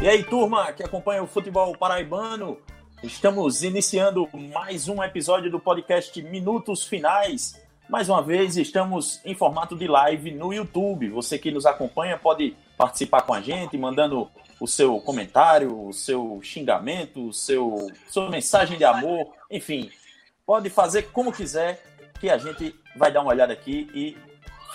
[0.00, 2.58] E aí, turma que acompanha o futebol paraibano,
[3.02, 7.58] estamos iniciando mais um episódio do podcast Minutos Finais.
[7.88, 11.08] Mais uma vez, estamos em formato de live no YouTube.
[11.08, 14.28] Você que nos acompanha pode participar com a gente, mandando
[14.60, 19.90] o seu comentário, o seu xingamento, o seu sua mensagem de amor, enfim,
[20.44, 21.82] pode fazer como quiser,
[22.20, 24.16] que a gente vai dar uma olhada aqui e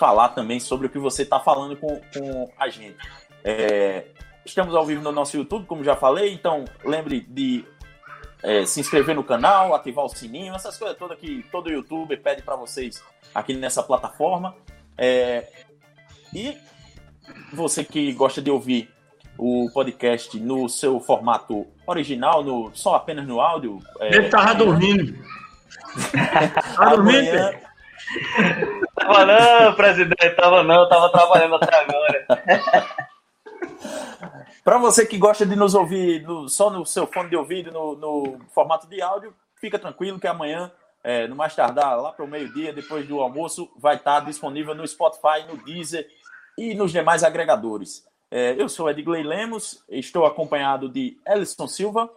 [0.00, 2.98] falar também sobre o que você está falando com, com a gente.
[3.44, 4.04] É,
[4.44, 7.64] estamos ao vivo no nosso YouTube, como já falei, então lembre de
[8.42, 12.42] é, se inscrever no canal, ativar o sininho, essas coisas todas que todo youtuber pede
[12.42, 13.02] para vocês
[13.34, 14.54] aqui nessa plataforma.
[14.98, 15.48] É,
[16.34, 16.56] e
[17.52, 18.92] você que gosta de ouvir
[19.38, 23.78] o podcast no seu formato original, no, só apenas no áudio.
[24.00, 25.18] É, Ele tava dormindo.
[26.76, 27.72] tava dormindo?
[28.94, 32.26] Tava não, presidente, tava não, tava trabalhando até agora.
[34.64, 37.96] Para você que gosta de nos ouvir no, só no seu fone de ouvido, no,
[37.96, 40.70] no, formato de áudio, fica tranquilo que amanhã,
[41.02, 44.86] é, no mais tardar, lá para o meio-dia, depois do almoço, vai estar disponível no
[44.86, 46.06] Spotify, no Deezer
[46.56, 48.06] e nos demais agregadores.
[48.30, 52.08] É, eu sou Edgley Lemos, estou acompanhado de Ellison Silva.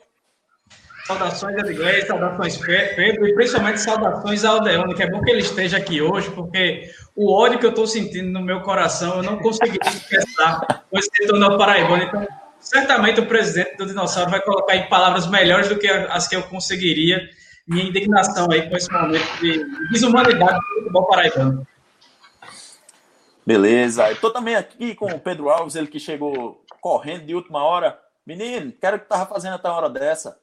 [1.06, 5.78] Saudações, Edgley, saudações, Pedro, e principalmente saudações ao Aldeano, que é bom que ele esteja
[5.78, 9.80] aqui hoje, porque o ódio que eu estou sentindo no meu coração, eu não consegui
[9.86, 12.04] expressar com esse tornou paraibano.
[12.04, 12.28] Então,
[12.60, 16.44] certamente o presidente do Dinossauro vai colocar em palavras melhores do que as que eu
[16.44, 17.30] conseguiria.
[17.66, 21.66] Minha indignação aí com esse momento de desumanidade do futebol paraibano.
[23.46, 24.12] Beleza.
[24.12, 27.98] Estou também aqui com o Pedro Alves, ele que chegou correndo de última hora.
[28.26, 30.38] Menino, quero que tava fazendo até uma hora dessa.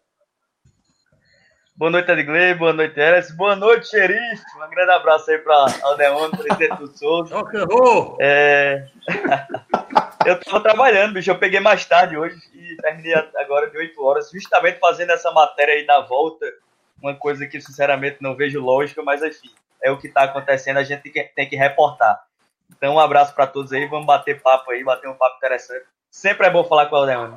[1.75, 2.55] Boa noite, Edgley.
[2.55, 3.35] Boa noite, Eres.
[3.35, 4.45] Boa noite, xerife.
[4.57, 7.35] Um grande abraço aí para Aldeon, presidente do Souza.
[7.35, 8.87] Oh, é...
[10.27, 11.31] eu estava trabalhando, bicho.
[11.31, 15.75] Eu peguei mais tarde hoje e terminei agora de 8 horas, justamente fazendo essa matéria
[15.75, 16.45] aí da volta.
[17.03, 19.51] Uma coisa que, sinceramente, não vejo lógica, mas enfim,
[19.83, 20.77] é o que está acontecendo.
[20.77, 22.23] A gente tem que reportar.
[22.71, 23.87] Então, um abraço para todos aí.
[23.87, 25.87] Vamos bater papo aí, bater um papo interessante.
[26.11, 27.37] Sempre é bom falar com o Aldeone.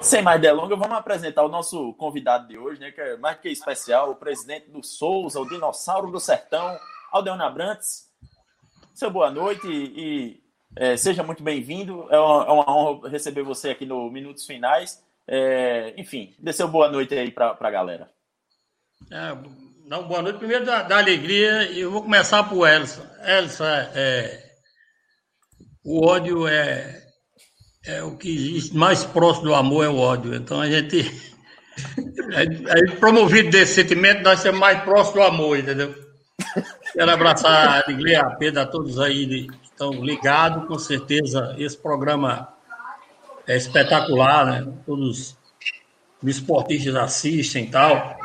[0.00, 3.50] Sem mais delongas, vamos apresentar o nosso convidado de hoje, né, que é mais que
[3.50, 6.78] especial, o presidente do Souza, o dinossauro do sertão,
[7.12, 8.08] Aldeon Abrantes.
[8.94, 10.42] Seu boa noite e, e
[10.74, 12.08] é, seja muito bem-vindo.
[12.10, 15.04] É, é uma, honra receber você aqui no Minutos Finais.
[15.28, 18.10] É, enfim, dê seu boa noite aí para a galera.
[19.10, 19.36] É,
[19.84, 20.38] não, boa noite.
[20.38, 23.06] Primeiro da, da alegria, e eu vou começar por Elson.
[23.22, 24.50] Elson, é, é,
[25.84, 27.09] o ódio é
[27.84, 30.34] é o que existe mais próximo do amor é o ódio.
[30.34, 31.10] Então a gente,
[32.32, 35.94] é, promovido desse sentimento, nós somos mais próximos do amor, entendeu?
[36.92, 41.76] Quero abraçar a Igreja, a Pedro, a todos aí que estão ligados, com certeza esse
[41.76, 42.48] programa
[43.46, 44.72] é espetacular, né?
[44.84, 45.36] Todos
[46.22, 48.18] os esportistas assistem e tal.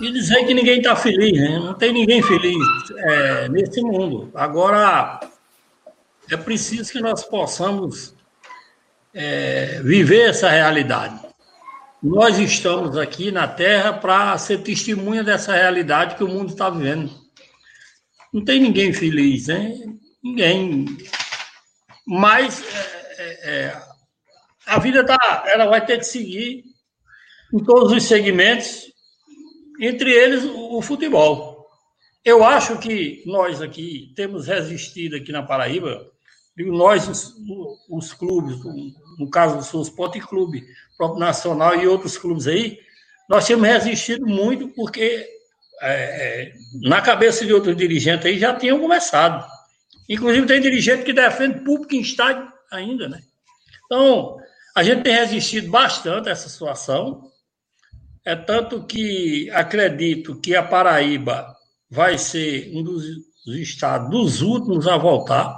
[0.00, 1.58] E dizer que ninguém está feliz, né?
[1.58, 2.56] Não tem ninguém feliz
[2.96, 4.30] é, nesse mundo.
[4.34, 5.20] Agora,
[6.30, 8.14] é preciso que nós possamos
[9.18, 11.20] é, viver essa realidade.
[12.00, 17.10] Nós estamos aqui na Terra para ser testemunha dessa realidade que o mundo está vivendo.
[18.32, 19.74] Não tem ninguém feliz, né?
[20.22, 20.86] Ninguém.
[22.06, 23.82] Mas é, é, é,
[24.66, 26.62] a vida tá, ela vai ter que seguir
[27.52, 28.84] em todos os segmentos,
[29.80, 31.66] entre eles o, o futebol.
[32.24, 36.06] Eu acho que nós aqui temos resistido aqui na Paraíba
[36.66, 37.34] nós, os,
[37.88, 38.56] os clubes,
[39.18, 40.66] no caso do Sul Sport Clube,
[40.96, 42.78] próprio Nacional e outros clubes aí,
[43.28, 45.26] nós temos resistido muito porque
[45.80, 49.46] é, é, na cabeça de outros dirigentes aí já tinham começado.
[50.08, 53.20] Inclusive tem dirigente que defende público em estádio ainda, né?
[53.86, 54.38] Então,
[54.74, 57.30] a gente tem resistido bastante a essa situação.
[58.24, 61.54] É tanto que acredito que a Paraíba
[61.90, 63.04] vai ser um dos
[63.46, 65.56] estados dos últimos a voltar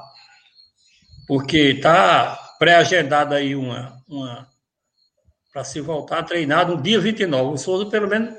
[1.31, 4.47] porque está pré-agendada aí uma, uma
[5.51, 7.55] para se voltar a treinar no dia 29.
[7.55, 8.35] O Souza, pelo menos,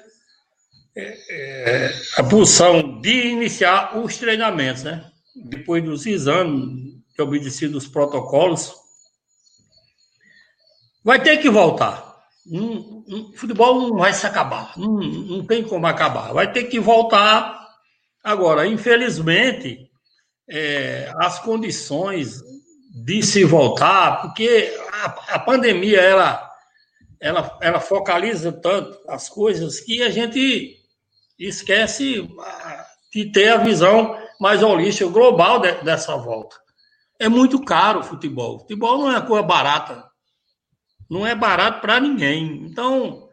[0.95, 5.11] é, é, a pulsão de iniciar os treinamentos, né?
[5.35, 8.75] Depois dos exames, de obedecido os protocolos,
[11.03, 12.11] vai ter que voltar.
[12.45, 17.59] Um, futebol não vai se acabar, não, não tem como acabar, vai ter que voltar.
[18.23, 19.89] Agora, infelizmente,
[20.47, 22.41] é, as condições
[22.93, 26.51] de se voltar, porque a, a pandemia ela,
[27.19, 30.77] ela, ela focaliza tanto as coisas que a gente
[31.39, 36.57] esquece ah, de ter a visão mais holística, global de, dessa volta.
[37.17, 38.59] É muito caro o futebol.
[38.59, 40.03] Futebol não é coisa barata.
[41.09, 42.65] Não é barato para ninguém.
[42.65, 43.29] Então,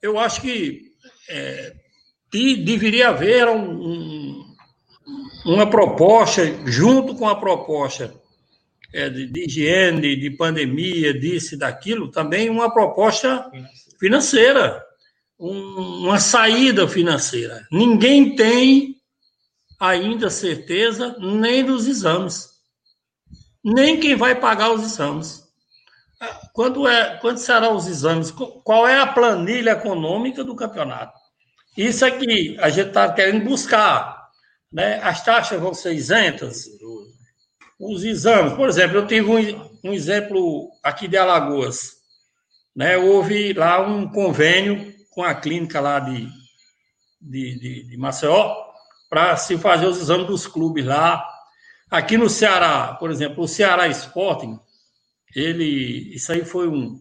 [0.00, 0.82] eu acho que
[1.28, 1.74] é,
[2.32, 4.54] deveria haver um, um,
[5.44, 8.14] uma proposta, junto com a proposta
[8.96, 13.50] é, de, de, higiene, de pandemia, disso e daquilo, também uma proposta
[13.98, 14.82] financeira,
[15.38, 17.66] um, uma saída financeira.
[17.70, 18.96] Ninguém tem
[19.78, 22.56] ainda certeza nem dos exames
[23.66, 25.44] nem quem vai pagar os exames.
[26.52, 28.30] Quando, é, quando serão os exames?
[28.30, 31.18] Qual é a planilha econômica do campeonato?
[31.76, 34.28] Isso aqui a gente está querendo buscar.
[34.72, 35.00] Né?
[35.02, 36.64] As taxas vão ser isentas.
[37.78, 41.92] Os exames, por exemplo, eu tive um, um exemplo aqui de Alagoas.
[42.74, 42.96] Né?
[42.96, 46.28] Houve lá um convênio com a clínica lá de,
[47.20, 48.54] de, de, de Maceió
[49.08, 51.24] para se fazer os exames dos clubes lá
[51.90, 54.58] Aqui no Ceará, por exemplo, o Ceará Sporting,
[55.34, 57.00] ele, isso aí foi um,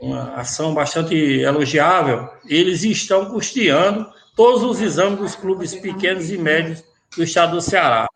[0.00, 2.28] uma ação bastante elogiável.
[2.48, 6.84] Eles estão custeando todos os exames dos clubes pequenos e médios
[7.16, 8.06] do estado do Ceará.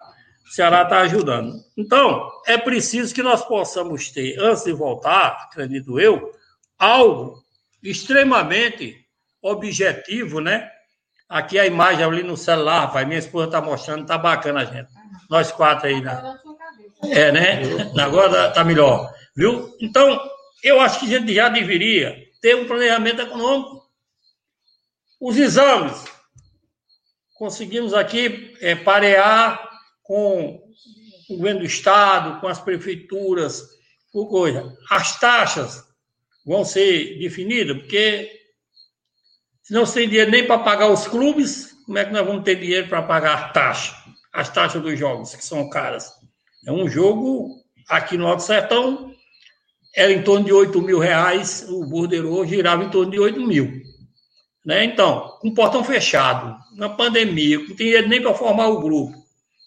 [0.50, 1.62] Ceará está ajudando.
[1.76, 6.32] Então, é preciso que nós possamos ter, antes de voltar, acredito eu,
[6.79, 7.43] algo
[7.82, 9.06] extremamente
[9.41, 10.70] objetivo, né?
[11.29, 14.88] Aqui a imagem ali no celular, rapaz, minha esposa está mostrando, tá bacana, gente
[15.31, 16.38] nós quatro aí, né?
[17.05, 17.62] É, né?
[18.03, 19.73] Agora tá melhor, viu?
[19.81, 20.20] Então,
[20.62, 23.88] eu acho que a gente já deveria ter um planejamento econômico.
[25.20, 26.05] Os exames,
[27.35, 29.69] conseguimos aqui é, parear
[30.11, 30.61] com
[31.29, 33.62] o governo do Estado, com as prefeituras,
[34.12, 34.77] por coisa.
[34.91, 35.85] As taxas
[36.45, 38.29] vão ser definidas, porque
[39.62, 42.57] se não tem dinheiro nem para pagar os clubes, como é que nós vamos ter
[42.57, 43.95] dinheiro para pagar a taxa?
[44.33, 46.11] as taxas dos jogos, que são caras.
[46.67, 49.15] É um jogo aqui no Alto Sertão,
[49.95, 53.81] era em torno de 8 mil reais, o borderô girava em torno de 8 mil.
[54.67, 54.85] Né?
[54.87, 59.19] Então, com portão fechado, na pandemia, não tinha nem para formar o grupo.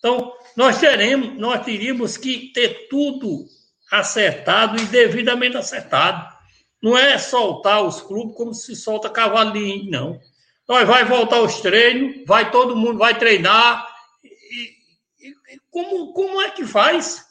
[0.04, 3.46] Então, nós teremos, nós teríamos que ter tudo
[3.90, 6.28] acertado e devidamente acertado.
[6.82, 10.20] Não é soltar os clubes como se solta cavalinho, não.
[10.68, 13.88] Nós vai voltar os treinos, vai todo mundo vai treinar,
[15.72, 17.26] como, como é que faz?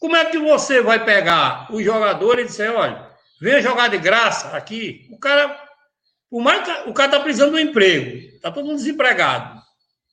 [0.00, 4.56] Como é que você vai pegar o jogador e dizer, olha, vem jogar de graça
[4.56, 5.08] aqui?
[5.12, 5.56] O cara,
[6.30, 9.60] o, mais, o cara está precisando de um emprego, está todo mundo desempregado,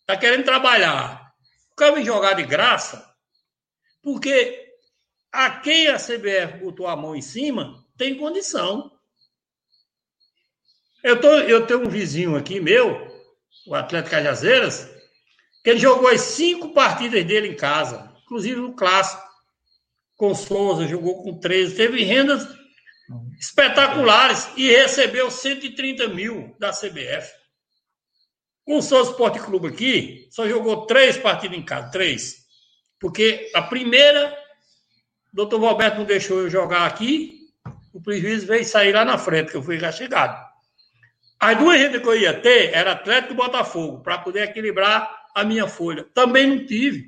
[0.02, 1.17] está querendo trabalhar.
[1.78, 3.08] O cara vem jogar de graça
[4.02, 4.68] porque
[5.32, 8.92] a quem a CBF botou a mão em cima tem condição.
[11.04, 13.08] Eu, tô, eu tenho um vizinho aqui meu,
[13.68, 14.90] o Atlético Cajazeiras,
[15.64, 19.22] ele jogou as cinco partidas dele em casa, inclusive no clássico.
[20.16, 22.48] Com Souza, jogou com 13, teve rendas
[23.40, 27.37] espetaculares e recebeu 130 mil da CBF.
[28.68, 32.46] O Souza Esporte Clube aqui, só jogou três partidas em casa, três.
[33.00, 34.38] Porque a primeira,
[35.32, 37.48] o doutor Roberto não deixou eu jogar aqui,
[37.94, 40.46] o prejuízo veio sair lá na frente, que eu fui chegado.
[41.40, 45.46] As duas rendas que eu ia ter era Atlético e Botafogo, para poder equilibrar a
[45.46, 46.06] minha folha.
[46.14, 47.08] Também não tive.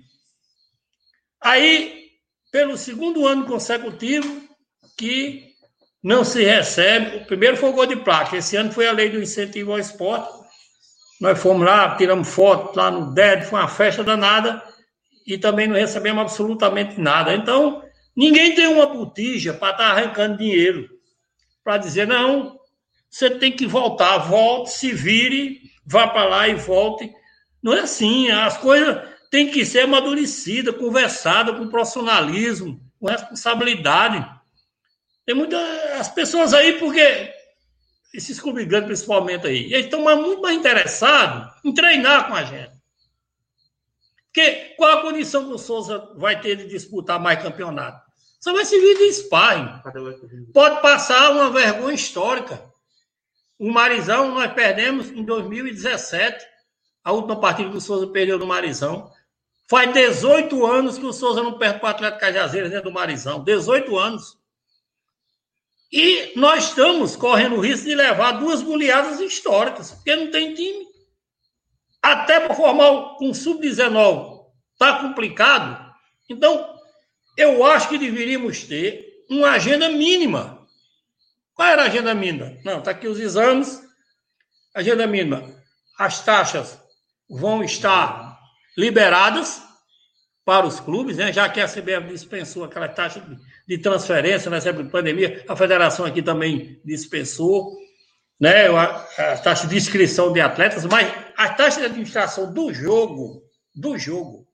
[1.41, 2.11] Aí,
[2.51, 4.47] pelo segundo ano consecutivo,
[4.97, 5.55] que
[6.01, 7.17] não se recebe.
[7.17, 8.37] O primeiro foi o gol de placa.
[8.37, 10.38] Esse ano foi a lei do incentivo ao esporte.
[11.19, 14.63] Nós fomos lá, tiramos foto lá no DED, foi uma festa danada
[15.27, 17.33] e também não recebemos absolutamente nada.
[17.35, 17.83] Então,
[18.15, 20.89] ninguém tem uma botija para estar tá arrancando dinheiro
[21.63, 22.57] para dizer, não,
[23.09, 27.11] você tem que voltar, volte, se vire, vá para lá e volte
[27.61, 28.29] não é assim.
[28.29, 28.97] As coisas
[29.29, 34.25] têm que ser amadurecidas, conversadas com profissionalismo, com responsabilidade.
[35.25, 35.61] Tem muitas
[35.99, 37.31] as pessoas aí, porque
[38.13, 42.79] esses clubes grandes principalmente aí, eles estão muito mais interessados em treinar com a gente.
[44.25, 48.09] Porque qual a condição que o Souza vai ter de disputar mais campeonato?
[48.39, 49.81] Só vai servir de sparring.
[50.53, 52.63] Pode passar uma vergonha histórica.
[53.57, 56.45] O Marizão nós perdemos em 2017
[57.03, 59.11] a última partida que o Souza perdeu no Marizão.
[59.69, 63.43] Faz 18 anos que o Souza não perde para o Atlético Cajazeiras dentro do Marizão.
[63.43, 64.38] 18 anos.
[65.91, 70.85] E nós estamos correndo o risco de levar duas goleadas históricas, porque não tem time.
[72.01, 74.39] Até para formar um sub-19
[74.73, 75.93] está complicado.
[76.29, 76.77] Então,
[77.35, 80.67] eu acho que deveríamos ter uma agenda mínima.
[81.53, 82.57] Qual era a agenda mínima?
[82.63, 83.81] Não, está aqui os exames.
[84.73, 85.43] Agenda mínima.
[85.97, 86.79] As taxas
[87.29, 88.39] vão estar
[88.77, 89.61] liberadas
[90.45, 91.33] para os clubes, né?
[91.33, 93.37] já que a CBF dispensou aquela taxa de
[93.77, 97.77] transferência nessa época de pandemia, a federação aqui também dispensou
[98.39, 98.67] né?
[98.67, 103.43] a, a taxa de inscrição de atletas, mas a taxa de administração do jogo,
[103.75, 104.47] do jogo,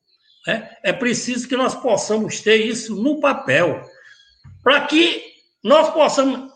[0.48, 0.76] né?
[0.84, 3.88] é preciso que nós possamos ter isso no papel,
[4.64, 5.24] para que
[5.64, 6.52] nós possamos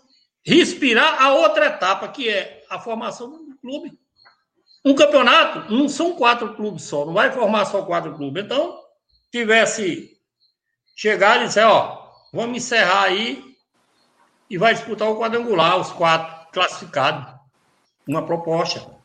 [0.45, 3.97] respirar a outra etapa, que é a formação do clube.
[4.83, 8.43] Um campeonato não são quatro clubes só, não vai formar só quatro clubes.
[8.43, 8.79] Então,
[9.31, 10.17] tivesse
[10.95, 13.43] chegado e dizer, ó, vamos encerrar aí
[14.49, 17.33] e vai disputar o quadrangular, os quatro classificados.
[18.07, 18.97] Uma proposta.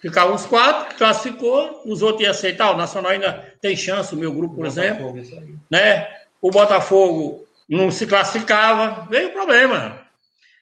[0.00, 2.72] Ficavam os quatro, classificou, os outros iam aceitar.
[2.72, 5.14] O Nacional ainda tem chance, o meu grupo, por exemplo.
[5.70, 6.08] Né?
[6.40, 10.00] O Botafogo não se classificava, veio o problema.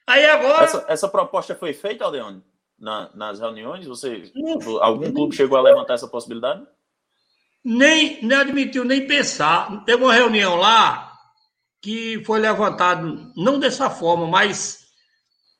[0.05, 0.65] Aí agora.
[0.65, 2.43] Essa, essa proposta foi feita, Aldeone?
[2.77, 3.87] Na, nas reuniões?
[3.87, 4.31] Você,
[4.79, 6.63] algum clube chegou a levantar essa possibilidade?
[7.63, 9.83] nem, nem admitiu nem pensar.
[9.85, 11.10] Teve uma reunião lá
[11.81, 14.81] que foi levantado, não dessa forma, mas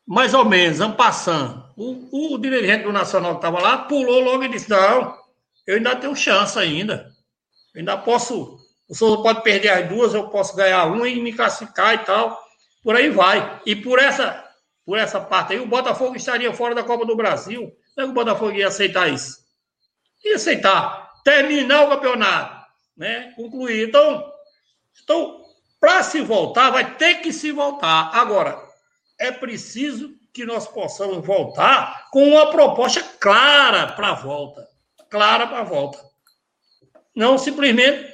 [0.07, 1.63] mais ou menos, passando.
[1.75, 5.17] O, o dirigente do Nacional que estava lá pulou logo e disse: Não,
[5.65, 7.11] eu ainda tenho chance ainda.
[7.73, 8.59] Eu ainda posso.
[8.89, 12.37] O senhor pode perder as duas, eu posso ganhar uma e me classificar e tal.
[12.83, 13.61] Por aí vai.
[13.65, 14.43] E por essa,
[14.85, 17.71] por essa parte aí, o Botafogo estaria fora da Copa do Brasil.
[17.95, 19.37] Não é que o Botafogo ia aceitar isso?
[20.25, 22.65] Ia aceitar terminar o campeonato,
[22.97, 23.31] né?
[23.37, 23.87] Concluir.
[23.87, 24.29] Então,
[25.03, 25.40] então
[25.81, 28.11] para se voltar, vai ter que se voltar.
[28.13, 28.55] Agora,
[29.19, 34.65] é preciso que nós possamos voltar com uma proposta clara para a volta.
[35.09, 35.99] Clara para a volta.
[37.15, 38.07] Não simplesmente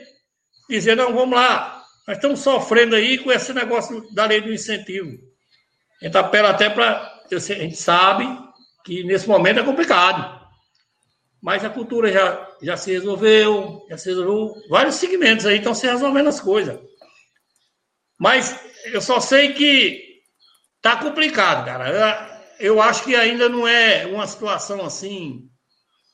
[0.69, 5.17] dizer, não, vamos lá, nós estamos sofrendo aí com esse negócio da lei do incentivo.
[6.01, 7.15] A gente apela até para.
[7.29, 8.25] A gente sabe
[8.85, 10.37] que nesse momento é complicado.
[11.41, 14.53] Mas a cultura já, já se resolveu, já se resolveu.
[14.69, 16.79] Vários segmentos aí estão se resolvendo as coisas.
[18.17, 20.21] Mas eu só sei que
[20.81, 22.41] tá complicado, cara.
[22.59, 25.49] Eu, acho que ainda não é uma situação assim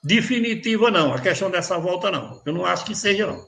[0.03, 1.13] definitiva, não.
[1.13, 2.41] A questão dessa volta, não.
[2.45, 3.45] Eu não acho que seja, não.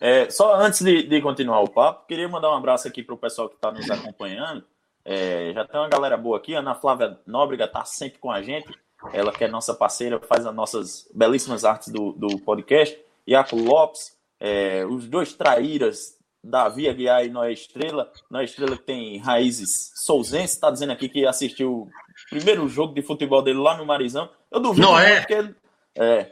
[0.00, 3.18] É, só antes de, de, continuar o papo, queria mandar um abraço aqui para o
[3.18, 4.64] pessoal que está nos acompanhando.
[5.04, 6.54] É, já tem uma galera boa aqui.
[6.54, 8.68] Ana Flávia Nóbrega está sempre com a gente.
[9.12, 12.98] Ela que é nossa parceira, faz as nossas belíssimas artes do, do podcast.
[13.26, 16.17] Iaco Lopes, é, os dois traíras,
[16.48, 18.10] Davi Aguiar e Noé Estrela.
[18.30, 21.90] Noé Estrela que tem raízes souzenses, está dizendo aqui que assistiu o
[22.30, 24.28] primeiro jogo de futebol dele lá no Marizão.
[24.50, 25.20] Eu duvido Não é?
[25.20, 25.54] porque ele...
[25.94, 26.30] É,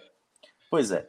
[0.70, 1.08] pois é.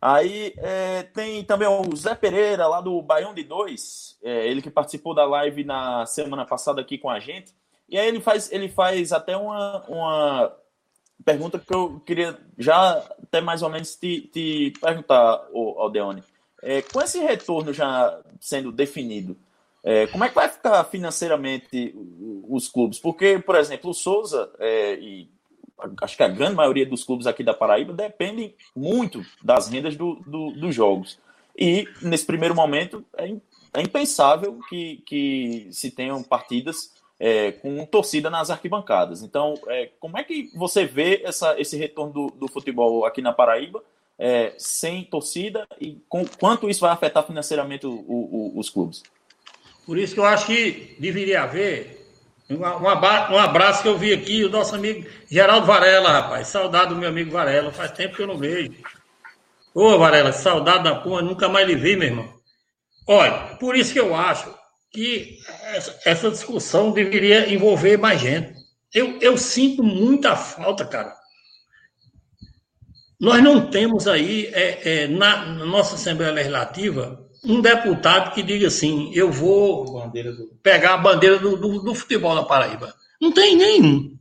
[0.00, 4.70] Aí é, tem também o Zé Pereira, lá do Baião de Dois, é, ele que
[4.70, 7.54] participou da live na semana passada aqui com a gente.
[7.88, 10.56] E aí ele faz, ele faz até uma, uma
[11.24, 16.22] pergunta que eu queria já até mais ou menos te, te perguntar, Aldeone.
[16.64, 19.36] É, com esse retorno já sendo definido,
[19.82, 21.94] é, como é que vai ficar financeiramente
[22.48, 22.98] os clubes?
[22.98, 25.28] Porque, por exemplo, o Souza é, e
[26.00, 30.14] acho que a grande maioria dos clubes aqui da Paraíba dependem muito das rendas do,
[30.26, 31.18] do, dos jogos.
[31.56, 33.34] E, nesse primeiro momento, é,
[33.74, 39.22] é impensável que, que se tenham partidas é, com torcida nas arquibancadas.
[39.22, 43.32] Então, é, como é que você vê essa, esse retorno do, do futebol aqui na
[43.34, 43.82] Paraíba
[44.18, 49.02] é, sem torcida e com, quanto isso vai afetar financeiramente o, o, os clubes?
[49.86, 52.04] Por isso que eu acho que deveria haver
[52.48, 56.48] um, um, abraço que eu vi aqui, o nosso amigo Geraldo Varela, rapaz.
[56.48, 58.72] Saudade do meu amigo Varela, faz tempo que eu não vejo.
[59.74, 62.34] Ô, Varela, saudade da porra, nunca mais lhe vi, meu irmão.
[63.06, 64.54] Olha, por isso que eu acho
[64.92, 65.38] que
[66.04, 68.54] essa discussão deveria envolver mais gente.
[68.92, 71.14] Eu, eu sinto muita falta, cara.
[73.24, 78.66] Nós não temos aí, é, é, na, na, nossa Assembleia Legislativa, um deputado que diga
[78.66, 80.12] assim: eu vou
[80.62, 82.94] pegar a bandeira do, do, do futebol da Paraíba.
[83.18, 84.14] Não tem nenhum.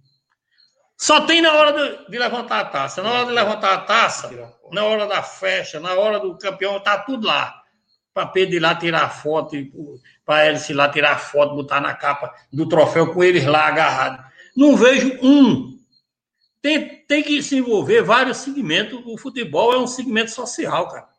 [0.98, 3.04] Só tem na hora de, levantar a taça.
[3.04, 6.98] Na hora de levantar a taça, na hora da festa, na hora do campeão, tá
[6.98, 7.54] tudo lá.
[8.14, 9.58] Para Pedro ir lá tirar foto
[10.26, 14.24] para ir lá tirar foto, botar na capa do troféu com eles lá agarrados.
[14.56, 15.73] Não vejo um.
[16.64, 19.04] Tem, tem que se envolver vários segmentos.
[19.06, 21.10] O futebol é um segmento social, cara.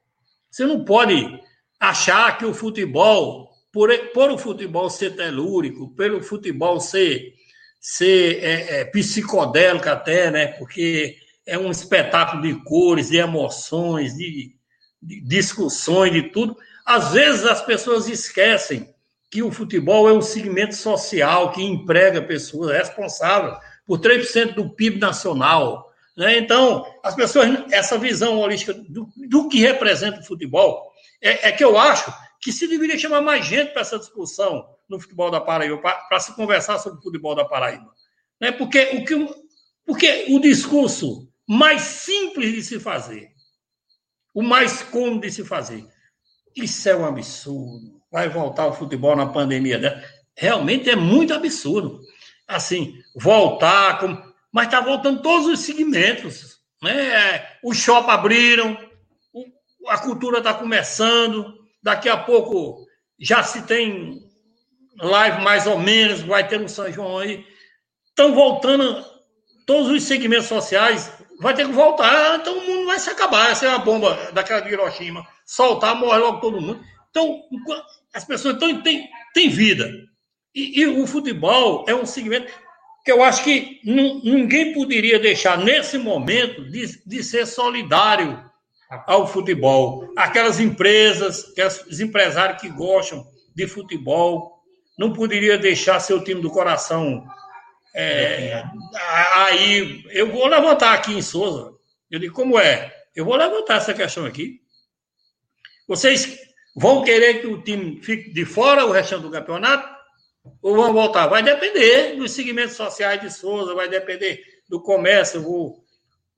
[0.50, 1.38] Você não pode
[1.78, 7.34] achar que o futebol por, por o futebol ser telúrico, pelo futebol ser,
[7.78, 10.46] ser é, é, psicodélico até, né?
[10.46, 14.54] Porque é um espetáculo de cores, de emoções, de,
[15.02, 16.56] de discussões, de tudo.
[16.86, 18.94] Às vezes as pessoas esquecem
[19.30, 24.98] que o futebol é um segmento social que emprega pessoas, responsável por 3% do PIB
[24.98, 25.92] nacional.
[26.16, 26.38] Né?
[26.38, 31.64] Então, as pessoas, essa visão holística do, do que representa o futebol, é, é, que
[31.64, 35.78] eu acho que se deveria chamar mais gente para essa discussão no futebol da Paraíba,
[35.78, 37.90] para se conversar sobre o futebol da Paraíba.
[38.40, 38.52] Né?
[38.52, 39.34] Porque, o que,
[39.86, 43.30] porque o discurso mais simples de se fazer,
[44.34, 45.86] o mais cômodo de se fazer,
[46.54, 48.00] isso é um absurdo.
[48.10, 49.78] Vai voltar o futebol na pandemia.
[49.78, 50.04] Né?
[50.36, 52.00] Realmente é muito absurdo.
[52.46, 54.16] Assim, voltar, com...
[54.52, 56.58] mas está voltando todos os segmentos.
[56.82, 57.46] Né?
[57.62, 58.78] Os shopping abriram,
[59.88, 62.84] a cultura está começando, daqui a pouco
[63.18, 64.22] já se tem
[65.00, 67.44] live mais ou menos, vai ter no São João aí.
[68.08, 69.04] Estão voltando
[69.66, 73.50] todos os segmentos sociais, vai ter que voltar, então o mundo vai se acabar.
[73.50, 75.26] Essa é a bomba daquela de Hiroshima.
[75.44, 76.80] Soltar, morre logo todo mundo.
[77.10, 77.42] Então,
[78.12, 79.90] as pessoas então, têm, têm vida.
[80.54, 82.52] E, e, o futebol é um segmento
[83.04, 88.42] que eu acho que ninguém poderia deixar, nesse momento, de, de ser solidário
[89.06, 90.10] ao futebol.
[90.16, 94.62] Aquelas empresas, aqueles empresários que gostam de futebol,
[94.98, 97.26] não poderia deixar seu time do coração.
[97.94, 98.64] É,
[99.34, 101.72] aí, eu vou levantar aqui em Souza.
[102.10, 102.92] Eu digo, como é?
[103.14, 104.60] Eu vou levantar essa questão aqui.
[105.86, 106.38] Vocês
[106.74, 109.93] vão querer que o time fique de fora o resto do campeonato?
[110.62, 111.26] Ou vão voltar?
[111.26, 115.42] Vai depender dos segmentos sociais de Souza, vai depender do comércio.
[115.46, 115.82] O,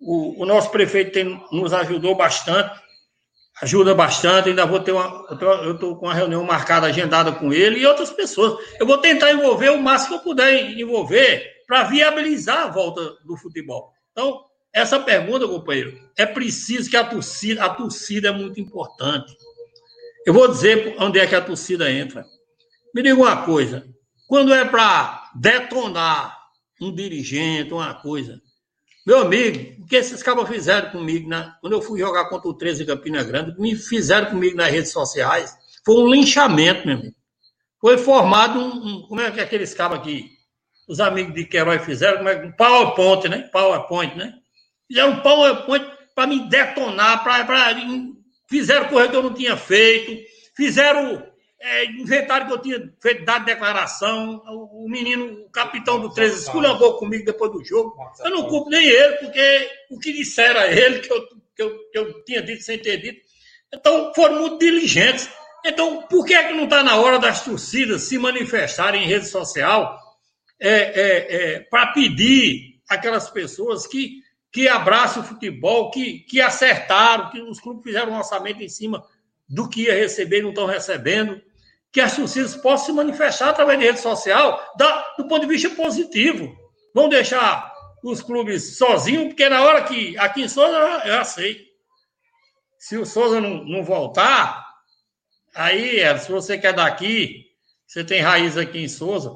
[0.01, 2.81] o, o nosso prefeito tem, nos ajudou bastante,
[3.63, 4.49] ajuda bastante.
[4.49, 5.27] Ainda vou ter uma.
[5.63, 8.65] Eu estou com uma reunião marcada, agendada com ele e outras pessoas.
[8.79, 13.37] Eu vou tentar envolver o máximo que eu puder envolver para viabilizar a volta do
[13.37, 13.93] futebol.
[14.13, 19.35] Então, essa pergunta, companheiro, é preciso que a torcida, a torcida é muito importante.
[20.25, 22.25] Eu vou dizer onde é que a torcida entra.
[22.95, 23.87] Me diga uma coisa:
[24.27, 26.37] quando é para detonar
[26.81, 28.41] um dirigente, uma coisa,
[29.07, 32.55] meu amigo, o que esses cabos fizeram comigo na, quando eu fui jogar contra o
[32.55, 37.17] 13 em Campina Grande, me fizeram comigo nas redes sociais, foi um linchamento, meu amigo.
[37.81, 40.29] Foi formado um, um como é que é aqueles cabos aqui,
[40.89, 43.43] os amigos de Queiroz fizeram, como é, um PowerPoint, né?
[43.53, 44.35] PowerPoint, né?
[44.89, 47.47] Fizeram um PowerPoint para me detonar, para
[48.49, 50.25] fizeram coisa que eu não tinha feito,
[50.57, 51.25] fizeram
[51.67, 54.41] é, inventaram que eu tinha feito, dado declaração.
[54.47, 57.97] O, o menino, o capitão do 13, esculhambou comigo depois do jogo.
[58.21, 61.27] Eu não culpo nem ele, porque o que disseram a ele, que eu,
[61.57, 63.21] que eu, que eu tinha dito sem ter dito.
[63.75, 65.29] Então, foram muito diligentes.
[65.65, 69.27] Então, por que é que não está na hora das torcidas se manifestarem em rede
[69.27, 69.99] social
[70.61, 77.31] é, é, é, para pedir aquelas pessoas que, que abraçam o futebol, que, que acertaram,
[77.31, 79.05] que os clubes fizeram um orçamento em cima
[79.49, 81.43] do que ia receber e não estão recebendo,
[81.97, 85.71] que as torcidas possam se manifestar através de rede social da, do ponto de vista
[85.71, 86.55] positivo.
[86.95, 87.73] Vão deixar
[88.05, 91.59] os clubes sozinhos, porque na hora que aqui em Souza eu, eu sei.
[92.79, 94.63] Se o Souza não, não voltar,
[95.55, 97.47] aí, se você quer daqui,
[97.87, 99.35] você tem raiz aqui em Souza.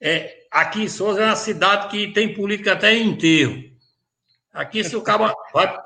[0.00, 3.64] É, aqui em Souza é uma cidade que tem política até em enterro.
[4.54, 5.34] Aqui, se o cara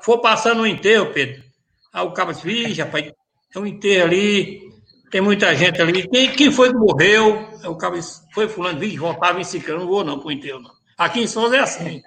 [0.03, 1.43] for passando um enterro, Pedro,
[1.91, 3.11] aí o cara diz, rapaz,
[3.55, 4.71] é um enterro ali,
[5.11, 6.07] tem muita gente ali.
[6.07, 7.47] Quem, quem foi que morreu?
[7.61, 7.99] É o cara
[8.33, 10.71] foi fulano, vixe, voltava em Ciclano, não vou não pro enterro, não.
[10.97, 12.01] Aqui em Souza é assim.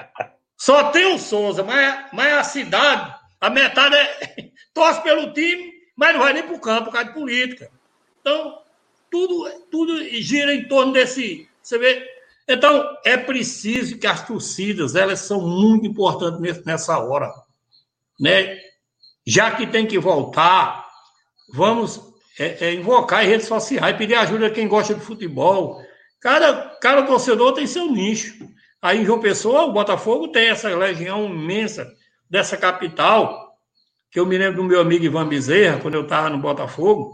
[0.56, 6.12] Só tem o Souza, mas, mas a cidade, a metade é, torce pelo time, mas
[6.12, 7.70] não vai nem pro campo por causa de política.
[8.20, 8.58] Então,
[9.10, 11.48] tudo, tudo gira em torno desse.
[11.62, 12.06] Você vê?
[12.46, 17.32] Então, é preciso que as torcidas, elas são muito importantes nessa hora.
[18.20, 18.58] Né?
[19.26, 20.86] Já que tem que voltar,
[21.52, 25.82] vamos é, é invocar em redes sociais, pedir ajuda a quem gosta de futebol.
[26.20, 28.48] Cada, cada torcedor tem seu nicho.
[28.80, 31.86] Aí em João Pessoa, o Botafogo tem essa legião imensa
[32.28, 33.56] dessa capital,
[34.10, 37.12] que eu me lembro do meu amigo Ivan Bezerra, quando eu estava no Botafogo.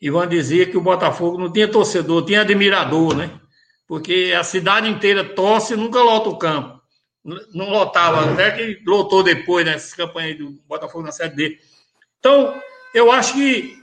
[0.00, 3.40] Ivan dizia que o Botafogo não tinha torcedor, tinha admirador, né?
[3.86, 6.78] Porque a cidade inteira torce e nunca lota o campo.
[7.24, 11.58] Não lotava, até que lotou depois nessas campanhas do Botafogo na Série D.
[12.18, 12.60] Então,
[12.94, 13.77] eu acho que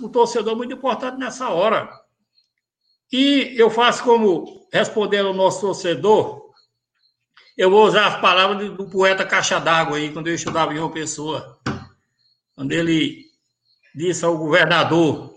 [0.00, 1.88] o torcedor é muito importante nessa hora.
[3.12, 6.46] E eu faço como responder ao nosso torcedor,
[7.56, 10.90] eu vou usar as palavras do poeta Caixa d'Água aí, quando eu estudava em uma
[10.90, 11.58] pessoa,
[12.54, 13.24] quando ele
[13.94, 15.36] disse ao governador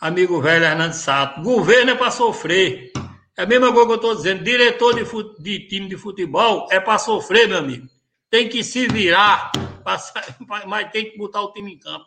[0.00, 1.42] amigo velho Hernando Sato.
[1.42, 2.92] Governo é para sofrer.
[3.36, 4.44] É a mesma coisa que eu estou dizendo.
[4.44, 5.42] Diretor de, fute...
[5.42, 7.86] de, time de futebol é para sofrer, meu amigo.
[8.30, 9.52] Tem que se virar,
[10.66, 12.06] mas tem que botar o time em campo.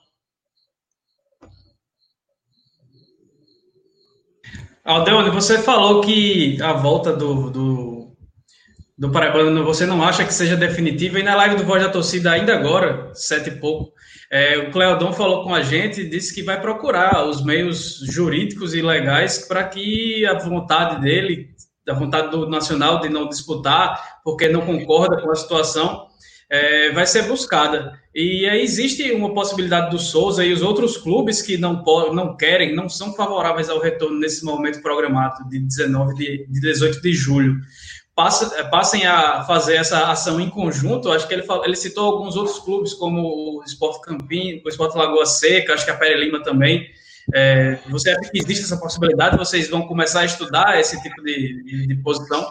[4.84, 8.18] Aldeone, você falou que a volta do, do,
[8.98, 12.32] do Paraibano você não acha que seja definitiva, e na live do Voz da Torcida,
[12.32, 13.94] ainda agora, sete e pouco,
[14.32, 18.74] é, o Cleodon falou com a gente e disse que vai procurar os meios jurídicos
[18.74, 21.50] e legais para que a vontade dele,
[21.88, 26.08] a vontade do Nacional de não disputar, porque não concorda com a situação,
[26.50, 28.00] é, vai ser buscada.
[28.14, 31.84] E aí existe uma possibilidade do Souza e os outros clubes que não,
[32.14, 37.02] não querem, não são favoráveis ao retorno nesse momento programado de 19 de, de 18
[37.02, 37.56] de julho.
[38.58, 41.12] É, passem a fazer essa ação em conjunto.
[41.12, 45.26] Acho que ele, ele citou alguns outros clubes, como o Esporte Campinho, o Esporte Lagoa
[45.26, 46.86] Seca, acho que a Pere Lima também.
[47.34, 49.38] É, você acha que existe essa possibilidade?
[49.38, 52.46] Vocês vão começar a estudar esse tipo de, de, de posição?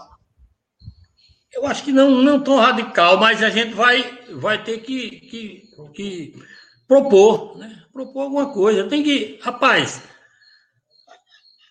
[1.52, 5.62] Eu acho que não, não tão radical, mas a gente vai, vai ter que, que,
[5.94, 6.34] que
[6.86, 7.82] propor, né?
[7.92, 8.84] propor alguma coisa.
[8.84, 10.02] Tem que, rapaz,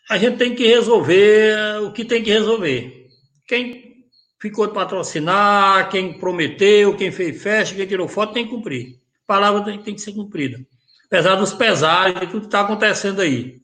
[0.09, 3.07] a gente tem que resolver o que tem que resolver.
[3.47, 4.05] Quem
[4.39, 8.97] ficou de patrocinar, quem prometeu, quem fez festa, quem tirou foto, tem que cumprir.
[9.23, 10.59] A palavra tem, tem que ser cumprida.
[11.05, 13.61] Apesar dos pesares de tudo que está acontecendo aí.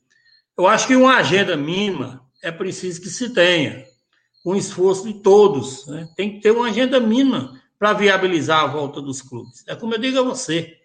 [0.56, 3.84] Eu acho que uma agenda mínima é preciso que se tenha
[4.44, 5.86] com esforço de todos.
[5.86, 6.06] Né?
[6.14, 9.64] Tem que ter uma agenda mínima para viabilizar a volta dos clubes.
[9.66, 10.76] É como eu digo a você,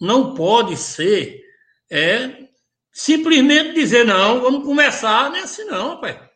[0.00, 1.42] não pode ser
[1.90, 2.46] é,
[2.92, 6.30] simplesmente dizer, não, vamos começar, não é assim não, rapaz.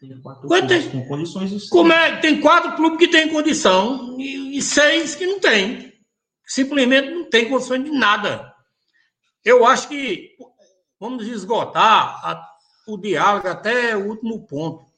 [0.00, 4.62] Tem quatro clubes com condições como é, tem quatro clubes que têm condição e, e
[4.62, 5.92] seis que não têm.
[6.44, 8.52] Simplesmente não tem condições de nada.
[9.44, 10.30] Eu acho que
[10.98, 12.50] vamos esgotar a,
[12.88, 14.89] o diálogo até o último ponto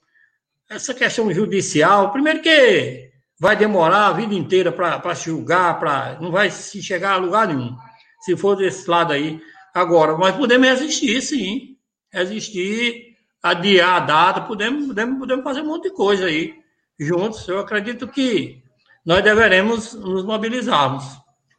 [0.75, 6.49] essa questão judicial, primeiro que vai demorar a vida inteira para julgar, pra, não vai
[6.49, 7.75] se chegar a lugar nenhum,
[8.21, 9.39] se for desse lado aí.
[9.73, 11.77] Agora, mas podemos resistir, sim.
[12.11, 16.53] Resistir, adiar a data, podemos, podemos, podemos fazer um monte de coisa aí
[16.99, 17.47] juntos.
[17.47, 18.61] Eu acredito que
[19.05, 21.03] nós deveremos nos mobilizarmos.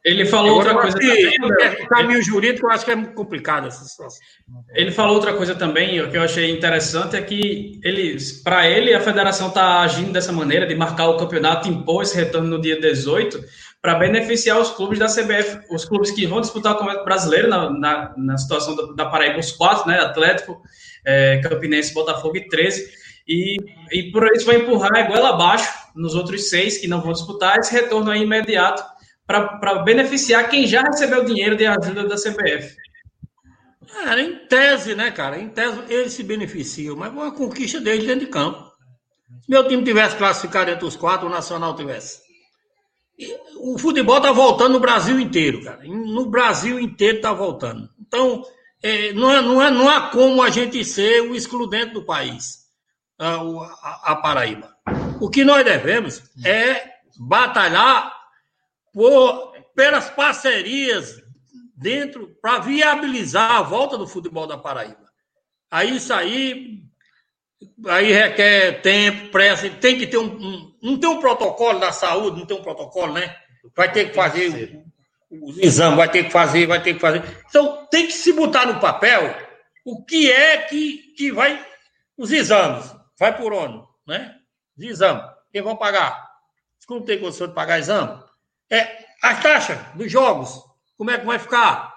[0.05, 1.83] Ele falou outra coisa que, também.
[1.83, 4.21] O caminho jurídico eu acho que é muito complicado essa situação.
[4.75, 8.93] Ele falou outra coisa também, o que eu achei interessante é que ele, para ele,
[8.93, 12.79] a federação está agindo dessa maneira, de marcar o campeonato, impor esse retorno no dia
[12.79, 13.43] 18,
[13.81, 17.71] para beneficiar os clubes da CBF, os clubes que vão disputar o Campeonato Brasileiro na,
[17.71, 20.01] na, na situação da, da, Paraíba, os quatro, né?
[20.01, 20.61] Atlético,
[21.05, 22.91] é, Campinense, Botafogo e 13.
[23.27, 23.57] E,
[23.91, 27.59] e por isso vai empurrar a goela abaixo nos outros seis que não vão disputar
[27.59, 28.83] esse retorno aí imediato
[29.27, 32.77] para beneficiar quem já recebeu dinheiro de ajuda da CBF.
[33.89, 35.39] Cara, em tese, né, cara?
[35.39, 38.73] Em tese, eles se beneficiam, mas é uma conquista deles dentro de campo.
[39.43, 42.23] Se meu time tivesse classificado entre os quatro, o Nacional tivesse.
[43.19, 45.85] E o futebol tá voltando no Brasil inteiro, cara.
[45.85, 47.89] No Brasil inteiro tá voltando.
[48.01, 48.43] Então,
[48.83, 52.65] é, não, é, não, é, não há como a gente ser o excludente do país,
[53.19, 54.75] a, a, a Paraíba.
[55.21, 56.85] O que nós devemos é
[57.17, 58.13] batalhar
[58.95, 61.21] por, pelas parcerias
[61.77, 65.05] dentro para viabilizar a volta do futebol da Paraíba.
[65.69, 66.85] Aí isso aí,
[67.89, 72.39] aí requer tempo, pressa, tem que ter um, um, não tem um protocolo da saúde,
[72.39, 73.37] não tem um protocolo, né?
[73.75, 74.85] Vai ter que fazer
[75.29, 77.23] os exames, vai ter que fazer, vai ter que fazer.
[77.49, 79.35] Então tem que se botar no papel
[79.85, 81.61] o que é que, que vai
[82.17, 84.37] os exames, vai por ano, né?
[84.79, 86.25] Os exames, quem vão pagar?
[86.79, 88.23] Se não tem condição de pagar exame,
[88.71, 90.63] é, as taxas dos jogos,
[90.97, 91.95] como é que vai ficar?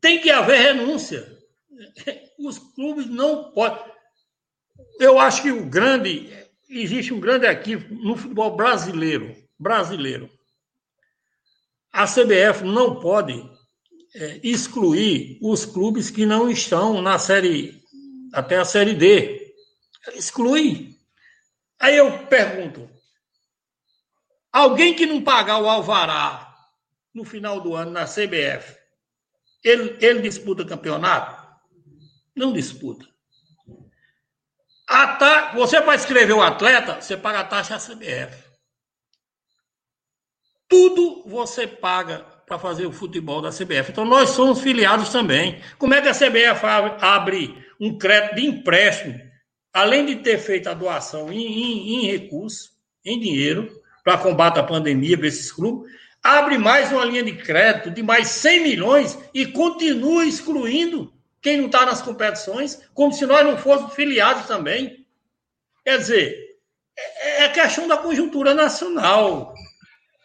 [0.00, 1.36] Tem que haver renúncia.
[2.38, 3.84] Os clubes não podem.
[5.00, 6.32] Eu acho que o grande.
[6.68, 9.34] Existe um grande equívoco no futebol brasileiro.
[9.58, 10.30] Brasileiro.
[11.90, 13.42] A CBF não pode
[14.14, 17.82] é, excluir os clubes que não estão na série.
[18.32, 19.54] até a série D.
[20.14, 20.94] Exclui.
[21.80, 22.88] Aí eu pergunto:
[24.52, 26.54] Alguém que não pagar o alvará
[27.14, 28.76] no final do ano na CBF,
[29.62, 31.46] ele, ele disputa campeonato?
[32.34, 33.06] Não disputa.
[34.88, 35.52] A ta...
[35.54, 38.48] Você para escrever o atleta, você paga a taxa CBF.
[40.66, 43.90] Tudo você paga para fazer o futebol da CBF.
[43.90, 45.60] Então nós somos filiados também.
[45.78, 46.64] Como é que a CBF
[47.00, 49.20] abre um crédito de empréstimo,
[49.72, 52.72] além de ter feito a doação em, em, em recursos,
[53.04, 53.70] em dinheiro,
[54.08, 55.92] para combate à pandemia para esses clubes,
[56.22, 61.66] abre mais uma linha de crédito de mais 100 milhões e continua excluindo quem não
[61.66, 65.06] está nas competições, como se nós não fôssemos filiados também.
[65.84, 66.56] Quer dizer,
[66.96, 69.52] é, é questão da conjuntura nacional.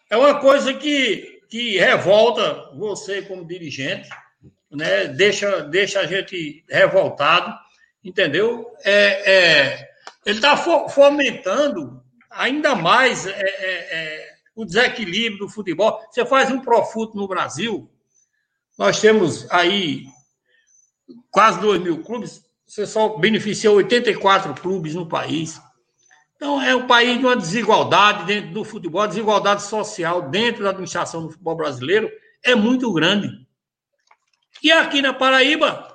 [0.10, 4.08] É uma coisa que, que revolta você como dirigente,
[4.72, 5.08] né?
[5.08, 7.54] deixa, deixa a gente revoltado,
[8.02, 8.65] entendeu?
[8.86, 9.89] É, é
[10.26, 12.03] ele está fomentando
[12.34, 16.00] ainda mais é, é, é, o desequilíbrio do futebol.
[16.12, 17.89] Você faz um Profut no Brasil,
[18.78, 20.06] nós temos aí
[21.30, 25.62] quase 2 mil clubes, você só beneficia 84 clubes no país.
[26.36, 31.24] Então, é um país de uma desigualdade dentro do futebol, desigualdade social dentro da administração
[31.24, 32.12] do futebol brasileiro
[32.43, 33.48] é muito grande.
[34.62, 35.93] E aqui na Paraíba,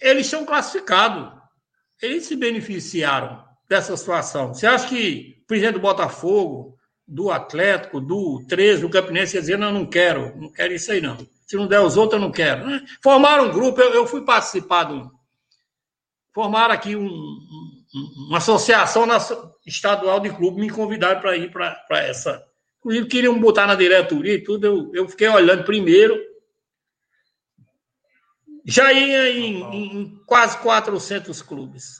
[0.00, 1.32] eles são classificados.
[2.02, 4.52] Eles se beneficiaram dessa situação.
[4.52, 9.56] Você acha que o presidente do Botafogo, do Atlético, do 13, do Campinense ia dizer,
[9.56, 11.16] não, não quero, não quero isso aí não.
[11.46, 12.66] Se não der os outros, eu não quero.
[12.66, 12.84] Né?
[13.00, 15.08] Formaram um grupo, eu, eu fui participar do.
[16.34, 19.06] Formaram aqui um, um, uma associação
[19.64, 22.44] estadual de clube, me convidaram para ir para essa.
[22.80, 26.18] Inclusive, queriam botar na diretoria e tudo, eu, eu fiquei olhando primeiro.
[28.64, 31.99] Já ia em, em quase 400 clubes.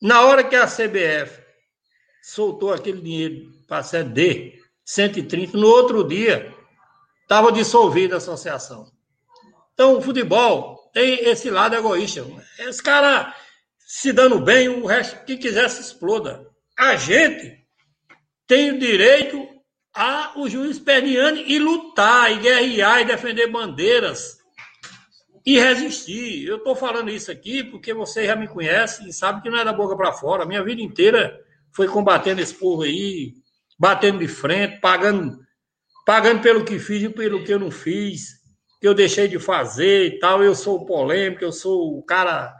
[0.00, 1.42] Na hora que a CBF
[2.22, 6.54] soltou aquele dinheiro para ceder 130, no outro dia
[7.22, 8.92] estava dissolvida a associação.
[9.72, 12.24] Então, o futebol tem esse lado egoísta.
[12.58, 13.34] Esse cara
[13.78, 16.46] se dando bem, o resto, quem quiser se exploda.
[16.78, 17.64] A gente
[18.46, 19.48] tem o direito
[19.94, 24.38] a o juiz Perniani e lutar, e guerrear, e defender bandeiras,
[25.44, 26.46] e resistir.
[26.46, 29.64] Eu estou falando isso aqui porque vocês já me conhecem e sabem que não é
[29.64, 30.46] da boca para fora.
[30.46, 31.38] Minha vida inteira
[31.72, 33.34] foi combatendo esse povo aí,
[33.78, 35.44] batendo de frente, pagando
[36.04, 38.34] pagando pelo que fiz e pelo que eu não fiz,
[38.80, 40.42] que eu deixei de fazer e tal.
[40.42, 42.54] Eu sou polêmico, eu sou o cara.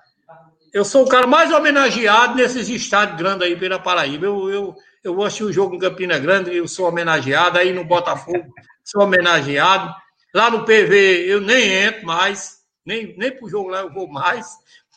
[0.72, 4.26] Eu sou o cara mais homenageado nesses estádios grandes aí pela Paraíba.
[4.26, 7.58] Eu, eu, eu vou assistir o jogo em Campina Grande, eu sou homenageado.
[7.58, 9.94] Aí no Botafogo, sou homenageado.
[10.34, 12.53] Lá no PV, eu nem entro mais,
[12.84, 14.46] nem, nem pro jogo lá eu vou mais.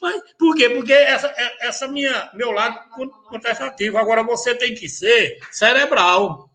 [0.02, 0.70] Mas por quê?
[0.70, 2.80] Porque essa, essa minha, meu lado
[3.30, 3.98] contestativo.
[3.98, 6.50] Agora você tem que ser cerebral.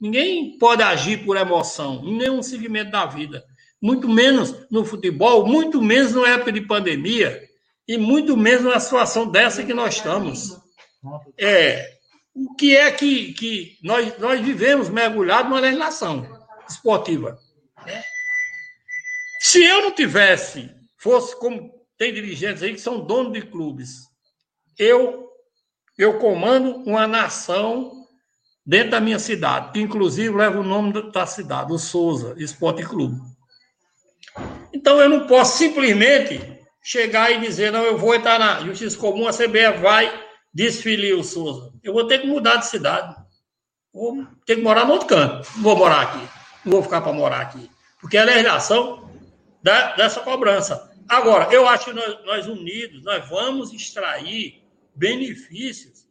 [0.00, 3.44] Ninguém pode agir por emoção, em nenhum segmento da vida.
[3.80, 7.42] Muito menos no futebol, muito menos na época de pandemia,
[7.86, 10.58] e muito menos na situação dessa que nós estamos.
[11.38, 11.98] É,
[12.34, 16.26] o que é que, que nós, nós vivemos mergulhado numa legislação
[16.68, 17.38] esportiva?
[19.42, 24.02] Se eu não tivesse, fosse como tem dirigentes aí que são donos de clubes,
[24.78, 25.30] eu,
[25.96, 28.06] eu comando uma nação
[28.66, 33.18] dentro da minha cidade, que inclusive leva o nome da cidade, o Souza Esporte Clube.
[34.74, 36.38] Então eu não posso simplesmente
[36.82, 40.22] chegar e dizer, não, eu vou entrar na Justiça Comum, a CBF vai
[40.52, 41.72] desfilir o Souza.
[41.82, 43.16] Eu vou ter que mudar de cidade.
[43.90, 45.48] Vou ter que morar no outro canto.
[45.56, 46.28] Não vou morar aqui.
[46.62, 47.70] Não vou ficar para morar aqui.
[48.00, 49.09] Porque a legislação
[49.62, 50.90] da, dessa cobrança.
[51.08, 54.62] Agora, eu acho que nós, nós unidos, nós vamos extrair
[54.94, 56.06] benefícios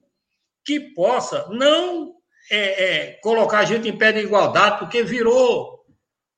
[0.66, 2.16] que possa não
[2.52, 5.86] é, é, colocar a gente em pé de igualdade, porque virou,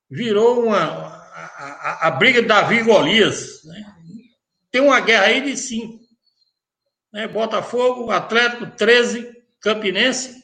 [0.09, 3.63] virou uma, a, a, a briga de Davi e Golias.
[3.63, 3.83] Né?
[4.69, 5.99] Tem uma guerra aí de cinco.
[7.11, 7.27] Né?
[7.27, 10.43] Botafogo, Atlético, 13, Campinense,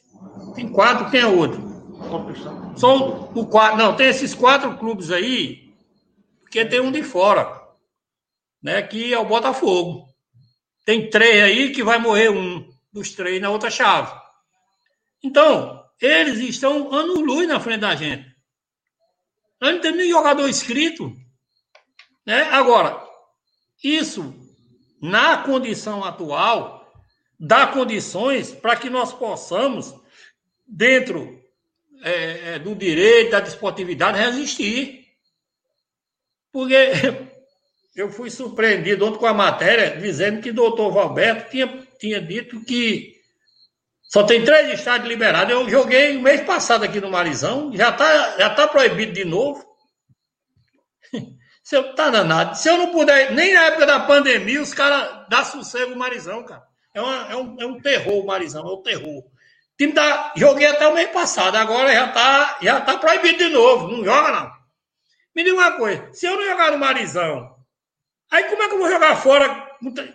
[0.55, 1.67] tem quatro, é outro?
[2.75, 3.77] Só o quatro.
[3.77, 5.66] Não, tem esses quatro clubes aí,
[6.47, 7.61] porque tem um de fora,
[8.63, 8.81] né?
[8.81, 10.07] Que é o Botafogo.
[10.85, 14.17] Tem três aí que vai morrer um dos três na outra chave.
[15.21, 18.33] Então, eles estão ano luz na frente da gente.
[19.59, 21.13] Não temos nem jogador inscrito.
[22.25, 22.43] Né?
[22.43, 23.05] Agora,
[23.83, 24.33] isso,
[25.01, 26.93] na condição atual,
[27.37, 29.93] dá condições para que nós possamos,
[30.65, 31.43] dentro
[32.01, 35.06] é, é do direito, da desportividade, resistir.
[36.57, 36.73] Porque
[37.95, 42.59] eu fui surpreendido ontem com a matéria dizendo que o doutor Valberto tinha, tinha dito
[42.61, 43.15] que
[44.01, 45.53] só tem três estádios liberados.
[45.53, 49.63] Eu joguei o mês passado aqui no Marizão, já está já tá proibido de novo.
[51.63, 52.57] Se eu tá danado.
[52.57, 56.43] Se eu não puder, nem na época da pandemia, os caras dão sossego o Marizão,
[56.43, 56.63] cara.
[56.91, 59.23] É, uma, é, um, é um terror o Marizão, é um terror.
[59.77, 63.89] Time tá, joguei até o mês passado, agora já tá, já tá proibido de novo.
[63.89, 64.56] Não joga, não.
[65.37, 67.55] Me diga uma coisa: se eu não jogar no Marizão,
[68.31, 69.67] aí como é que eu vou jogar fora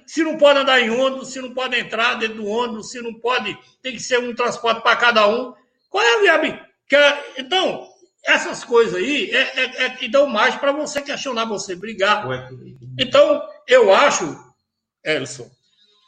[0.05, 3.15] se não pode andar em ônibus, se não pode entrar dentro do ônibus, se não
[3.15, 5.55] pode, tem que ser um transporte para cada um.
[5.89, 6.69] Qual é a viabilidade?
[6.89, 6.97] Que,
[7.41, 7.89] então,
[8.25, 12.27] essas coisas aí é, é, é que dão mais para você questionar, você brigar.
[12.99, 14.37] Então, eu acho,
[15.05, 15.49] Elson,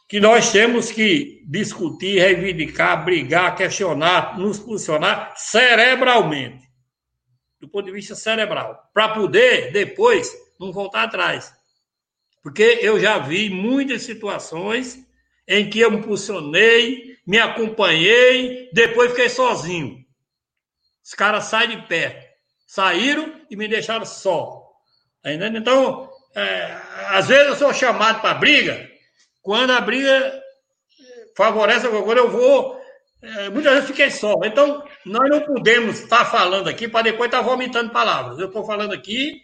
[0.08, 6.63] que nós temos que discutir, reivindicar, brigar, questionar, nos posicionar cerebralmente,
[7.64, 11.52] do ponto de vista cerebral, para poder depois não voltar atrás.
[12.42, 14.98] Porque eu já vi muitas situações
[15.48, 20.04] em que eu me posicionei, me acompanhei, depois fiquei sozinho.
[21.02, 22.24] Os caras saem de perto.
[22.66, 24.62] Saíram e me deixaram só.
[25.22, 28.90] Tá então, é, às vezes eu sou chamado para briga,
[29.40, 30.42] quando a briga
[31.36, 32.83] favorece alguma coisa, eu vou.
[33.24, 34.34] É, muitas vezes fiquei só.
[34.44, 38.38] Então, nós não podemos estar falando aqui para depois estar vomitando palavras.
[38.38, 39.42] Eu estou falando aqui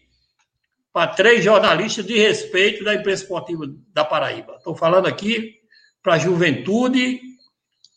[0.92, 3.64] para três jornalistas de respeito da imprensa esportiva
[3.94, 4.56] da Paraíba.
[4.56, 5.54] Estou falando aqui
[6.02, 7.20] para a juventude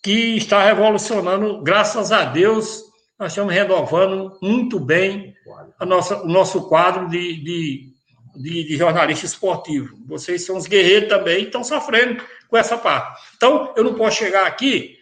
[0.01, 2.83] que está revolucionando, graças a Deus,
[3.17, 5.33] nós estamos renovando muito bem
[5.79, 7.93] a nossa, o nosso quadro de, de,
[8.35, 9.95] de, de jornalista esportivo.
[10.05, 13.21] Vocês são os guerreiros também estão sofrendo com essa parte.
[13.37, 14.97] Então, eu não posso chegar aqui,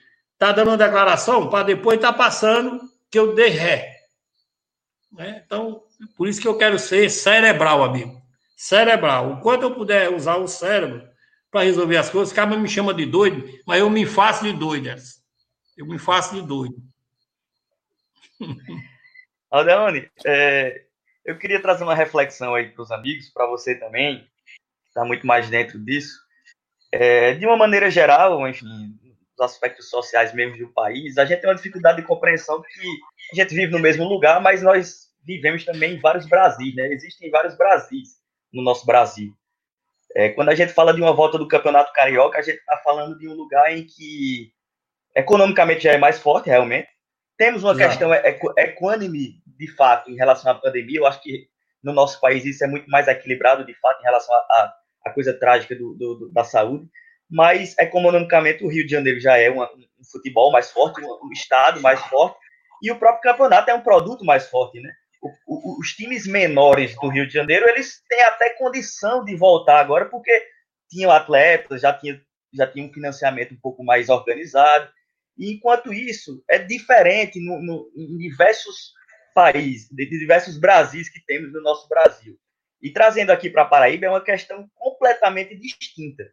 [0.48, 3.96] tá dando uma declaração, para depois estar tá passando que eu dei ré.
[5.12, 5.44] Né?
[5.46, 5.84] Então,
[6.18, 8.20] por isso que eu quero ser cerebral, amigo.
[8.58, 9.34] Cerebral.
[9.34, 11.08] Enquanto eu puder usar o cérebro
[11.52, 14.90] para resolver as coisas, cada me chama de doido, mas eu me faço de doido.
[15.78, 16.76] Eu me faço de doido.
[19.52, 20.86] Aldeone, é,
[21.24, 25.28] eu queria trazer uma reflexão aí para os amigos, para você também, que está muito
[25.28, 26.20] mais dentro disso.
[26.92, 28.98] É, de uma maneira geral, enfim,
[29.42, 32.88] aspectos sociais mesmo do país, a gente tem uma dificuldade de compreensão que
[33.34, 36.88] a gente vive no mesmo lugar, mas nós vivemos também em vários Brasis, né?
[36.88, 38.10] Existem vários Brasis
[38.52, 39.34] no nosso Brasil.
[40.16, 43.18] É, quando a gente fala de uma volta do Campeonato Carioca, a gente está falando
[43.18, 44.52] de um lugar em que
[45.16, 46.90] economicamente já é mais forte, realmente,
[47.38, 47.90] temos uma Exato.
[47.90, 48.14] questão
[48.58, 51.00] equânime, de fato, em relação à pandemia.
[51.00, 51.48] Eu acho que
[51.84, 55.76] no nosso país isso é muito mais equilibrado, de fato, em relação à coisa trágica
[55.76, 56.88] do, do, da saúde.
[57.32, 59.66] Mas, economicamente, o Rio de Janeiro já é um
[60.12, 62.38] futebol mais forte, um, um, estado mais forte,
[62.84, 64.92] e o próprio campeonato é um produto mais forte, né?
[65.22, 69.80] O, o, os times menores do Rio de Janeiro, eles têm até condição de voltar
[69.80, 70.32] agora, porque
[70.90, 72.20] tinham atletas, já tinham
[72.54, 74.92] já tinha um financiamento um pouco mais organizado,
[75.38, 78.94] e enquanto isso, é diferente no, no, em diversos
[79.34, 82.38] países, de diversos Brasis que temos no nosso Brasil.
[82.82, 86.32] E trazendo aqui para Paraíba é uma questão completamente distinta.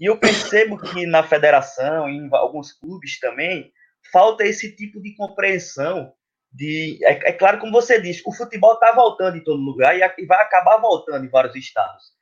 [0.00, 3.70] E eu percebo que na federação, em alguns clubes também,
[4.10, 6.10] falta esse tipo de compreensão.
[6.50, 10.22] De, é, é claro, como você disse, o futebol está voltando em todo lugar e,
[10.22, 12.12] e vai acabar voltando em vários estados.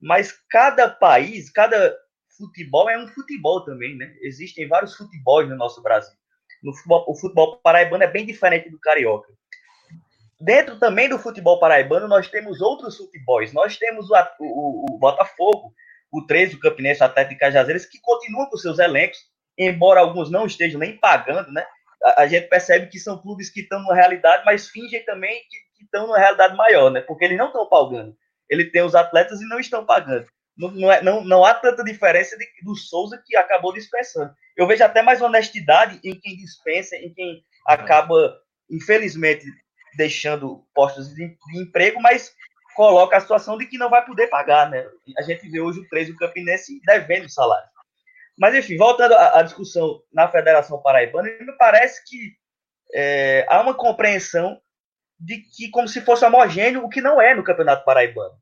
[0.00, 1.96] Mas cada país, cada
[2.36, 4.14] futebol é um futebol também, né?
[4.20, 6.14] Existem vários futebols no nosso Brasil.
[6.62, 9.32] No futebol, o futebol paraibano é bem diferente do carioca.
[10.38, 13.52] Dentro também do futebol paraibano, nós temos outros futebols.
[13.54, 15.74] Nós temos o, o, o Botafogo,
[16.18, 19.18] o 13, o Campinense, o Atlético de Cajazeiras, que continuam com seus elencos,
[19.58, 21.64] embora alguns não estejam nem pagando, né?
[22.04, 25.84] A, a gente percebe que são clubes que estão numa realidade, mas fingem também que,
[25.84, 27.00] estão numa realidade maior, né?
[27.00, 28.16] Porque eles não estão pagando.
[28.48, 31.82] Ele tem os atletas e não estão pagando não, não, é, não, não há tanta
[31.84, 34.32] diferença de, do Souza que acabou dispensando.
[34.56, 38.38] Eu vejo até mais honestidade em quem dispensa, em quem acaba,
[38.70, 39.44] infelizmente,
[39.96, 42.32] deixando postos de, de emprego, mas
[42.74, 44.86] coloca a situação de que não vai poder pagar, né?
[45.16, 47.68] A gente vê hoje o 3 do Campinense devendo salário.
[48.36, 52.32] Mas, enfim, voltando à, à discussão na Federação Paraibana, me parece que
[52.92, 54.60] é, há uma compreensão
[55.18, 58.34] de que, como se fosse homogêneo, o que não é no Campeonato Paraibano.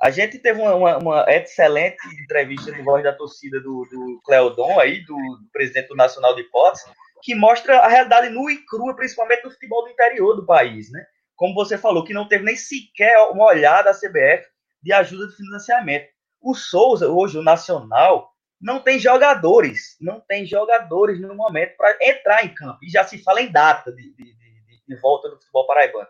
[0.00, 4.78] A gente teve uma, uma, uma, excelente entrevista no Voz da Torcida do, do Cleodon,
[4.78, 6.84] aí, do, do, presidente do Nacional de Hipótese,
[7.22, 11.04] que mostra a realidade nua e crua, principalmente do futebol do interior do país, né?
[11.38, 14.44] Como você falou, que não teve nem sequer uma olhada da CBF
[14.82, 16.08] de ajuda de financiamento.
[16.40, 18.28] O Souza, hoje, o Nacional,
[18.60, 22.80] não tem jogadores, não tem jogadores no momento para entrar em campo.
[22.82, 26.08] E já se fala em data de, de, de, de volta do futebol paraibano.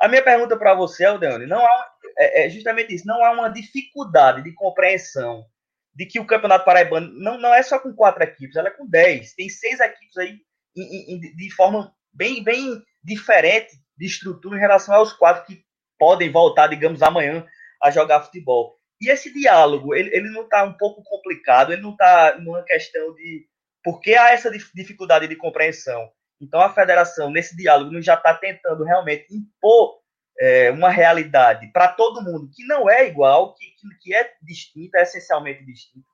[0.00, 3.48] A minha pergunta para você, Aldeone, não há, é, é, justamente isso, não há uma
[3.48, 5.44] dificuldade de compreensão
[5.92, 8.86] de que o Campeonato Paraibano não, não é só com quatro equipes, ela é com
[8.86, 9.34] dez.
[9.34, 10.38] Tem seis equipes aí
[10.76, 15.64] em, em, de forma bem, bem diferente de estrutura em relação aos quatro que
[15.98, 17.44] podem voltar, digamos, amanhã
[17.82, 18.78] a jogar futebol.
[19.00, 23.14] E esse diálogo, ele, ele não está um pouco complicado, ele não está numa questão
[23.14, 23.46] de
[23.82, 26.10] por que há essa dificuldade de compreensão.
[26.40, 29.98] Então, a federação, nesse diálogo, já está tentando realmente impor
[30.38, 33.66] é, uma realidade para todo mundo que não é igual, que,
[34.00, 36.06] que é distinta, é essencialmente distinta.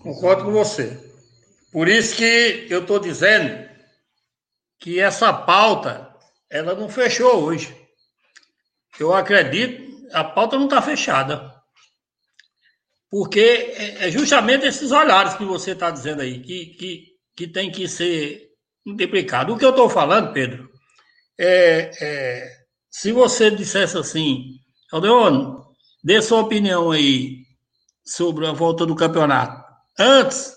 [0.00, 0.98] Concordo com você.
[1.70, 3.69] Por isso que eu estou dizendo
[4.80, 6.10] que essa pauta
[6.50, 7.76] ela não fechou hoje.
[8.98, 11.54] Eu acredito, a pauta não está fechada.
[13.10, 17.06] Porque é, é justamente esses olhares que você está dizendo aí, que, que,
[17.36, 18.50] que tem que ser
[18.84, 19.52] multiplicado.
[19.52, 20.70] O que eu estou falando, Pedro,
[21.38, 22.56] é, é,
[22.90, 24.58] se você dissesse assim,
[24.92, 25.56] Aldeone,
[26.02, 27.44] dê sua opinião aí
[28.04, 29.62] sobre a volta do campeonato.
[29.98, 30.52] Antes,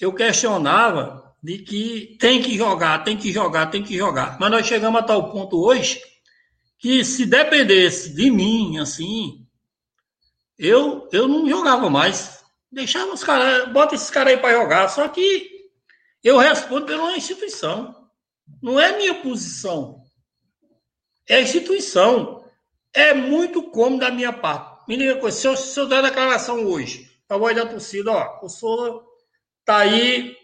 [0.00, 4.38] eu questionava de que tem que jogar, tem que jogar, tem que jogar.
[4.40, 6.00] Mas nós chegamos a tal ponto hoje
[6.78, 9.46] que se dependesse de mim, assim,
[10.58, 12.44] eu, eu não jogava mais.
[12.70, 14.88] Deixava os caras, bota esses caras aí para jogar.
[14.88, 15.50] Só que
[16.22, 17.94] eu respondo pela instituição.
[18.62, 20.02] Não é minha posição.
[21.28, 22.44] É a instituição.
[22.92, 24.84] É muito cômodo da minha parte.
[24.88, 29.02] Menina, coisa, se se eu der declaração hoje, a voz da torcida, ó, o Souza
[29.64, 30.34] tá aí,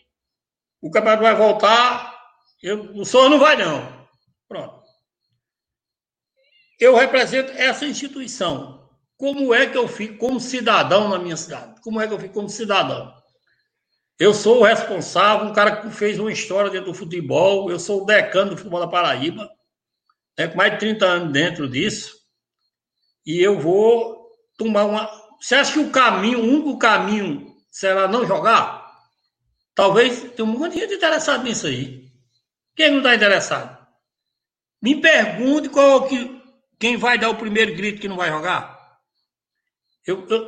[0.84, 2.14] o campeonato vai voltar,
[2.62, 4.06] eu, o Souza não vai não.
[4.46, 4.82] Pronto.
[6.78, 8.86] Eu represento essa instituição.
[9.16, 11.80] Como é que eu fico como cidadão na minha cidade?
[11.80, 13.14] Como é que eu fico como cidadão?
[14.18, 18.02] Eu sou o responsável, um cara que fez uma história dentro do futebol, eu sou
[18.02, 19.48] o decano do futebol da Paraíba,
[20.38, 22.14] né, com mais de 30 anos dentro disso,
[23.24, 24.28] e eu vou
[24.58, 25.10] tomar uma.
[25.40, 28.83] Você acha que o caminho, o único caminho, será não jogar?
[29.74, 32.08] Talvez tenha um monte de gente interessado nisso aí.
[32.76, 33.76] Quem não está interessado?
[34.80, 36.42] Me pergunte qual que,
[36.78, 38.98] quem vai dar o primeiro grito que não vai jogar.
[40.06, 40.46] Eu, eu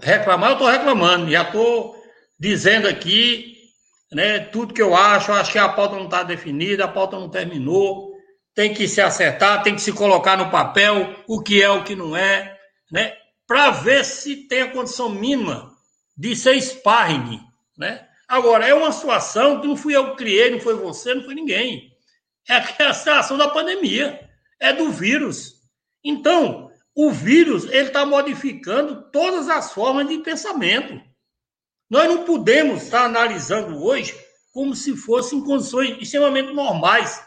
[0.00, 1.30] reclamar, eu estou reclamando.
[1.30, 1.96] Já estou
[2.38, 3.56] dizendo aqui
[4.12, 5.30] né, tudo que eu acho.
[5.30, 8.14] Eu acho que a pauta não está definida, a pauta não terminou.
[8.54, 11.94] Tem que se acertar, tem que se colocar no papel o que é, o que
[11.94, 12.58] não é,
[12.90, 13.14] né?
[13.46, 15.70] Para ver se tem a condição mínima
[16.16, 17.38] de ser sparring,
[17.76, 18.05] né?
[18.28, 21.34] Agora, é uma situação que não fui eu que criei, não foi você, não foi
[21.34, 21.96] ninguém.
[22.48, 24.28] É a situação da pandemia,
[24.60, 25.62] é do vírus.
[26.04, 31.00] Então, o vírus ele está modificando todas as formas de pensamento.
[31.90, 34.18] Nós não podemos estar analisando hoje
[34.52, 37.22] como se fossem condições extremamente normais.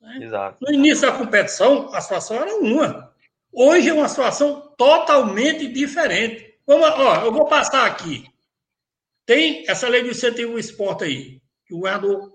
[0.00, 0.18] Né?
[0.60, 3.12] No início da competição, a situação era uma.
[3.50, 6.54] Hoje é uma situação totalmente diferente.
[6.66, 8.26] Vamos, ó, eu vou passar aqui.
[9.26, 12.30] Tem essa lei de incentivo ao esporte aí, que o governador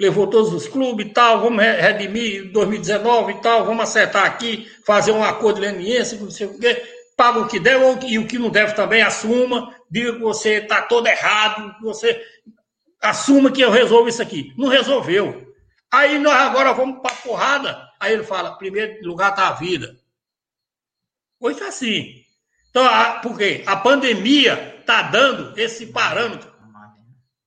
[0.00, 5.12] levou todos os clubes e tal, vamos redimir 2019 e tal, vamos acertar aqui, fazer
[5.12, 6.82] um acordo leniense, não sei o quê,
[7.16, 10.82] paga o que deve e o que não deve também, assuma, diga que você está
[10.82, 12.22] todo errado, você
[13.00, 14.52] assuma que eu resolvo isso aqui.
[14.56, 15.54] Não resolveu.
[15.90, 17.88] Aí nós agora vamos para porrada.
[17.98, 19.96] Aí ele fala: primeiro lugar está a vida.
[21.40, 22.22] Hoje está assim.
[22.70, 22.86] Então,
[23.22, 23.62] por quê?
[23.66, 26.50] A pandemia está dando esse parâmetro,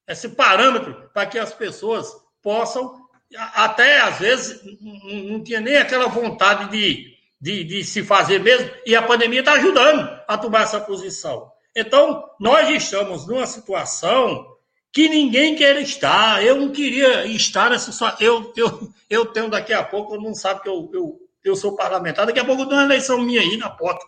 [0.06, 2.12] esse parâmetro para que as pessoas
[2.44, 3.08] possam,
[3.56, 8.96] até às vezes, não tinha nem aquela vontade de, de, de se fazer mesmo, e
[8.96, 11.50] a pandemia está ajudando a tomar essa posição.
[11.76, 14.46] Então, nós estamos numa situação
[14.92, 16.44] que ninguém quer estar.
[16.44, 18.18] Eu não queria estar nessa situação.
[18.20, 21.76] Eu, eu, eu tenho daqui a pouco, eu não sabe que eu, eu, eu sou
[21.76, 24.04] parlamentar, daqui a pouco eu tenho uma eleição minha aí na porta.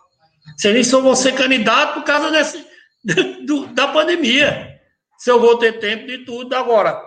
[0.56, 2.66] Você nem vou ser candidato por causa desse,
[3.46, 4.80] do, da pandemia.
[5.18, 6.54] Se eu vou ter tempo de tudo.
[6.54, 7.00] Agora,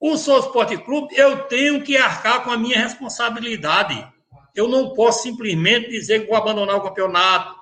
[0.00, 4.06] o Sou Esporte Clube, eu tenho que arcar com a minha responsabilidade.
[4.54, 7.54] Eu não posso simplesmente dizer que vou abandonar o campeonato,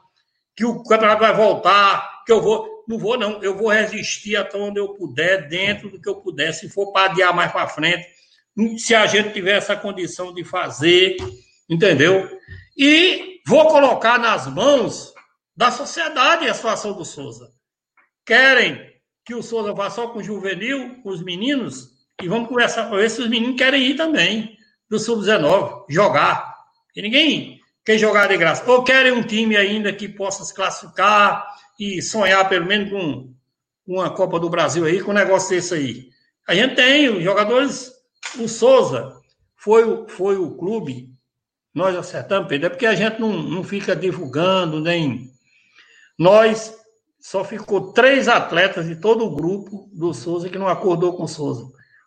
[0.55, 2.85] que o campeonato vai voltar, que eu vou.
[2.89, 3.43] Não vou, não.
[3.43, 6.53] Eu vou resistir até onde eu puder, dentro do que eu puder.
[6.53, 8.07] Se for para adiar mais para frente,
[8.79, 11.17] se a gente tiver essa condição de fazer,
[11.69, 12.29] entendeu?
[12.77, 15.13] E vou colocar nas mãos
[15.57, 17.56] da sociedade a situação do Souza.
[18.27, 18.93] Querem
[19.25, 22.99] que o Souza vá só com o juvenil, com os meninos, e vamos conversar para
[22.99, 24.59] ver se os meninos querem ir também,
[24.91, 26.55] do Sub-19, jogar.
[26.95, 28.69] E ninguém quer jogar de graça.
[28.71, 31.47] Ou querem um time ainda que possa se classificar
[31.79, 33.35] e sonhar pelo menos com
[33.87, 36.09] uma Copa do Brasil aí, com um negócio desse aí.
[36.49, 37.93] A gente tem os jogadores,
[38.39, 39.21] o Souza
[39.57, 41.11] foi, foi o clube,
[41.75, 45.31] nós acertamos, Pedro, é porque a gente não, não fica divulgando, nem.
[46.19, 46.75] Nós
[47.27, 51.29] só ficou três atletas de todo o grupo do Souza que não acordou com o
[51.29, 51.67] Souza.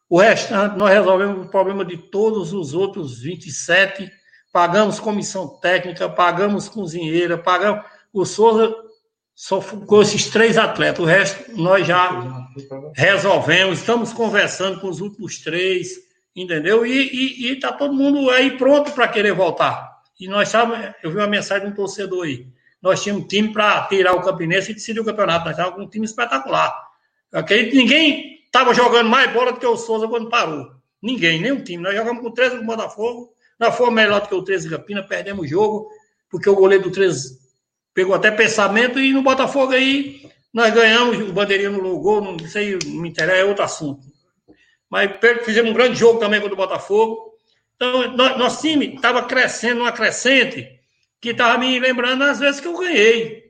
[0.10, 4.10] O restante, nós resolvemos o problema de todos os outros 27,
[4.50, 7.84] pagamos comissão técnica, pagamos cozinheira, pagamos.
[8.14, 8.74] O Souza
[9.36, 12.48] só ficou esses três atletas, o resto nós já
[12.96, 15.96] resolvemos, estamos conversando com os últimos três,
[16.34, 16.86] entendeu?
[16.86, 20.00] E está todo mundo aí pronto para querer voltar.
[20.18, 22.48] E nós estávamos, eu vi uma mensagem de um torcedor aí
[22.82, 25.46] nós tínhamos um time para tirar o Campinense e decidir o campeonato.
[25.46, 26.74] Nós estávamos um time espetacular.
[27.34, 27.72] Okay?
[27.72, 30.72] Ninguém estava jogando mais bola do que o Souza quando parou.
[31.02, 31.84] Ninguém, nenhum time.
[31.84, 33.34] Nós jogamos com 13 do Botafogo.
[33.60, 35.90] Nós fomos melhor do que o 13 Campina, perdemos o jogo,
[36.30, 37.38] porque o goleiro do 13
[37.94, 40.22] pegou até pensamento e no Botafogo aí
[40.54, 44.02] nós ganhamos, o bandeirinho no gol, não sei, não me interessa, é outro assunto.
[44.90, 45.12] Mas
[45.44, 47.34] fizemos um grande jogo também contra o Botafogo.
[47.76, 50.79] Então, nosso time estava crescendo, uma crescente,
[51.22, 53.50] que estava me lembrando às vezes que eu ganhei.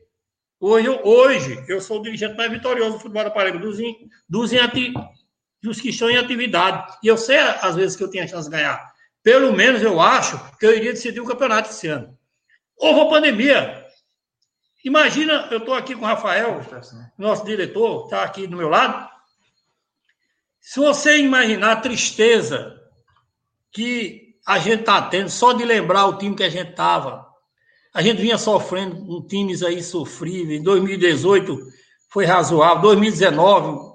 [0.59, 3.77] Hoje, hoje eu sou o dirigente mais vitorioso do futebol da Paraíba, dos,
[4.27, 4.93] dos, ati,
[5.61, 6.97] dos que estão em atividade.
[7.01, 8.93] E eu sei, às vezes, que eu tenho a chance de ganhar.
[9.23, 12.17] Pelo menos eu acho que eu iria decidir o campeonato esse ano.
[12.77, 13.85] Houve a pandemia.
[14.83, 16.61] Imagina, eu estou aqui com o Rafael,
[17.17, 19.09] nosso diretor, está aqui do meu lado.
[20.59, 22.79] Se você imaginar a tristeza
[23.71, 27.28] que a gente está tendo só de lembrar o time que a gente estava,
[27.93, 30.59] a gente vinha sofrendo com times aí sofríveis.
[30.59, 31.57] Em 2018
[32.09, 33.89] foi razoável, 2019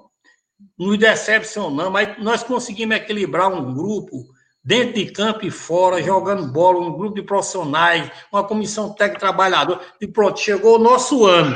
[0.77, 4.25] nos decepcionamos, mas nós conseguimos equilibrar um grupo
[4.63, 9.79] dentro de campo e fora, jogando bola, um grupo de profissionais, uma comissão técnica trabalhador,
[10.01, 11.55] e pronto, chegou o nosso ano.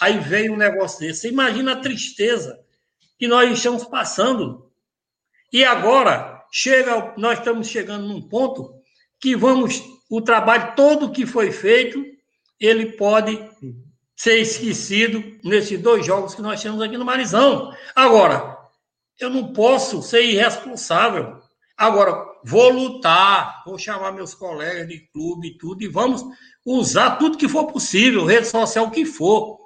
[0.00, 1.20] Aí veio um negócio desse.
[1.20, 2.58] Você imagina a tristeza
[3.18, 4.68] que nós estamos passando.
[5.52, 8.74] E agora, chega, nós estamos chegando num ponto
[9.20, 12.04] que vamos, o trabalho todo que foi feito,
[12.60, 13.38] ele pode
[14.16, 17.74] ser esquecido nesses dois jogos que nós temos aqui no Marizão.
[17.94, 18.56] Agora,
[19.18, 21.38] eu não posso ser irresponsável.
[21.76, 26.22] Agora, vou lutar, vou chamar meus colegas de clube e tudo, e vamos
[26.64, 29.58] usar tudo que for possível, rede social, o que for,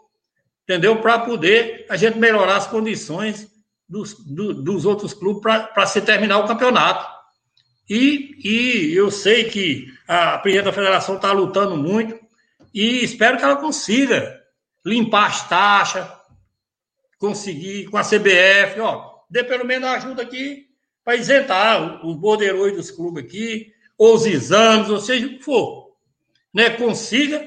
[0.64, 1.00] entendeu?
[1.00, 3.48] Para poder a gente melhorar as condições
[3.88, 7.06] dos, do, dos outros clubes para se terminar o campeonato.
[7.88, 12.18] E, e eu sei que a presidente da federação está lutando muito
[12.72, 14.42] e espero que ela consiga
[14.84, 16.08] limpar as taxas,
[17.18, 20.66] conseguir com a CBF, ó, dê pelo menos ajuda aqui
[21.04, 25.96] para isentar os borderões dos clubes aqui, ou os exames, ou seja o que for.
[26.54, 26.70] Né?
[26.70, 27.46] Consiga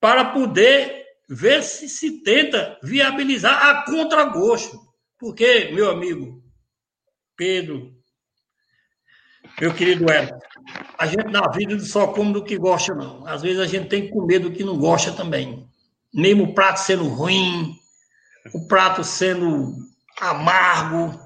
[0.00, 4.78] para poder ver se se tenta viabilizar a contragosto.
[5.18, 6.42] Porque, meu amigo
[7.36, 7.94] Pedro,
[9.60, 10.36] meu querido Hélio,
[11.02, 13.26] a gente na vida só come do que gosta, não.
[13.26, 15.66] Às vezes a gente tem que comer do que não gosta também.
[16.14, 17.74] Mesmo o prato sendo ruim,
[18.54, 19.74] o prato sendo
[20.20, 21.18] amargo,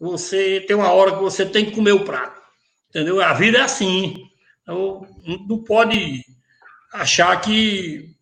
[0.00, 2.40] você tem uma hora que você tem que comer o prato.
[2.88, 3.22] Entendeu?
[3.22, 4.16] A vida é assim.
[4.62, 5.06] Então,
[5.48, 6.24] não pode
[6.92, 8.12] achar que,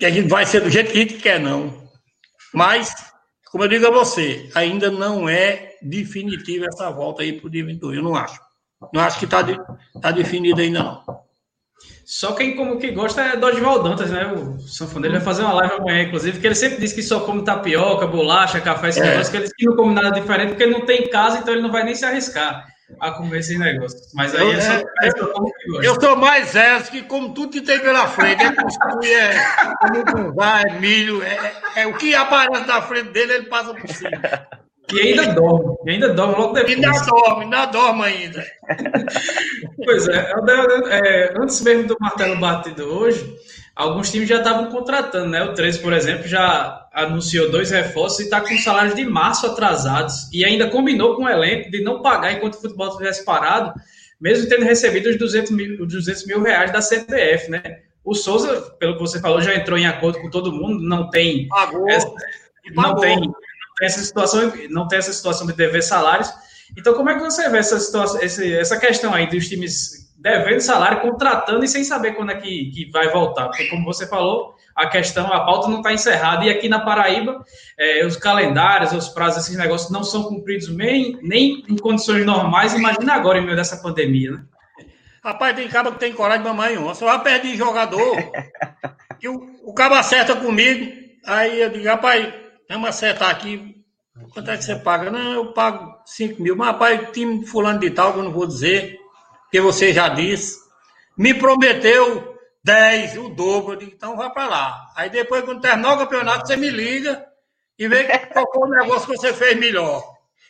[0.00, 1.88] que a gente vai ser do jeito que a gente quer, não.
[2.52, 2.92] Mas,
[3.52, 7.64] como eu digo a você, ainda não é definitiva essa volta aí para o dia
[7.64, 7.98] 22.
[7.98, 8.45] Eu não acho.
[8.92, 9.44] Não acho que está
[10.00, 11.26] tá definido ainda, não.
[12.04, 14.26] Só quem como que gosta é Dorival Dantas, né?
[14.32, 17.42] O sanfoneiro vai fazer uma live amanhã, inclusive, que ele sempre diz que só come
[17.42, 19.10] tapioca, bolacha, café, esse é.
[19.10, 21.62] negócio, que ele que não come nada diferente, porque ele não tem casa, então ele
[21.62, 22.64] não vai nem se arriscar
[23.00, 23.98] a comer esse negócio.
[24.14, 25.86] Mas aí eu, é só, é, é como que gosta.
[25.86, 30.78] Eu sou mais Zé, que como tudo que tem pela frente, é cuscuz, é, é
[30.78, 34.20] milho, é, é, o que aparece na frente dele, ele passa por cima.
[34.92, 36.74] E ainda dorme, e ainda dorme logo depois.
[36.76, 38.46] Ainda dorme, ainda dorme ainda.
[39.84, 40.32] pois é,
[40.90, 43.36] é, antes mesmo do martelo batido hoje,
[43.74, 45.42] alguns times já estavam contratando, né?
[45.42, 50.32] O 13, por exemplo, já anunciou dois reforços e está com salários de março atrasados
[50.32, 53.72] e ainda combinou com o elenco de não pagar enquanto o futebol estivesse parado,
[54.20, 57.80] mesmo tendo recebido os 200 mil, 200 mil reais da CPF, né?
[58.04, 61.48] O Souza, pelo que você falou, já entrou em acordo com todo mundo, não tem.
[61.48, 61.90] Pagou.
[61.90, 62.08] Essa,
[62.72, 63.18] não tem
[63.76, 66.32] tem essa situação, não tem essa situação de dever salários.
[66.76, 71.02] Então, como é que você vê essa situação, essa questão aí dos times devendo salário,
[71.02, 73.46] contratando e sem saber quando é que, que vai voltar?
[73.46, 76.44] Porque, como você falou, a questão, a pauta não está encerrada.
[76.44, 77.44] E aqui na Paraíba,
[77.78, 82.74] é, os calendários, os prazos, esses negócios não são cumpridos nem, nem em condições normais.
[82.74, 84.44] Imagina agora, em meio dessa pandemia, né?
[85.22, 86.94] Rapaz, tem cara que tem coragem de mamãe uma.
[86.94, 88.16] Só perder jogador.
[89.18, 90.92] que o, o cabo acerta comigo.
[91.26, 92.32] Aí eu digo, rapaz,
[92.68, 93.84] Vamos acertar aqui.
[94.32, 95.10] Quanto é que você paga?
[95.10, 96.56] Não, eu pago 5 mil.
[96.56, 98.98] Mas, rapaz, time fulano de tal, que eu não vou dizer,
[99.42, 100.58] porque você já disse,
[101.16, 103.74] me prometeu 10, o dobro.
[103.74, 104.92] Eu digo, então vá para lá.
[104.96, 107.24] Aí depois, quando terminar o campeonato, você me liga
[107.78, 110.02] e vê qual foi o negócio que você fez melhor.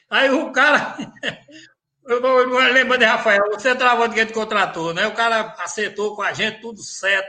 [0.09, 0.97] Aí o cara.
[2.09, 5.09] Eu não lembro de Rafael, você travou de quem te contratou, né?
[5.09, 7.29] O cara acertou com a gente, tudo certo.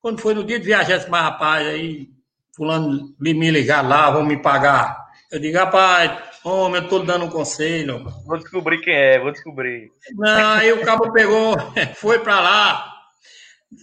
[0.00, 2.08] Quando foi no dia de viajar, mas rapaz, aí
[2.56, 5.04] fulano me ligar lá, vão me pagar.
[5.30, 8.04] Eu digo, rapaz, homem, eu tô dando um conselho.
[8.24, 9.92] Vou descobrir quem é, vou descobrir.
[10.14, 11.56] Não, aí o cabo pegou,
[11.96, 12.92] foi para lá.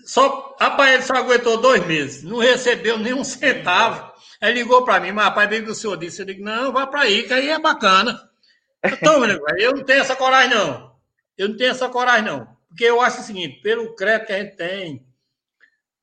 [0.05, 4.11] Só, rapaz, ele só aguentou dois meses, não recebeu nem um centavo.
[4.41, 6.87] Aí ligou para mim, mas rapaz, bem que o senhor disse, eu digo, não, vá
[6.87, 8.19] para aí, que aí é bacana.
[8.83, 9.23] Então,
[9.57, 10.93] eu não tenho essa coragem, não.
[11.37, 12.47] Eu não tenho essa coragem, não.
[12.67, 15.05] Porque eu acho o seguinte, pelo crédito que a gente tem,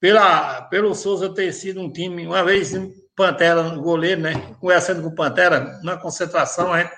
[0.00, 2.72] pela, pelo Souza ter sido um time, uma vez
[3.14, 4.32] Pantera, goleiro, né?
[4.58, 6.90] Conversando com o Pantera, na concentração, gente,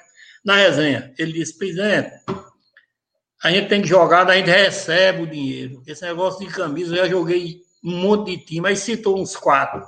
[0.45, 1.13] na resenha.
[1.19, 2.13] Ele disse, presidente,
[3.43, 5.83] a gente tem que jogar, a gente recebe o dinheiro.
[5.85, 9.83] Esse negócio de camisa, eu já joguei um monte de time, aí citou uns quatro.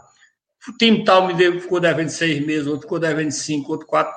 [0.68, 4.12] O time tal me deu, ficou devendo seis meses, outro ficou devendo cinco, outro quatro.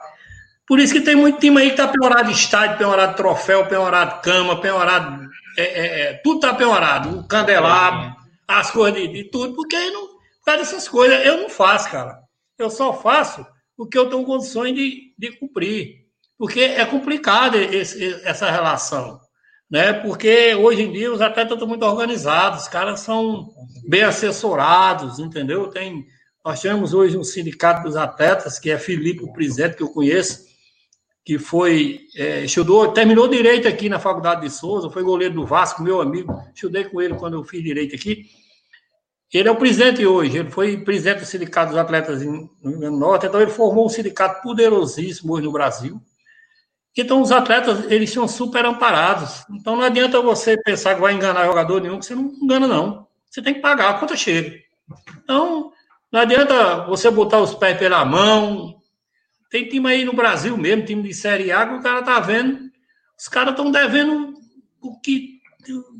[0.66, 3.68] Por isso que tem muito time aí que tá penhorado de estádio, penhorado de troféu,
[3.68, 5.30] penhorado de cama, penhorado.
[5.56, 7.20] É, é, é, tudo tá penhorado.
[7.20, 8.16] O candelabro,
[8.48, 10.08] as coisas de, de tudo, porque não,
[10.46, 12.20] causa dessas coisas eu não faço, cara.
[12.58, 13.46] Eu só faço
[13.78, 16.08] o que eu tenho condições de, de cumprir.
[16.38, 19.20] Porque é complicado esse, essa relação
[19.70, 19.94] né?
[19.94, 23.50] Porque hoje em dia os atletas estão muito organizados, os caras são
[23.88, 25.68] bem assessorados, entendeu?
[25.68, 26.06] Tem,
[26.44, 30.47] nós temos hoje um sindicato dos atletas, que é Felipe, o presidente, que eu conheço,
[31.28, 35.84] que foi, é, estudou, terminou direito aqui na Faculdade de Souza, foi goleiro do Vasco,
[35.84, 38.28] meu amigo, estudei com ele quando eu fiz direito aqui.
[39.34, 42.96] Ele é o presidente hoje, ele foi presidente do Sindicato dos Atletas no Rio Grande
[42.96, 46.02] do Norte, então ele formou um sindicato poderosíssimo hoje no Brasil,
[46.98, 49.46] então, os atletas, eles são super amparados.
[49.52, 53.06] Então, não adianta você pensar que vai enganar jogador nenhum, que você não engana, não.
[53.30, 54.58] Você tem que pagar a conta chega.
[55.24, 55.72] Então,
[56.12, 58.77] não adianta você botar os pés pela mão.
[59.50, 62.70] Tem time aí no Brasil mesmo, time de Série A, que o cara tá vendo.
[63.18, 64.34] Os caras estão devendo
[64.82, 65.38] o que.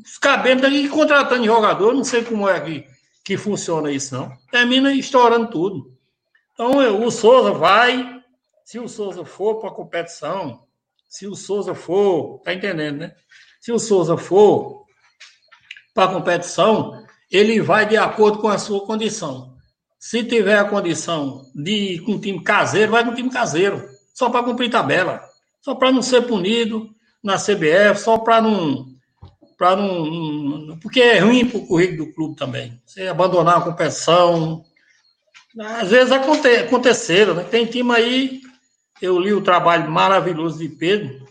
[0.04, 1.94] Os cabelos aí contratando jogador.
[1.94, 2.86] Não sei como é que,
[3.24, 4.32] que funciona isso, não.
[4.50, 5.96] Termina estourando tudo.
[6.52, 6.72] Então,
[7.04, 8.22] o Souza vai.
[8.64, 10.66] Se o Souza for para a competição,
[11.08, 13.14] se o Souza for, tá entendendo, né?
[13.60, 14.84] Se o Souza for
[15.94, 19.47] para a competição, ele vai de acordo com a sua condição.
[19.98, 23.88] Se tiver a condição de ir com um time caseiro, vai com um time caseiro,
[24.14, 25.22] só para cumprir tabela,
[25.60, 26.88] só para não ser punido
[27.22, 28.96] na CBF, só para não
[29.56, 32.80] para não, porque é ruim para o currículo do clube também.
[32.86, 34.64] Você abandonar a competição,
[35.58, 37.42] às vezes aconte, aconteceram, né?
[37.42, 38.40] Tem time aí
[39.02, 41.26] eu li o trabalho maravilhoso de Pedro,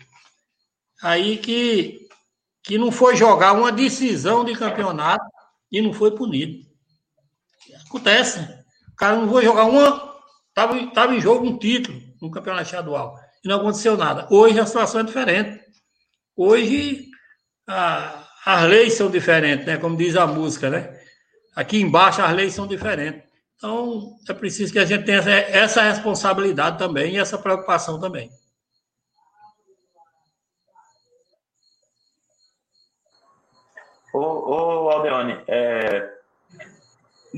[1.01, 2.07] aí que,
[2.63, 5.25] que não foi jogar uma decisão de campeonato
[5.71, 6.65] e não foi punido.
[7.87, 8.56] Acontece.
[8.97, 10.17] Cara não foi jogar uma.
[10.49, 13.15] Estava tava em jogo um título no campeonato estadual.
[13.43, 14.27] E não aconteceu nada.
[14.31, 15.61] Hoje a situação é diferente.
[16.35, 17.07] Hoje
[17.67, 19.77] a, as leis são diferentes, né?
[19.77, 20.99] Como diz a música, né?
[21.55, 23.27] Aqui embaixo as leis são diferentes.
[23.55, 28.29] Então, é preciso que a gente tenha essa responsabilidade também e essa preocupação também.
[34.13, 36.16] Ô, ô Aldeone, é,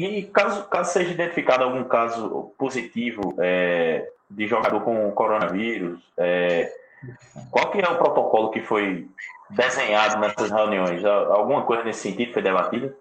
[0.06, 6.72] e caso, caso seja identificado algum caso positivo é, de jogador com coronavírus, é,
[7.52, 9.08] qual que é o protocolo que foi
[9.50, 11.04] desenhado nessas reuniões?
[11.04, 12.96] Alguma coisa nesse sentido foi debatida?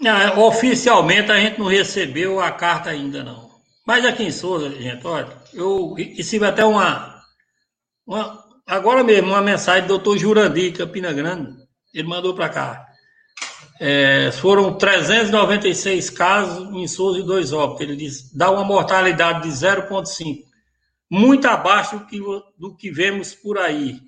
[0.00, 3.48] Não, oficialmente a gente não recebeu a carta ainda não.
[3.86, 7.22] Mas aqui em Souza, gente, olha, eu recebi até uma,
[8.06, 11.56] uma agora mesmo uma mensagem do doutor Jurandir, Campina Grande,
[11.92, 12.87] ele mandou para cá.
[13.80, 17.82] É, foram 396 casos em Souza e dois óbitos.
[17.82, 20.44] Ele diz, dá uma mortalidade de 0,5,
[21.08, 22.18] muito abaixo do que,
[22.58, 24.00] do que vemos por aí.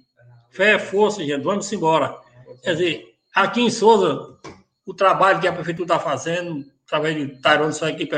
[0.50, 2.16] Fé é força, gente, vamos embora.
[2.62, 4.36] Quer dizer, aqui em Souza,
[4.84, 8.16] o trabalho que a prefeitura está fazendo, através de Tairone, sua equipe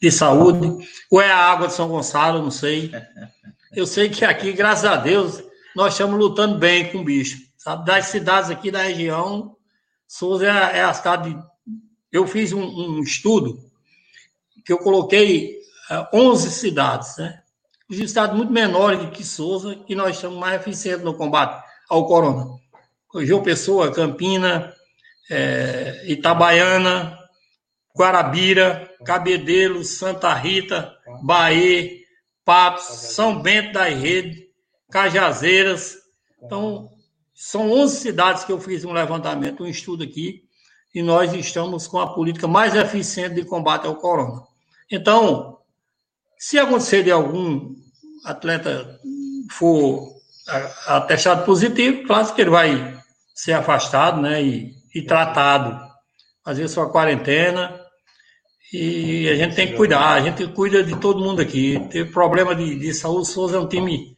[0.00, 2.90] de saúde, ou é a água de São Gonçalo, não sei.
[3.74, 5.42] Eu sei que aqui, graças a Deus,
[5.76, 7.38] nós estamos lutando bem com o bicho.
[7.58, 7.84] Sabe?
[7.84, 9.54] Das cidades aqui da região,
[10.12, 11.42] Souza é é a cidade.
[12.12, 13.58] Eu fiz um, um, estudo
[14.62, 15.58] que eu coloquei
[15.90, 17.42] uh, 11 cidades, né?
[17.88, 22.06] Os estados muito menores do que Souza, e nós estamos mais eficientes no combate ao
[22.06, 22.58] corona.
[23.22, 24.74] João Pessoa, Campina,
[25.30, 27.18] é, Itabaiana,
[27.96, 31.90] Guarabira, Cabedelo, Santa Rita, Bahia,
[32.44, 34.46] Patos, São Bento da Rede,
[34.90, 35.96] Cajazeiras.
[36.42, 36.91] Então,
[37.50, 40.44] são 11 cidades que eu fiz um levantamento, um estudo aqui,
[40.94, 44.42] e nós estamos com a política mais eficiente de combate ao corona.
[44.90, 45.58] Então,
[46.38, 47.74] se acontecer de algum
[48.24, 48.98] atleta
[49.50, 50.08] for
[50.86, 53.00] atestado positivo, claro que ele vai
[53.34, 55.80] ser afastado, né, e e tratado,
[56.44, 57.80] fazer sua quarentena.
[58.72, 61.78] E a gente tem que cuidar, a gente cuida de todo mundo aqui.
[61.90, 64.11] Teve problema de, de saúde, Souza é um time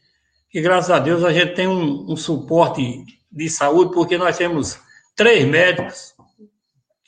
[0.54, 4.78] que, graças a Deus, a gente tem um, um suporte de saúde, porque nós temos
[5.16, 6.14] três médicos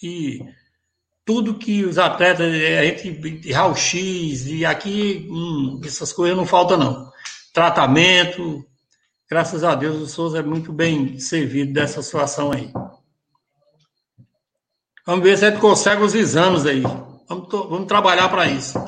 [0.03, 0.45] e
[1.25, 6.77] tudo que os atletas, a gente, de raio-x, e aqui, hum, essas coisas não faltam,
[6.77, 7.13] não.
[7.53, 8.67] Tratamento,
[9.29, 12.73] Graças a Deus, o Souza é muito bem servido dessa situação aí.
[15.05, 16.83] Vamos ver se a gente consegue os exames aí.
[17.29, 18.79] Vamos, vamos trabalhar para isso.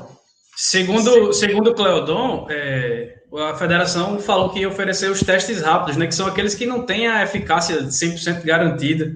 [0.61, 3.15] Segundo, segundo o Cleodon, é,
[3.49, 6.85] a federação falou que ia oferecer os testes rápidos, né, que são aqueles que não
[6.85, 9.15] têm a eficácia 100% garantida.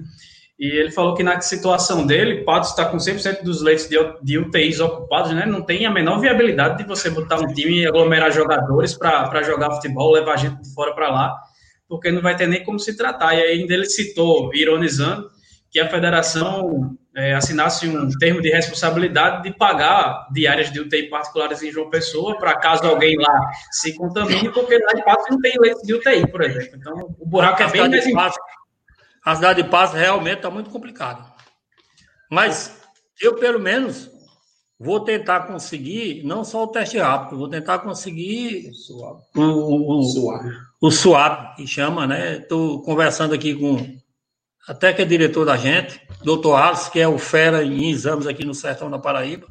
[0.57, 4.37] E ele falou que na situação dele, Patos está com 100% dos leitos de, de
[4.37, 5.45] UTIs ocupados, né?
[5.45, 9.71] Não tem a menor viabilidade de você botar um time e aglomerar jogadores para jogar
[9.71, 11.37] futebol, levar gente de fora para lá,
[11.89, 13.35] porque não vai ter nem como se tratar.
[13.35, 15.29] E ainda ele citou, ironizando,
[15.69, 21.61] que a federação é, assinasse um termo de responsabilidade de pagar diárias de UTI particulares
[21.61, 25.53] em João Pessoa, para caso alguém lá se contamine, porque lá de Patos não tem
[25.59, 26.77] leitos de UTI, por exemplo.
[26.77, 28.37] Então, o buraco é bem mais embaixo
[29.23, 31.25] a cidade de Passo realmente está muito complicada.
[32.29, 32.81] Mas
[33.21, 34.09] eu, pelo menos,
[34.77, 38.69] vou tentar conseguir, não só o teste rápido, vou tentar conseguir
[39.35, 40.41] o, o, o,
[40.81, 42.37] o SUAP, que chama, né?
[42.37, 43.97] Estou conversando aqui com
[44.67, 48.45] até que é diretor da gente, doutor Alisson, que é o fera em exames aqui
[48.45, 49.47] no Sertão da Paraíba,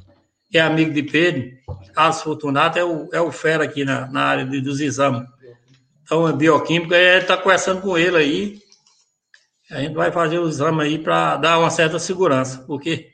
[0.51, 1.51] que é amigo de Pedro,
[1.95, 5.29] Alisson Fortunato é o, é o fera aqui na, na área de, dos exames.
[6.03, 8.63] Então, é bioquímico, está conversando com ele aí,
[9.71, 13.13] a gente vai fazer o exame aí para dar uma certa segurança, porque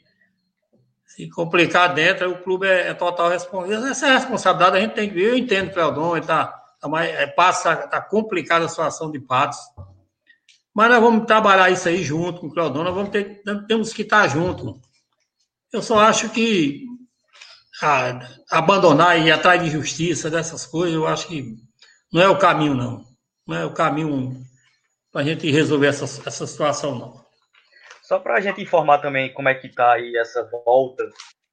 [1.06, 3.86] se complicar dentro, o clube é, é total responsável.
[3.86, 5.30] Essa é responsabilidade a gente tem que ver.
[5.30, 6.46] Eu entendo, Cleodon, está
[6.80, 9.58] tá mais, é, passa, tá complicada a situação de Patos.
[10.78, 14.28] Mas nós vamos trabalhar isso aí junto com o nós vamos ter, temos que estar
[14.28, 14.80] junto.
[15.72, 16.84] Eu só acho que
[17.82, 21.56] a, abandonar e ir atrás de justiça, dessas coisas, eu acho que
[22.12, 23.04] não é o caminho, não.
[23.44, 24.40] Não é o caminho
[25.10, 27.24] para a gente resolver essa, essa situação, não.
[28.04, 31.02] Só para a gente informar também como é que está aí essa volta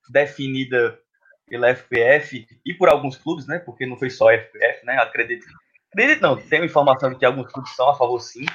[0.08, 1.00] definida
[1.48, 3.58] pela FPF e por alguns clubes, né?
[3.58, 5.00] Porque não foi só a FPF, né?
[5.00, 5.48] Acredito.
[5.92, 8.46] Acredito não, tenho informação de que alguns clubes são a favor sim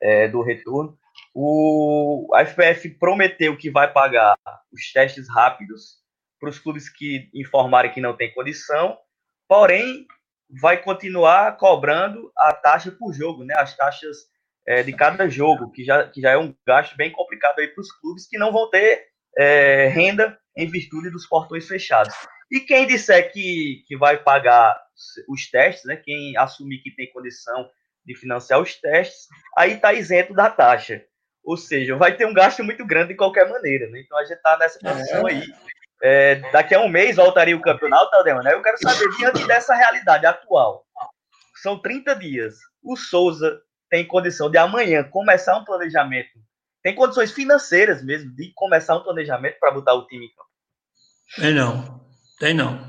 [0.00, 0.98] é, do retorno.
[1.34, 4.36] O, a FPF prometeu que vai pagar
[4.72, 5.98] os testes rápidos
[6.38, 8.98] para os clubes que informarem que não tem condição,
[9.48, 10.06] porém
[10.60, 13.54] vai continuar cobrando a taxa por jogo, né?
[13.56, 14.16] As taxas
[14.66, 17.80] é, de cada jogo, que já, que já é um gasto bem complicado aí para
[17.80, 22.14] os clubes que não vão ter é, renda em virtude dos portões fechados.
[22.50, 24.76] E quem disser que, que vai pagar
[25.28, 27.68] os testes, né, quem assumir que tem condição
[28.06, 29.26] de financiar os testes,
[29.56, 31.02] aí está isento da taxa.
[31.44, 33.88] Ou seja, vai ter um gasto muito grande de qualquer maneira.
[33.88, 34.00] Né?
[34.00, 35.32] Então a gente está nessa posição é.
[35.32, 35.42] aí.
[36.02, 38.52] É, daqui a um mês voltaria o campeonato, Tadeu, né?
[38.52, 40.84] Eu quero saber, diante dessa realidade atual,
[41.62, 42.54] são 30 dias.
[42.82, 46.28] O Souza tem condição de amanhã começar um planejamento,
[46.82, 50.50] tem condições financeiras mesmo de começar um planejamento para botar o time em campo?
[51.36, 52.00] Tem não,
[52.38, 52.86] tem não.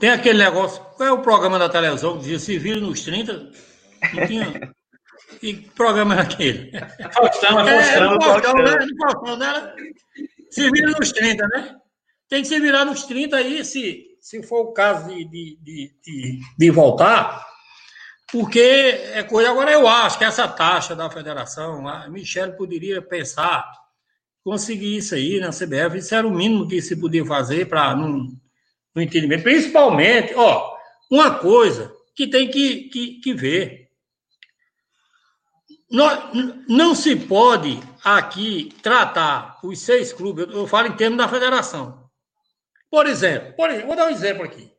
[0.00, 3.52] Tem aquele negócio, qual é o programa da televisão que dizia se vira nos 30?
[5.40, 6.70] Que programa é aquele?
[7.12, 8.16] Faustão, é Faustão.
[8.16, 8.86] É, Faustão, né?
[9.00, 9.74] Faustão, né?
[10.50, 11.76] Se vira nos 30, né?
[12.28, 15.94] Tem que se virar nos 30 aí, se, se for o caso de, de, de,
[16.02, 17.46] de, de voltar,
[18.30, 19.50] porque é coisa.
[19.50, 23.64] Agora, eu acho que essa taxa da federação, a Michelle poderia pensar,
[24.42, 28.26] conseguir isso aí na CBF, isso era o mínimo que se podia fazer para não,
[28.94, 29.44] não entendimento.
[29.44, 30.76] Principalmente, ó,
[31.10, 33.85] uma coisa que tem que, que, que ver.
[35.88, 42.10] Não, se pode aqui tratar os seis clubes, eu falo em termos da federação.
[42.90, 44.72] Por exemplo, por exemplo, vou dar um exemplo aqui.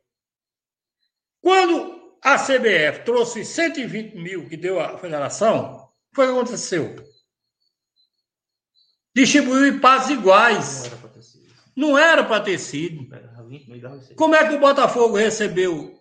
[1.40, 6.96] Quando a CBF trouxe 120 mil que deu a federação, foi o que aconteceu.
[9.14, 10.90] Distribuiu em partes iguais.
[11.76, 13.06] Não era para ter sido.
[14.16, 15.96] Como é que o Botafogo recebeu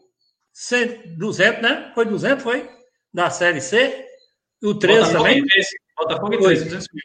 [0.53, 1.91] 100, 200, né?
[1.93, 2.69] Foi 200, foi?
[3.13, 4.06] Da Série C?
[4.63, 5.43] O 13 também?
[5.95, 7.03] Botafogo e 13, 200 mil.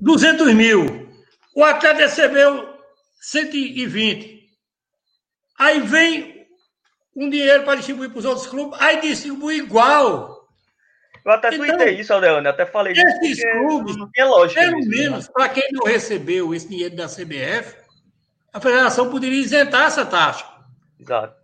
[0.00, 1.08] 200 mil.
[1.54, 2.68] O Atlético recebeu
[3.20, 4.40] 120.
[5.58, 6.46] Aí vem
[7.14, 10.48] um dinheiro para distribuir para os outros clubes, aí distribui igual.
[11.24, 13.06] Eu até então, tuitei isso, Aldeone, até falei disso.
[13.22, 14.86] Esses clubes, não tinha lógica pelo né?
[14.86, 17.76] menos, para quem não recebeu esse dinheiro da CBF,
[18.52, 20.46] a federação poderia isentar essa taxa.
[20.98, 21.36] Exato.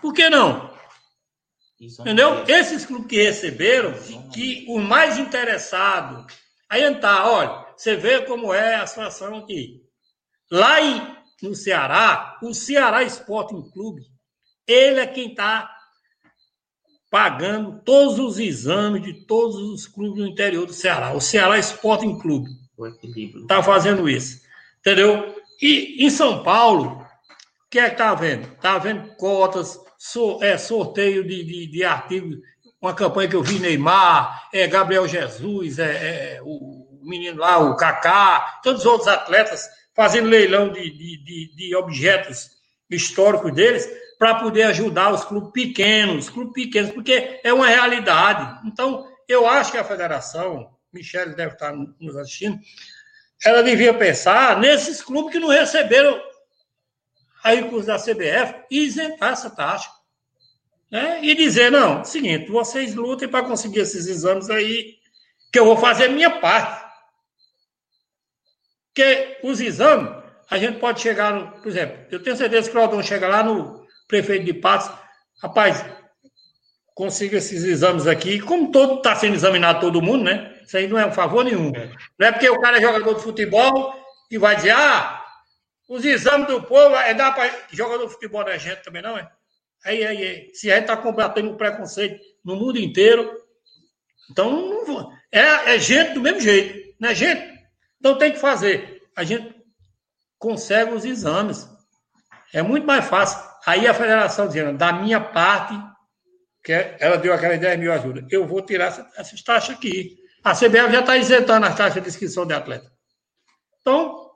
[0.00, 0.70] Por que não?
[1.80, 2.44] Isso Entendeu?
[2.46, 3.94] É Esses clubes que receberam,
[4.32, 6.26] que o mais interessado,
[6.68, 9.82] aí entrar, olha, você vê como é a situação aqui.
[10.50, 14.02] Lá em, no Ceará, o Ceará Sporting Clube
[14.66, 15.68] ele é quem está
[17.10, 21.12] pagando todos os exames de todos os clubes do interior do Ceará.
[21.12, 22.48] O Ceará Sporting Clube
[23.42, 24.40] está fazendo isso.
[24.78, 25.34] Entendeu?
[25.60, 28.46] E em São Paulo, o que é que está vendo?
[28.52, 29.78] Está vendo cotas,
[30.42, 32.38] é, sorteio de, de, de artigos.
[32.80, 37.76] uma campanha que eu vi Neymar, é, Gabriel Jesus, é, é, o menino lá, o
[37.76, 42.50] Kaká, todos os outros atletas fazendo leilão de, de, de, de objetos
[42.90, 43.88] históricos deles
[44.18, 48.60] para poder ajudar os clubes pequenos, clubes pequenos, porque é uma realidade.
[48.66, 52.58] Então, eu acho que a federação, Michele deve estar nos assistindo,
[53.44, 56.20] ela devia pensar nesses clubes que não receberam
[57.42, 59.90] a recurso da CBF e isentar essa taxa.
[60.90, 61.20] Né?
[61.22, 64.96] E dizer, não, seguinte, vocês lutem para conseguir esses exames aí,
[65.52, 66.84] que eu vou fazer a minha parte.
[68.92, 70.12] Porque os exames,
[70.50, 73.42] a gente pode chegar, no, por exemplo, eu tenho certeza que o Claudão chega lá
[73.42, 74.90] no prefeito de Patos,
[75.40, 75.84] rapaz,
[76.94, 80.58] consiga esses exames aqui, como todo está sendo examinado todo mundo, né?
[80.66, 81.72] Isso aí não é um favor nenhum.
[81.74, 81.90] É.
[82.18, 83.94] Não é porque o cara é jogador de futebol
[84.30, 85.19] e vai dizer, ah,
[85.90, 89.28] os exames do povo, é dar para jogador de futebol da gente também, não é?
[89.84, 90.50] Aí, aí, aí.
[90.54, 93.28] Se a gente está combatendo o preconceito no mundo inteiro,
[94.30, 97.42] então não, é, é gente do mesmo jeito, não é gente?
[97.98, 99.02] Então tem que fazer.
[99.16, 99.52] A gente
[100.38, 101.68] consegue os exames.
[102.54, 103.40] É muito mais fácil.
[103.66, 105.74] Aí a federação dizendo, da minha parte,
[106.62, 110.16] que é, ela deu aquela 10 mil ajuda, eu vou tirar essas taxas aqui.
[110.44, 112.88] A CBF já está isentando as taxas de inscrição de atleta.
[113.80, 114.29] Então,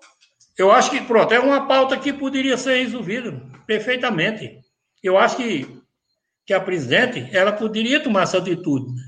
[0.56, 3.32] eu acho que, pronto, é uma pauta que poderia ser resolvida
[3.66, 4.60] perfeitamente.
[5.02, 5.82] Eu acho que,
[6.46, 8.94] que a presidente, ela poderia tomar essa atitude.
[8.94, 9.02] Né?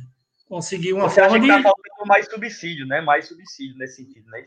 [0.48, 1.56] Conseguir uma Você forma acha que de...
[1.56, 3.00] está faltando mais subsídio, né?
[3.00, 4.44] Mais subsídio nesse sentido, né?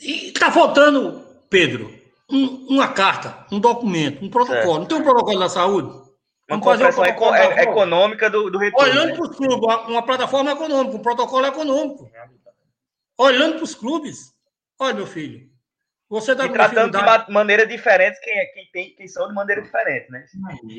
[0.00, 1.92] E está faltando, Pedro,
[2.30, 4.62] um, uma carta, um documento, um protocolo.
[4.62, 4.78] Certo.
[4.78, 5.88] Não tem um protocolo da saúde?
[5.88, 6.06] Uma
[6.60, 7.60] Vamos fazer um protocolo eco- é- saúde.
[7.70, 8.90] econômica do, do retorno.
[8.90, 9.14] Olhando né?
[9.14, 12.10] para os clubes, uma, uma plataforma econômica, um protocolo econômico.
[13.18, 14.32] Olhando para os clubes.
[14.78, 15.50] Olha, meu filho,
[16.08, 19.60] você está E tratando de maneira diferente quem, é, quem, tem, quem são de maneira
[19.60, 20.24] diferente, né?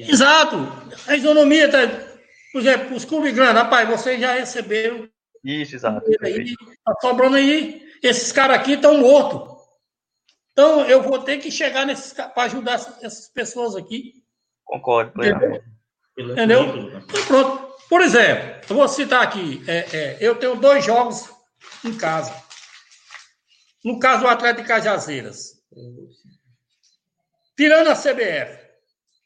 [0.08, 0.58] Exato.
[1.08, 1.80] A isonomia está.
[2.52, 5.08] Por exemplo, os clubes grandes, rapaz, vocês já receberam
[5.44, 6.10] Isso, exato.
[6.24, 7.88] aí, tá sobrando aí.
[8.02, 9.60] Esses caras aqui estão mortos.
[10.52, 14.24] Então, eu vou ter que chegar nesses para ajudar essas, pessoas aqui.
[14.66, 15.64] Concordo plenamente.
[16.18, 16.64] Entendeu?
[16.64, 17.70] Então, pronto.
[17.88, 21.30] Por exemplo, eu vou citar aqui: é, é, eu tenho dois jogos
[21.84, 22.34] em casa.
[23.84, 25.60] No caso do Atlético de Cajazeiras.
[27.56, 28.60] Tirando a CBF,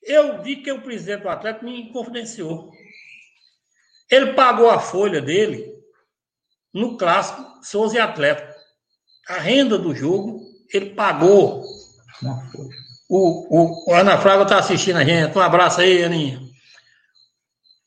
[0.03, 2.71] eu vi que o presidente do Atlético me confidenciou.
[4.09, 5.73] Ele pagou a folha dele
[6.73, 8.53] no clássico Souza e Atlético.
[9.29, 10.41] A renda do jogo,
[10.73, 11.63] ele pagou.
[13.09, 15.37] O, o, o Ana Fraga está assistindo a gente.
[15.37, 16.41] Um abraço aí, Aninha.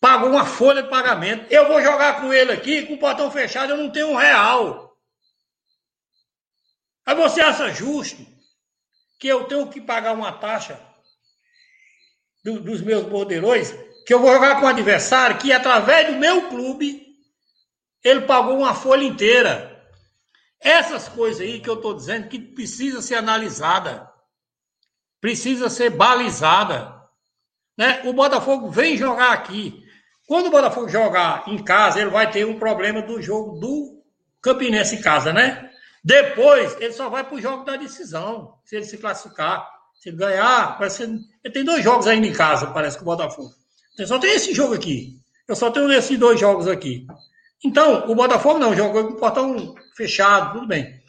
[0.01, 1.47] Pagou uma folha de pagamento.
[1.51, 4.86] Eu vou jogar com ele aqui, com o portão fechado, eu não tenho um real.
[7.07, 8.27] Aí você acha justo
[9.19, 10.79] que eu tenho que pagar uma taxa
[12.45, 13.73] do- dos meus borderões,
[14.05, 17.07] que eu vou jogar com um adversário que, através do meu clube,
[18.03, 19.73] ele pagou uma folha inteira.
[20.61, 24.11] Essas coisas aí que eu estou dizendo que precisa ser analisada,
[25.21, 26.95] precisa ser balizada.
[27.79, 28.03] Né?
[28.05, 29.85] O Botafogo vem jogar aqui.
[30.27, 34.03] Quando o Botafogo jogar em casa, ele vai ter um problema do jogo do
[34.43, 35.73] Campinense em casa, né?
[36.07, 39.69] Depois, ele só vai para o jogo da decisão, se ele se classificar.
[39.99, 41.09] Se ele ganhar, ser...
[41.43, 43.53] ele tem dois jogos ainda em casa, parece que o Botafogo.
[43.93, 45.19] Então, só tem esse jogo aqui.
[45.49, 47.05] Eu só tenho esses dois jogos aqui.
[47.65, 51.03] Então, o Botafogo não, jogou com o portão fechado, tudo bem.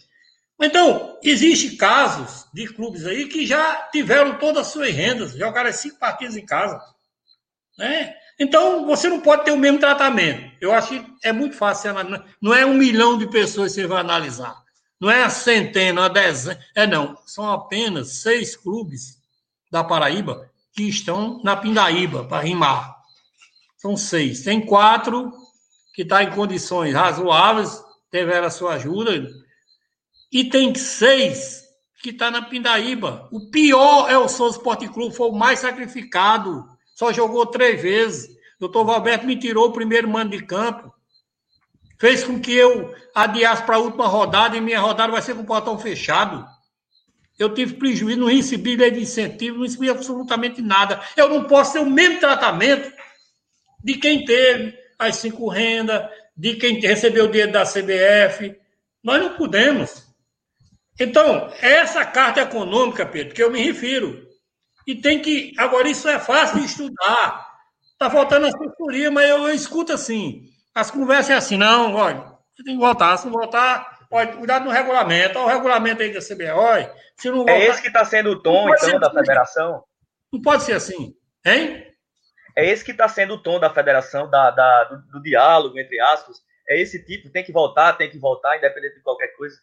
[0.59, 5.99] Então, existem casos de clubes aí que já tiveram todas as suas rendas, jogaram cinco
[5.99, 6.81] partidas em casa.
[7.77, 8.15] Né?
[8.39, 10.57] Então, você não pode ter o mesmo tratamento.
[10.59, 11.91] Eu acho que é muito fácil.
[12.41, 14.65] Não é um milhão de pessoas que você vai analisar.
[14.99, 16.59] Não é a centena, a dezena.
[16.75, 17.17] É não.
[17.25, 19.21] São apenas seis clubes
[19.71, 22.95] da Paraíba que estão na Pindaíba, para rimar.
[23.77, 24.43] São seis.
[24.43, 25.31] Tem quatro
[25.93, 29.27] que estão em condições razoáveis, tiveram a sua ajuda.
[30.31, 31.63] E tem seis
[32.01, 33.27] que está na Pindaíba.
[33.31, 36.63] O pior é o Souza Esporte Clube, foi o mais sacrificado.
[36.95, 38.29] Só jogou três vezes.
[38.59, 40.93] Doutor Valberto me tirou o primeiro mando de campo.
[41.99, 45.41] Fez com que eu adiasse para a última rodada e minha rodada vai ser com
[45.41, 46.45] o portão fechado.
[47.37, 51.01] Eu tive prejuízo, não recebi lei de incentivo, não recebi absolutamente nada.
[51.15, 52.91] Eu não posso ter o mesmo tratamento
[53.83, 58.55] de quem teve as cinco rendas, de quem recebeu o dinheiro da CBF.
[59.03, 60.07] Nós não podemos.
[60.99, 64.27] Então, essa carta econômica, Pedro, que eu me refiro,
[64.87, 65.53] e tem que.
[65.57, 67.45] Agora, isso é fácil de estudar.
[67.91, 70.46] Está faltando assessoria, mas eu, eu escuto assim.
[70.77, 72.23] As conversas é assim, não, olha,
[72.55, 76.13] você tem que votar, se não votar, olha, cuidado no regulamento, olha o regulamento aí
[76.13, 77.55] da olha, se não votar.
[77.55, 79.17] É esse que está sendo o tom, então, ser da assim.
[79.17, 79.83] federação?
[80.31, 81.83] Não pode ser assim, hein?
[82.55, 85.99] É esse que está sendo o tom da federação, da, da do, do, diálogo, entre
[85.99, 86.37] aspas.
[86.69, 89.57] É esse tipo, tem que voltar, tem que voltar, independente de qualquer coisa.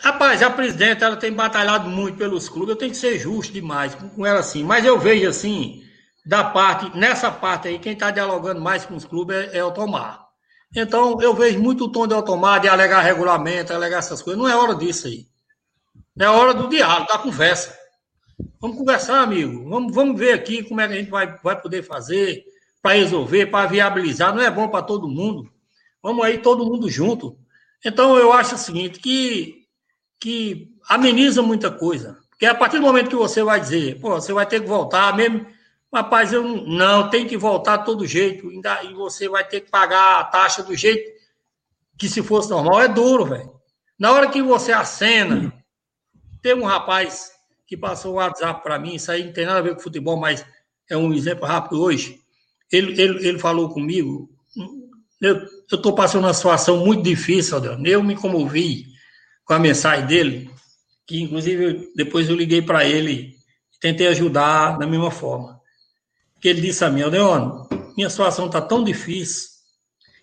[0.00, 3.94] Rapaz, a presidenta ela tem batalhado muito pelos clubes, eu tenho que ser justo demais
[3.94, 4.64] com ela assim.
[4.64, 5.84] Mas eu vejo assim,
[6.26, 9.70] da parte, nessa parte aí, quem está dialogando mais com os clubes é, é o
[9.70, 10.31] Tomar.
[10.74, 14.40] Então, eu vejo muito o tom de Otomar de alegar regulamento, alegar essas coisas.
[14.40, 15.26] Não é hora disso aí.
[16.18, 17.76] É hora do diálogo, da conversa.
[18.60, 19.68] Vamos conversar, amigo.
[19.68, 22.44] Vamos, vamos ver aqui como é que a gente vai, vai poder fazer
[22.80, 24.34] para resolver, para viabilizar.
[24.34, 25.50] Não é bom para todo mundo.
[26.02, 27.38] Vamos aí todo mundo junto.
[27.84, 29.66] Então, eu acho o seguinte, que,
[30.18, 32.18] que ameniza muita coisa.
[32.30, 35.14] Porque a partir do momento que você vai dizer, pô, você vai ter que voltar,
[35.14, 35.46] mesmo
[35.92, 38.48] Rapaz, eu não, tem que voltar todo jeito.
[38.48, 41.12] Ainda, e você vai ter que pagar a taxa do jeito
[41.98, 42.80] que se fosse normal.
[42.80, 43.52] É duro, velho.
[43.98, 45.52] Na hora que você acena,
[46.40, 47.30] tem um rapaz
[47.66, 50.16] que passou o WhatsApp para mim, isso aí não tem nada a ver com futebol,
[50.16, 50.44] mas
[50.88, 52.18] é um exemplo rápido hoje.
[52.70, 54.30] Ele, ele, ele falou comigo,
[55.20, 57.86] eu estou passando uma situação muito difícil, Adriano.
[57.86, 58.86] Eu me comovi
[59.44, 60.50] com a mensagem dele,
[61.06, 63.36] que inclusive depois eu liguei para ele
[63.82, 65.51] tentei ajudar da mesma forma
[66.42, 69.48] que ele disse a mim, Leone, minha situação está tão difícil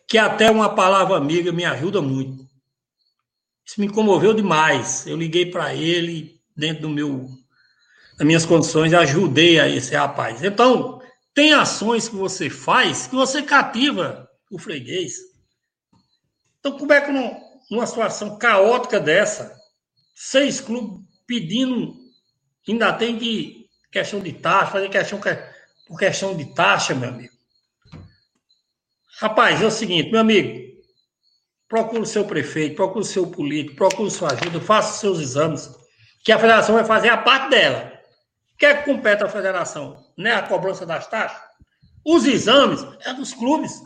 [0.06, 2.46] que até uma palavra amiga me ajuda muito.
[3.66, 5.08] Isso me comoveu demais.
[5.08, 7.26] Eu liguei para ele dentro do meu
[8.18, 10.44] das minhas condições, ajudei a esse rapaz.
[10.44, 11.02] Então,
[11.34, 15.14] tem ações que você faz que você cativa o freguês.
[16.60, 17.14] Então, como é que
[17.72, 19.56] numa situação caótica dessa,
[20.14, 21.96] seis clubes pedindo,
[22.68, 25.22] ainda tem que questão de taxa, fazer questão
[25.90, 27.34] por questão de taxa, meu amigo.
[29.20, 30.70] Rapaz, é o seguinte, meu amigo,
[31.68, 35.68] procure o seu prefeito, procure o seu político, procure sua ajuda, faça os seus exames,
[36.24, 37.92] que a federação vai fazer a parte dela.
[38.54, 40.06] O que é que compete à federação?
[40.16, 41.42] Não é a cobrança das taxas?
[42.06, 43.82] Os exames é dos clubes.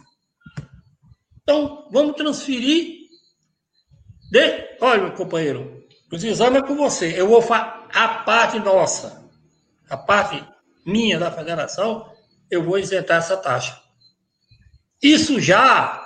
[1.41, 2.97] Então, vamos transferir.
[4.29, 4.77] De...
[4.81, 7.19] Olha, meu companheiro, os exames é com você.
[7.19, 9.23] Eu vou fazer a parte nossa.
[9.89, 10.52] A parte
[10.85, 12.11] minha da federação,
[12.49, 13.81] eu vou isentar essa taxa.
[15.01, 16.05] Isso já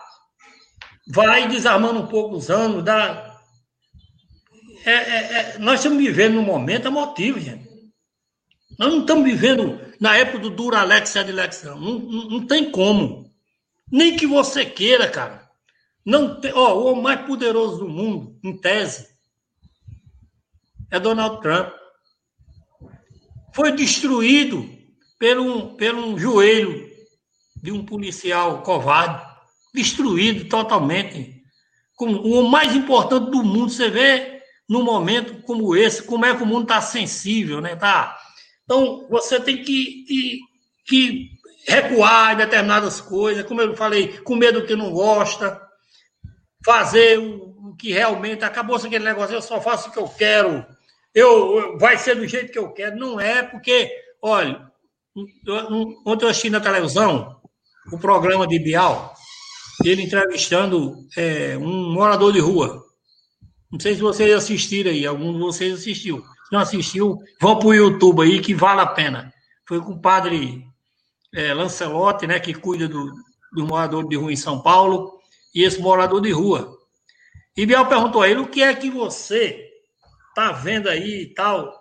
[1.08, 3.40] vai desarmando um pouco os anos da.
[4.86, 5.58] É, é, é...
[5.60, 7.68] nós estamos vivendo num momento emotivo, gente.
[8.78, 11.80] Nós não estamos vivendo na época do Duralex e Adilex, não.
[11.80, 12.30] Não, não.
[12.30, 13.32] não tem como.
[13.92, 15.48] Nem que você queira, cara.
[16.06, 19.08] Não tem, o homem mais poderoso do mundo, em tese,
[20.90, 21.77] é Donald Trump
[23.58, 24.70] foi destruído
[25.18, 26.88] pelo, pelo joelho
[27.56, 29.20] de um policial covarde,
[29.74, 31.42] destruído totalmente.
[31.96, 36.44] Como o mais importante do mundo, você vê num momento como esse, como é que
[36.44, 37.76] o mundo está sensível, né?
[37.76, 38.16] Tá?
[38.64, 40.40] Então, você tem que, que,
[40.86, 41.30] que
[41.68, 45.60] recuar em determinadas coisas, como eu falei, com medo do que não gosta,
[46.64, 50.64] fazer o, o que realmente acabou aquele negócio, eu só faço o que eu quero,
[51.18, 52.96] eu, vai ser do jeito que eu quero.
[52.96, 53.92] Não é, porque,
[54.22, 54.72] olha,
[56.06, 57.42] ontem eu assisti na televisão
[57.92, 59.16] o programa de Bial,
[59.84, 62.84] ele entrevistando é, um morador de rua.
[63.72, 66.20] Não sei se vocês assistiram aí, algum de vocês assistiu.
[66.20, 69.34] Se não assistiu, vão para o YouTube aí que vale a pena.
[69.68, 70.64] Foi com o padre
[71.34, 73.12] é, Lancelotti, né, que cuida do,
[73.54, 75.20] do morador de rua em São Paulo,
[75.56, 76.78] e esse morador de rua.
[77.56, 79.67] E Bial perguntou a ele o que é que você
[80.38, 81.74] tá vendo aí e tal.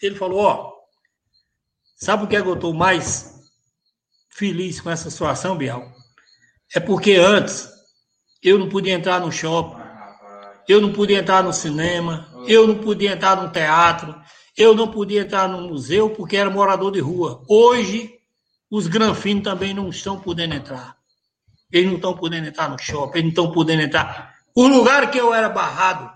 [0.00, 0.72] Ele falou, ó,
[1.96, 3.34] sabe o que é que eu estou mais
[4.30, 5.82] feliz com essa situação, Bial?
[6.72, 7.68] É porque antes
[8.40, 9.82] eu não podia entrar no shopping,
[10.68, 14.14] eu não podia entrar no cinema, eu não podia entrar no teatro,
[14.56, 17.42] eu não podia entrar no museu porque era morador de rua.
[17.48, 18.12] Hoje,
[18.70, 20.96] os granfinos também não estão podendo entrar.
[21.72, 24.36] Eles não estão podendo entrar no shopping, eles não estão podendo entrar.
[24.54, 26.15] O lugar que eu era barrado,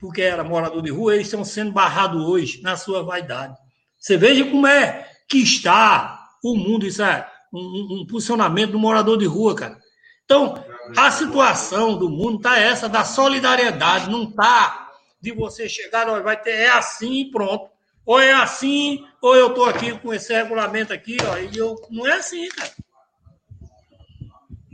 [0.00, 3.54] porque era morador de rua, eles estão sendo barrados hoje na sua vaidade.
[3.98, 9.18] Você veja como é que está o mundo, isso é um, um funcionamento do morador
[9.18, 9.78] de rua, cara.
[10.24, 10.64] Então,
[10.96, 14.90] a situação do mundo está essa da solidariedade, não está
[15.20, 17.68] de você chegar, vai ter, é assim e pronto.
[18.06, 21.76] Ou é assim, ou eu estou aqui com esse regulamento aqui, ó, e eu.
[21.90, 22.72] Não é assim, cara.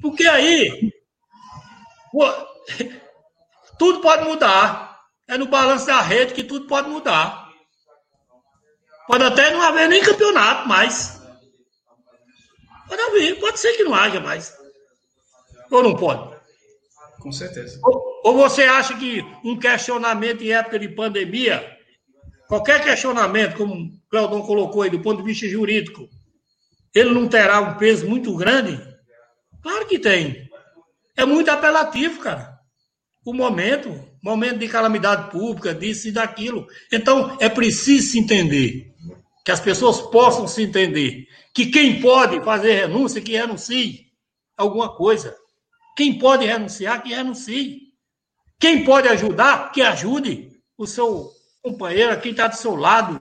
[0.01, 0.93] Porque aí.
[3.79, 4.96] Tudo pode mudar.
[5.29, 7.51] É no balanço da rede que tudo pode mudar.
[9.07, 11.21] Pode até não haver nem campeonato mais.
[12.89, 14.57] Pode haver, pode ser que não haja mais.
[15.71, 16.37] Ou não pode?
[17.21, 17.81] Com certeza.
[17.83, 21.77] Ou, ou você acha que um questionamento em época de pandemia,
[22.47, 26.09] qualquer questionamento, como o Cleudon colocou aí, do ponto de vista jurídico,
[26.95, 28.81] ele não terá um peso muito grande?
[29.63, 30.49] Claro que tem.
[31.17, 32.56] É muito apelativo, cara.
[33.27, 36.69] O momento, momento de calamidade pública, disso e daquilo.
[36.93, 38.95] Então, é preciso se entender.
[39.45, 41.27] Que as pessoas possam se entender.
[41.53, 44.07] Que quem pode fazer renúncia, que renuncie
[44.57, 45.37] alguma coisa.
[45.97, 47.93] Quem pode renunciar, que renuncie.
[48.61, 53.21] Quem pode ajudar, que ajude o seu companheiro, quem está do seu lado.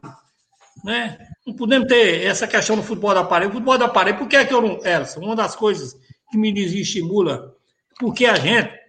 [0.84, 1.18] Né?
[1.48, 3.50] Não podemos ter essa questão do futebol da parede.
[3.50, 4.86] O futebol da parede, por que é que eu não.
[4.86, 5.96] Elson, uma das coisas
[6.30, 7.56] que me desestimula,
[8.00, 8.85] porque a gente.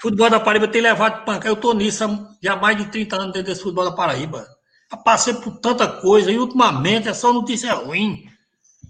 [0.00, 1.48] Futebol da Paraíba tem levado pancada.
[1.48, 4.46] Eu estou nisso há mais de 30 anos dentro desse futebol da Paraíba.
[4.90, 8.28] Eu passei por tanta coisa e ultimamente é só notícia ruim,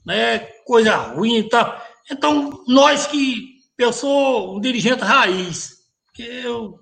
[0.05, 0.39] né?
[0.65, 1.81] Coisa ruim e tal.
[2.11, 3.57] Então, nós que.
[3.79, 5.83] Eu sou um dirigente raiz,
[6.15, 6.81] que eu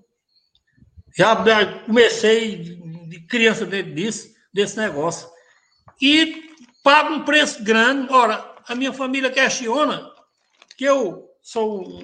[1.16, 1.35] já
[1.85, 5.29] comecei de criança disso, desse negócio.
[6.01, 6.51] E
[6.85, 8.12] pago um preço grande.
[8.12, 10.09] Ora, a minha família questiona
[10.77, 12.01] que eu sou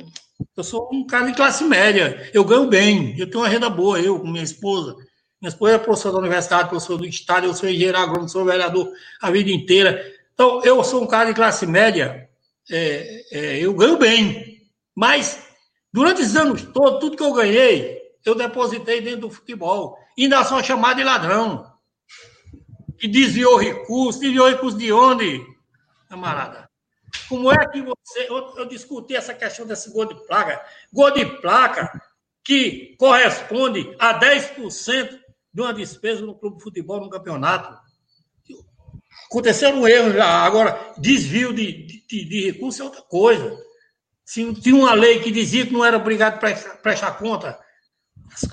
[0.56, 4.00] eu sou um cara de classe média, eu ganho bem, eu tenho uma renda boa,
[4.00, 4.96] eu com minha esposa.
[5.40, 8.90] Minha esposa é professora da universidade, professor do estado, eu sou engenheiro agrônomo, sou vereador
[9.22, 10.04] a vida inteira.
[10.34, 12.28] Então, eu sou um cara de classe média,
[12.70, 14.68] é, é, eu ganho bem.
[14.94, 15.42] Mas,
[15.92, 19.96] durante esses anos todos, tudo que eu ganhei, eu depositei dentro do futebol.
[20.16, 21.66] E ainda sou chamado de ladrão.
[22.98, 24.20] Que desviou recursos.
[24.20, 25.42] Desviou recursos de onde,
[26.08, 26.69] camarada?
[27.28, 28.28] Como é que você.
[28.28, 30.64] Eu, eu discuti essa questão desse gol de placa.
[30.92, 32.00] Gol de placa
[32.44, 35.18] que corresponde a 10%
[35.52, 37.78] de uma despesa no clube de futebol no campeonato.
[39.26, 40.26] Aconteceu um erro já.
[40.26, 43.56] Agora, desvio de, de, de recursos é outra coisa.
[44.24, 47.58] Se tinha uma lei que dizia que não era obrigado a prestar, prestar conta,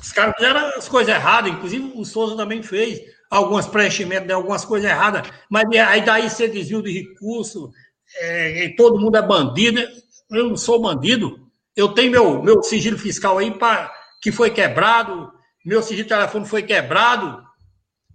[0.02, 3.00] os caras fizeram as coisas erradas, inclusive o Souza também fez
[3.30, 7.72] alguns preenchimentos de algumas coisas erradas, mas aí daí você desvio de recurso,
[8.20, 9.80] é, todo mundo é bandido.
[10.30, 11.48] Eu não sou bandido.
[11.76, 15.32] Eu tenho meu, meu sigilo fiscal aí pra, que foi quebrado,
[15.64, 17.46] meu sigilo de telefone foi quebrado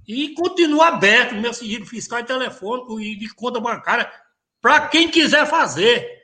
[0.06, 4.10] e continua aberto meu sigilo fiscal e telefônico e de conta bancária
[4.60, 6.22] para quem quiser fazer.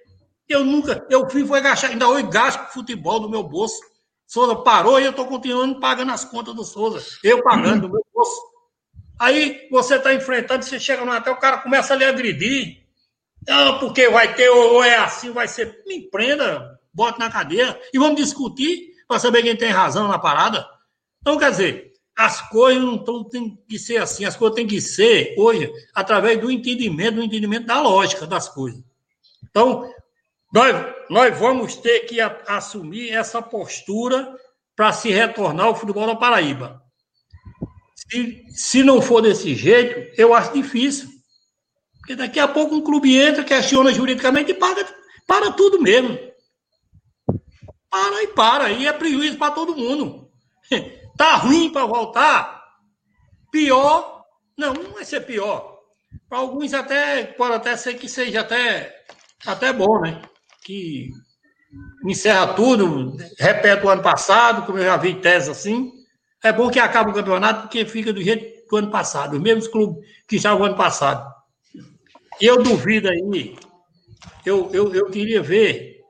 [0.49, 3.79] Eu nunca, eu fui foi gastar, ainda hoje gasto futebol do meu bolso.
[4.27, 7.05] Souza parou e eu estou continuando pagando as contas do Souza.
[7.23, 8.41] Eu pagando do meu bolso.
[9.19, 12.88] Aí você está enfrentando, você chega no Natal, o cara começa a lhe agredir.
[13.49, 15.83] Não, porque vai ter, ou é assim, vai ser.
[15.87, 20.69] Me prenda, bota na cadeia e vamos discutir para saber quem tem razão na parada.
[21.23, 24.83] Então, quer dizer, as coisas não tão, tem que ser assim, as coisas têm que
[24.83, 28.83] ser, hoje, através do entendimento, do entendimento da lógica das coisas.
[29.43, 29.91] Então,
[30.53, 34.37] nós, nós vamos ter que a, assumir essa postura
[34.77, 36.83] para se retornar ao futebol da Paraíba.
[37.95, 41.18] Se, se não for desse jeito, eu acho difícil.
[42.09, 44.83] Porque daqui a pouco um clube entra, questiona juridicamente e paga,
[45.27, 46.19] para tudo mesmo.
[47.91, 48.71] Para e para.
[48.71, 50.27] E é prejuízo para todo mundo.
[51.19, 52.63] Tá ruim para voltar?
[53.51, 54.23] Pior?
[54.57, 55.81] Não, não vai ser pior.
[56.29, 58.95] Para alguns até pode até ser que seja até,
[59.45, 60.23] até bom, né?
[60.63, 61.11] que
[62.07, 65.91] encerra tudo, repete o ano passado, como eu já vi tese assim.
[66.45, 69.67] É bom que acabe o campeonato, porque fica do jeito do ano passado, os mesmos
[69.67, 71.38] clubes que estavam ano passado.
[72.41, 73.57] Eu duvido aí,
[74.45, 76.01] eu, eu, eu queria ver,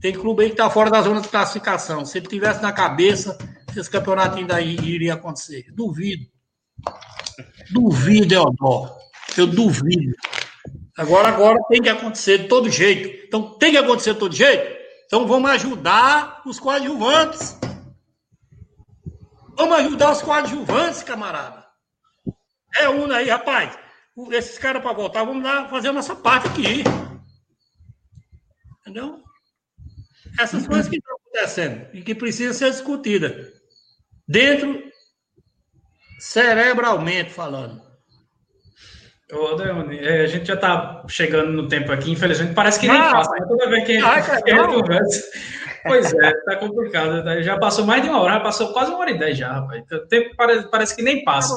[0.00, 2.04] tem clube aí que está fora da zona de classificação.
[2.04, 3.36] Se ele tivesse na cabeça,
[3.76, 5.66] esse campeonato ainda iria acontecer.
[5.72, 6.26] Duvido.
[7.70, 8.90] Duvido, Eodoro.
[9.36, 10.14] Eu duvido.
[10.96, 13.26] Agora, agora tem que acontecer de todo jeito.
[13.26, 14.76] Então, tem que acontecer de todo jeito?
[15.06, 17.58] Então, vamos ajudar os coadjuvantes.
[19.56, 21.64] Vamos ajudar os coadjuvantes, camarada.
[22.78, 23.85] É um aí, rapaz.
[24.30, 26.82] Esses caras para voltar, vamos lá fazer a nossa parte aqui.
[28.80, 29.22] Entendeu?
[30.38, 33.52] Essas coisas que estão acontecendo e que precisam ser discutidas.
[34.26, 34.82] Dentro,
[36.18, 37.82] cerebralmente falando.
[39.32, 42.96] Ô, Deone, é, a gente já está chegando no tempo aqui, infelizmente, parece que nem
[42.96, 45.24] ah, passa, mas toda vez que, a gente conversa.
[45.82, 47.24] Pois é, tá complicado.
[47.24, 47.42] Tá?
[47.42, 49.84] Já passou mais de uma hora, passou quase uma hora e dez já, rapaz.
[49.90, 51.54] O tempo parece, parece que nem passa.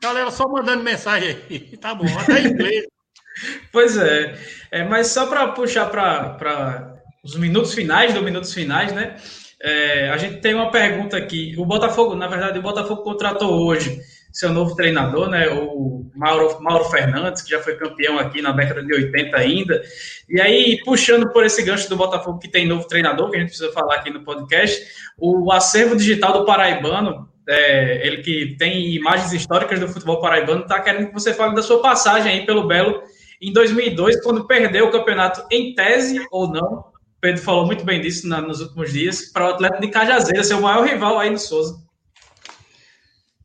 [0.00, 1.76] Galera, só mandando mensagem aí.
[1.80, 2.86] Tá bom, até inglês.
[3.72, 4.38] pois é.
[4.70, 4.84] é.
[4.84, 9.16] Mas só para puxar para os minutos finais, do minutos finais, né?
[9.62, 11.54] É, a gente tem uma pergunta aqui.
[11.56, 14.00] O Botafogo, na verdade, o Botafogo contratou hoje
[14.34, 18.82] seu novo treinador, né, o Mauro, Mauro Fernandes, que já foi campeão aqui na década
[18.82, 19.80] de 80 ainda.
[20.28, 23.50] E aí, puxando por esse gancho do Botafogo, que tem novo treinador, que a gente
[23.50, 24.84] precisa falar aqui no podcast,
[25.16, 30.80] o acervo digital do Paraibano, é, ele que tem imagens históricas do futebol paraibano, está
[30.80, 33.02] querendo que você fale da sua passagem aí pelo Belo
[33.40, 36.84] em 2002, quando perdeu o campeonato em tese ou não,
[37.20, 40.60] Pedro falou muito bem disso na, nos últimos dias, para o Atlético de Cajazeira, seu
[40.60, 41.82] maior rival aí no Souza.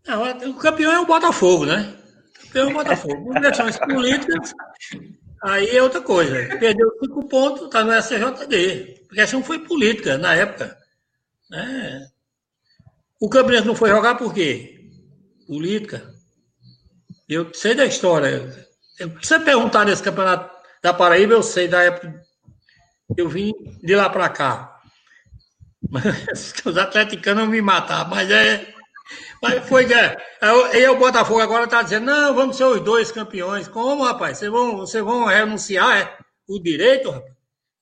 [0.05, 1.93] Não, o campeão é o Botafogo, né?
[2.35, 3.33] O campeão é o Botafogo.
[3.41, 4.53] Questões políticas,
[5.43, 6.57] aí é outra coisa.
[6.57, 9.05] Perdeu cinco pontos, está no SJD.
[9.11, 10.77] A questão foi política na época.
[11.49, 12.07] Né?
[13.19, 14.89] O campeonato não foi jogar por quê?
[15.47, 16.13] Política.
[17.27, 18.67] Eu sei da história.
[18.97, 20.49] Se você perguntar nesse campeonato
[20.81, 22.29] da Paraíba, eu sei da época
[23.17, 24.79] eu vim de lá para cá.
[26.65, 28.73] Os atleticanos me matar, mas é.
[29.41, 29.87] Mas foi.
[29.91, 30.17] É,
[30.77, 33.67] e o Botafogo agora está dizendo: não, vamos ser os dois campeões.
[33.67, 34.37] Como, rapaz?
[34.37, 36.17] Vocês vão, vocês vão renunciar é,
[36.47, 37.33] o direito, rapaz?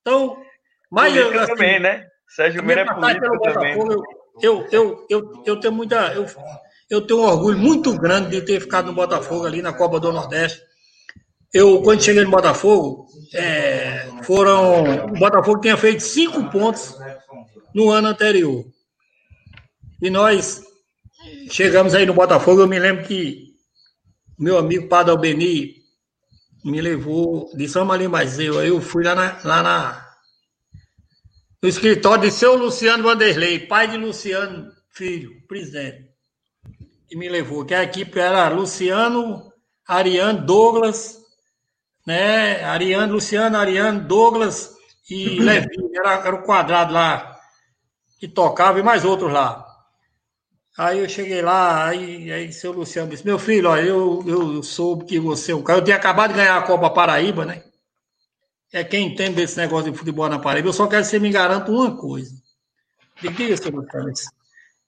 [0.02, 0.42] Então.
[0.90, 2.08] Mas eu, assim, também, né?
[2.30, 3.78] Sérgio Mira é político também.
[3.78, 4.04] Eu,
[4.42, 6.14] eu, eu, eu, eu tenho muita.
[6.14, 6.26] Eu,
[6.90, 10.12] eu tenho um orgulho muito grande de ter ficado no Botafogo ali na Copa do
[10.12, 10.62] Nordeste.
[11.54, 15.06] Eu, quando cheguei no Botafogo, é, foram.
[15.06, 16.96] O Botafogo tinha feito cinco pontos
[17.74, 18.66] no ano anterior.
[20.02, 20.62] E nós
[21.50, 22.62] chegamos aí no Botafogo.
[22.62, 23.56] Eu me lembro que
[24.38, 25.78] meu amigo Padre Albeni
[26.64, 28.60] me levou de São Marinho Mazeu.
[28.60, 30.07] Aí eu fui lá, na, lá na,
[31.62, 36.10] no escritório de seu Luciano Vanderlei, pai de Luciano Filho, presidente.
[37.10, 39.52] E me levou, que a equipe era Luciano,
[39.88, 41.18] Ariane, Douglas
[42.08, 42.64] né?
[42.64, 44.74] Ariane, Luciano, Ariane, Douglas
[45.10, 45.68] e Levi.
[45.94, 47.38] Era, era o quadrado lá
[48.18, 49.66] que tocava e mais outros lá.
[50.78, 55.06] Aí eu cheguei lá, aí, aí seu Luciano disse, meu filho, ó, eu, eu soube
[55.06, 55.80] que você é um cara.
[55.80, 57.64] Eu tinha acabado de ganhar a Copa Paraíba, né?
[58.74, 60.68] É quem entende desse negócio de futebol na Paraíba.
[60.68, 62.34] Eu só quero que você me garanta uma coisa.
[63.22, 64.14] Diga, seu Luciano,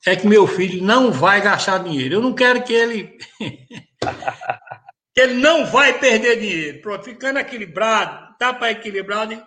[0.05, 2.15] é que meu filho não vai gastar dinheiro.
[2.15, 3.17] Eu não quero que ele
[5.13, 6.81] que ele não vai perder dinheiro.
[6.81, 9.41] Pronto, ficando equilibrado, tá para equilibrado,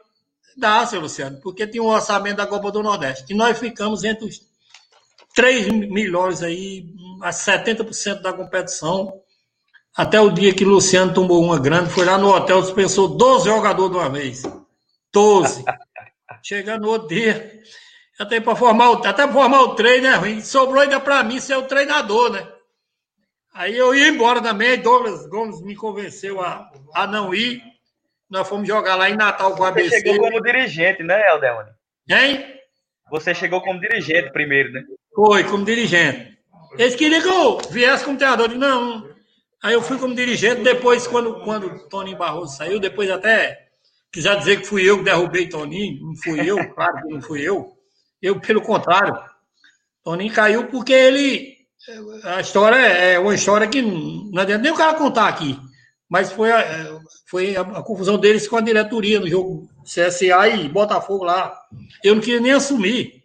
[0.56, 3.32] dá, seu Luciano, porque tem um orçamento da Copa do Nordeste.
[3.32, 4.40] E nós ficamos entre os
[5.34, 6.86] três melhores aí,
[7.22, 9.21] a 70% da competição.
[9.96, 13.46] Até o dia que o Luciano tomou uma grande, foi lá no hotel, dispensou 12
[13.46, 14.42] jogadores de uma vez.
[15.12, 15.64] 12.
[16.42, 17.62] Chegando no outro dia,
[18.18, 20.40] até para formar o, até formar o treino, né?
[20.40, 22.48] Sobrou ainda para mim ser o treinador, né?
[23.54, 27.62] Aí eu ia embora também, Douglas Gomes me convenceu a, a não ir.
[28.30, 29.90] Nós fomos jogar lá em Natal com a ABC.
[29.90, 31.70] Você chegou como dirigente, né, Eldeone?
[32.08, 32.46] Hein?
[33.10, 34.82] Você chegou como dirigente primeiro, né?
[35.14, 36.38] Foi, como dirigente.
[36.78, 38.50] Eles queriam que eu viesse como treinador.
[38.50, 39.11] Eu não.
[39.62, 40.62] Aí eu fui como dirigente.
[40.62, 43.68] Depois, quando, quando Toninho Barroso saiu, depois até
[44.12, 46.06] quiser dizer que fui eu que derrubei Toninho.
[46.06, 47.72] Não fui eu, claro que não fui eu.
[48.20, 49.18] Eu, pelo contrário.
[50.02, 51.52] Toninho caiu porque ele
[52.24, 55.58] a história é, uma história que não adianta nem o cara contar aqui.
[56.08, 60.68] Mas foi a, foi a, a, confusão deles com a diretoria no jogo CSA e
[60.68, 61.56] Botafogo lá.
[62.04, 63.24] Eu não queria nem assumir.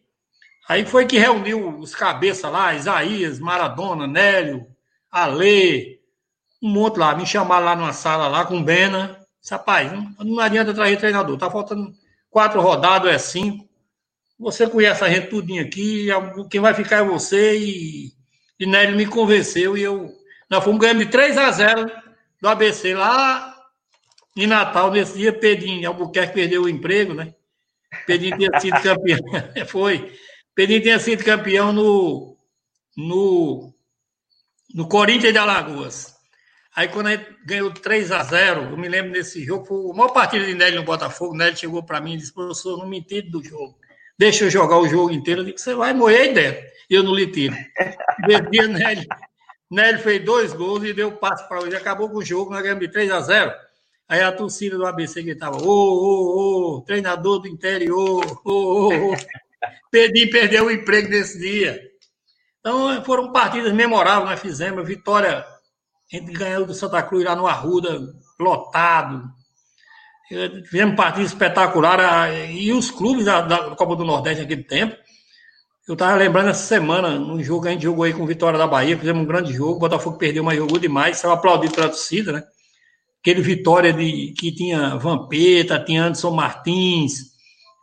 [0.67, 4.65] Aí foi que reuniu os cabeças lá, Isaías, Maradona, Nélio,
[5.11, 5.96] Ale,
[6.67, 7.15] um monte lá.
[7.15, 9.19] Me chamaram lá numa sala lá com o Bena.
[9.41, 11.37] Disse, rapaz, não, não adianta trazer treinador.
[11.37, 11.93] Tá faltando
[12.29, 13.67] quatro rodadas, é cinco.
[14.39, 16.07] Você conhece a gente tudinho aqui,
[16.51, 18.17] quem vai ficar é você e
[18.59, 20.11] e Nélio me convenceu e eu.
[20.49, 21.91] Nós fomos ganhando de 3 a 0
[22.41, 23.55] do ABC lá
[24.35, 24.91] em Natal.
[24.91, 27.33] Nesse dia, Pedrinho Albuquerque perdeu o emprego, né?
[28.05, 29.19] Pedrinho tinha sido campeão.
[29.67, 30.13] Foi.
[30.55, 32.37] Pedrinho tinha sido campeão no,
[32.95, 33.73] no,
[34.73, 36.15] no Corinthians de Alagoas.
[36.77, 39.95] Aí, quando a gente ganhou 3 a 0 eu me lembro desse jogo, foi a
[39.95, 41.33] maior partida de Nélio no Botafogo.
[41.33, 43.79] O Nélio chegou para mim e disse: professor, não me entendo do jogo.
[44.15, 45.41] Deixa eu jogar o jogo inteiro.
[45.41, 47.55] Eu disse: você vai morrer aí dentro e eu não lhe tiro.
[48.51, 49.07] Dia, Nélio,
[49.71, 51.75] Nélio fez dois gols e deu passo para hoje.
[51.75, 53.53] Acabou com o jogo, nós ganhamos de 3 a 0.
[54.07, 59.15] Aí a torcida do ABC gritava: ô, ô, ô, treinador do interior, ô, ô, ô.
[59.89, 61.81] Perdi, perdeu o emprego nesse dia.
[62.59, 64.87] Então foram partidas memoráveis, nós fizemos.
[64.87, 65.43] Vitória,
[66.11, 67.99] a gente ganhou do Santa Cruz lá no Arruda,
[68.39, 69.23] lotado.
[70.69, 72.49] Fizemos partidas espetaculares.
[72.51, 74.95] E os clubes da, da Copa do Nordeste naquele tempo
[75.87, 78.67] eu tava lembrando essa semana, num jogo que a gente jogou aí com Vitória da
[78.67, 82.33] Bahia, fizemos um grande jogo, o Botafogo perdeu, mas jogou demais, saiu aplaudido pela torcida,
[82.33, 82.43] né?
[83.21, 87.31] Aquele Vitória de, que tinha Vampeta, tinha Anderson Martins,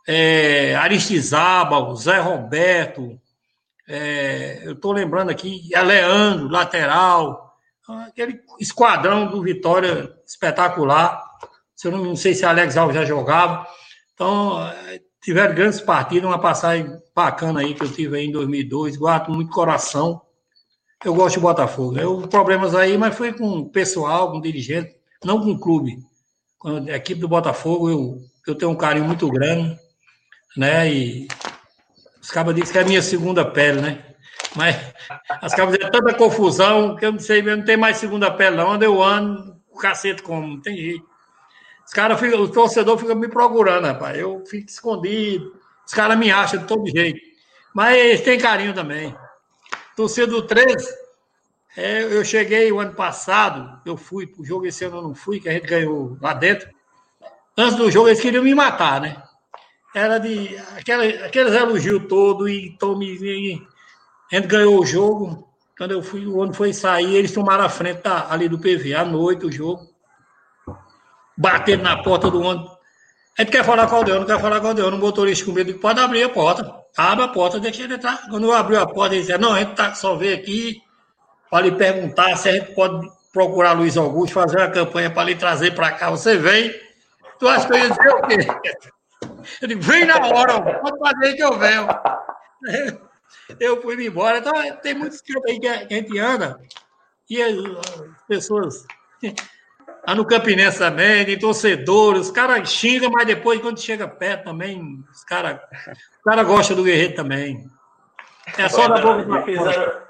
[0.07, 3.19] é, Aristizábal, Zé Roberto,
[3.87, 7.44] é, eu tô lembrando aqui, é Leandro, lateral,
[8.15, 11.21] aquele esquadrão do Vitória espetacular.
[11.83, 13.67] Eu não, não sei se Alex Alves já jogava.
[14.13, 14.57] Então,
[15.21, 19.51] tiveram grandes partidas, uma passagem bacana aí que eu tive aí em 2002, guardo muito
[19.51, 20.21] coração.
[21.03, 21.99] Eu gosto de Botafogo.
[21.99, 25.99] Eu problemas aí, mas foi com o pessoal, com o dirigente, não com o clube.
[26.57, 28.17] quando a equipe do Botafogo, eu,
[28.47, 29.77] eu tenho um carinho muito grande,
[30.55, 30.91] né?
[30.91, 31.27] E
[32.21, 34.14] os cabas dizem que é a minha segunda pele, né?
[34.55, 34.93] Mas
[35.41, 38.55] as cabas é tanta confusão que eu não sei, eu não tem mais segunda pele,
[38.55, 38.69] não.
[38.69, 41.05] Onde eu ando, o cacete como, não tem jeito.
[41.85, 44.17] Os caras ficam, o torcedor fica me procurando, rapaz.
[44.17, 45.55] Eu fico escondido.
[45.85, 47.19] Os caras me acham de todo jeito.
[47.73, 49.15] Mas eles têm carinho também.
[49.95, 50.87] Torcida do 13,
[51.77, 55.39] é, eu cheguei o ano passado, eu fui pro jogo, esse ano eu não fui,
[55.39, 56.69] que a gente ganhou lá dentro.
[57.57, 59.21] Antes do jogo, eles queriam me matar, né?
[59.93, 63.65] Era de aquela, aqueles elogios todos e tome.
[64.31, 65.47] A gente ganhou o jogo.
[65.77, 68.93] Quando eu fui, o ano foi sair, eles tomaram a frente da, ali do PV,
[68.93, 69.81] à noite, o jogo.
[71.37, 72.71] Bateram na porta do ônibus.
[73.37, 74.89] A gente quer falar com o Aldeão, não quer falar com o Aldeão.
[74.89, 76.73] O motorista com medo, pode abrir a porta.
[76.97, 78.29] Abre a porta, deixa ele entrar.
[78.29, 80.81] Quando eu abri a porta, ele disse, não, a gente tá, só veio aqui
[81.49, 85.35] para lhe perguntar se a gente pode procurar Luiz Augusto, fazer uma campanha para lhe
[85.35, 86.09] trazer para cá.
[86.09, 86.73] Você vem,
[87.37, 88.37] tu acha que eu ia dizer o quê?
[89.61, 91.87] Eu vem na hora, pode fazer que eu venho.
[93.59, 94.39] Eu fui embora.
[94.39, 96.59] Então, tem muitos campos aí que a gente anda
[97.29, 97.55] e as
[98.27, 98.85] pessoas.
[100.07, 105.03] Lá no Campinense também, tem torcedores, os caras xingam, mas depois, quando chega perto também,
[105.11, 105.59] os caras
[106.25, 107.69] cara gostam do Guerreiro também.
[108.57, 109.43] É só da boca.
[109.43, 110.01] Fizeram,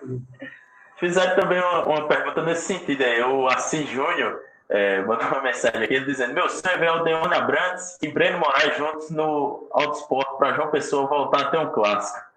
[0.97, 3.21] fizeram também uma, uma, pergunta nesse sentido aí.
[3.21, 4.39] O Assis Júnior
[4.69, 8.39] é, mandou uma mensagem aqui dizendo: Meu sonho é ver o Deone Abrantes e Breno
[8.39, 12.34] Moraes juntos no Autosport para João Pessoa voltar a ter um clássico.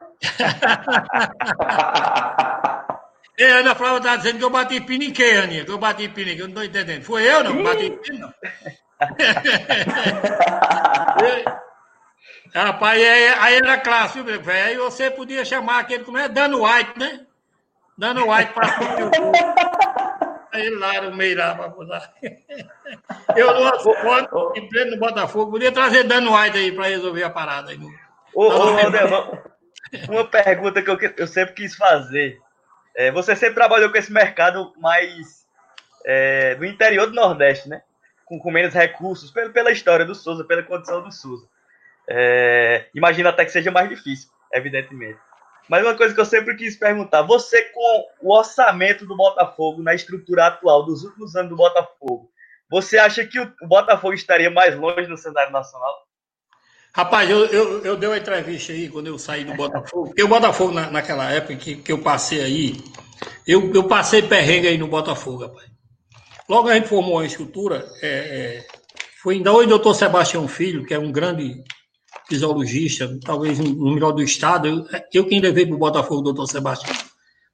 [3.40, 5.64] É, Ana Flávia está dizendo que eu bati pino em quem, Aninha?
[5.64, 6.40] Que eu bati pino em quem?
[6.40, 7.04] Eu não estou entendendo.
[7.04, 7.62] Foi eu, não?
[7.62, 8.34] Bati pino, não.
[12.52, 14.42] Rapaz, aí, aí era clássico, velho.
[14.50, 16.28] Aí você podia chamar aquele, como é?
[16.28, 17.20] Dano White, né?
[17.96, 18.76] Dano White para.
[20.52, 21.72] Aí lá no meio lá para.
[23.36, 25.52] Eu não foto em pleno no Botafogo.
[25.52, 27.78] Podia trazer Dano White aí para resolver a parada aí.
[28.34, 29.06] Ô, ô, André,
[30.08, 32.40] uma pergunta que eu, eu sempre quis fazer.
[32.96, 35.46] É, você sempre trabalhou com esse mercado mais
[36.04, 37.82] é, do interior do Nordeste, né?
[38.24, 41.46] Com, com menos recursos, pela, pela história do Souza, pela condição do Souza.
[42.08, 45.18] É, imagino até que seja mais difícil, evidentemente.
[45.68, 49.94] Mas uma coisa que eu sempre quis perguntar: você, com o orçamento do Botafogo na
[49.94, 52.30] estrutura atual dos últimos anos do Botafogo,
[52.70, 56.07] você acha que o Botafogo estaria mais longe no cenário nacional?
[56.98, 60.06] Rapaz, eu, eu, eu dei uma entrevista aí quando eu saí do Botafogo.
[60.06, 62.76] Porque o Botafogo, na, naquela época que, que eu passei aí,
[63.46, 65.70] eu, eu passei perrengue aí no Botafogo, rapaz.
[66.48, 68.66] Logo a gente formou uma estrutura, é, é,
[69.22, 71.62] foi ainda o doutor Sebastião Filho, que é um grande
[72.28, 74.66] fisiologista, talvez o melhor do estado.
[74.66, 74.84] Eu,
[75.14, 76.96] eu quem levei para o Botafogo, doutor Sebastião.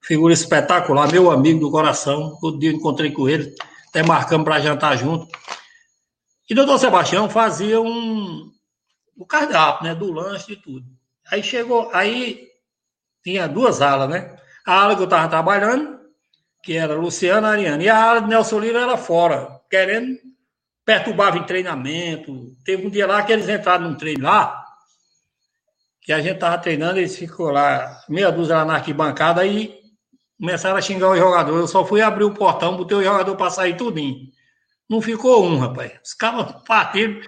[0.00, 2.38] Figura espetacular, meu amigo do coração.
[2.40, 3.54] Todo dia eu encontrei com ele,
[3.90, 5.28] até marcamos para jantar junto.
[6.48, 8.53] E doutor Sebastião fazia um,
[9.16, 9.94] o cardápio, né?
[9.94, 10.86] Do lanche e tudo.
[11.30, 12.48] Aí chegou, aí
[13.22, 14.36] tinha duas alas, né?
[14.66, 16.00] A ala que eu estava trabalhando,
[16.62, 20.18] que era Luciana Ariana, e a ala de Nelson Lira era fora, querendo,
[20.84, 22.56] perturbava em treinamento.
[22.64, 24.64] Teve um dia lá que eles entraram num treino lá,
[26.00, 29.74] que a gente tava treinando, eles ficou lá, meia dúzia lá na arquibancada, e
[30.38, 31.56] começaram a xingar o jogador.
[31.56, 34.28] Eu só fui abrir o portão, botei o jogador para sair tudinho.
[34.88, 35.92] Não ficou um, rapaz.
[36.04, 37.20] Os caras partiram.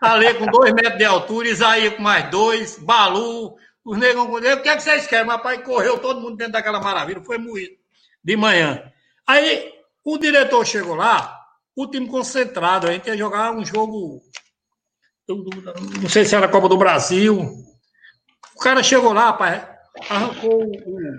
[0.00, 4.34] Ali com dois metros de altura, Isaías com mais dois, Balu, os negros com.
[4.34, 5.26] O que é que vocês querem?
[5.26, 7.74] Mas, pai, correu todo mundo dentro daquela maravilha, foi moído
[8.22, 8.82] de manhã.
[9.26, 9.72] Aí
[10.04, 11.40] o diretor chegou lá,
[11.76, 14.20] o time concentrado, a gente ia jogar um jogo.
[15.28, 17.40] Não sei se era Copa do Brasil.
[18.54, 19.66] O cara chegou lá, pai,
[20.08, 21.16] arrancou o,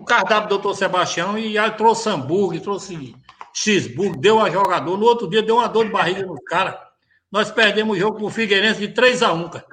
[0.00, 3.14] o cardápio do doutor Sebastião e aí trouxe hambúrguer, trouxe
[3.54, 4.96] cheeseburger, deu a jogador.
[4.96, 6.80] No outro dia deu uma dor de barriga no cara.
[7.32, 9.66] Nós perdemos o jogo com o Figueirense de 3x1, cara.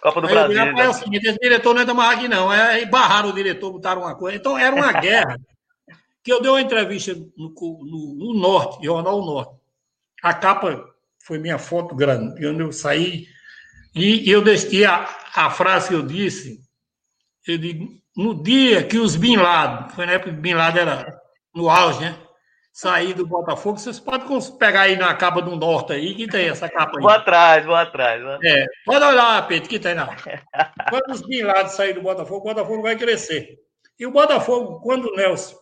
[0.00, 0.64] Copa do aí Brasil.
[0.72, 0.84] Né?
[0.84, 2.52] é o seguinte, esse diretor não entra mais aqui, não.
[2.52, 4.38] É, barraram o diretor, botaram uma coisa.
[4.38, 5.36] Então, era uma guerra.
[6.22, 9.56] que eu dei uma entrevista no, no, no Norte, Jornal Norte.
[10.22, 10.88] A capa
[11.18, 13.26] foi minha foto grande, onde eu saí.
[13.94, 16.60] E eu deixei a, a frase que eu disse,
[17.46, 21.20] eu digo, no dia que os Bin Laden, foi na época que Bin Laden era
[21.54, 22.16] no auge, né?
[22.78, 26.68] Sair do Botafogo, vocês podem pegar aí na capa do Norte aí, que tem essa
[26.68, 27.02] capa aí.
[27.02, 28.22] Vou atrás, vou atrás.
[28.22, 30.06] Vou É, pode olhar, Pedro, que tem não.
[30.88, 33.58] Quando os Bin Laden sair do Botafogo, o Botafogo vai crescer.
[33.98, 35.56] E o Botafogo, quando o Nelson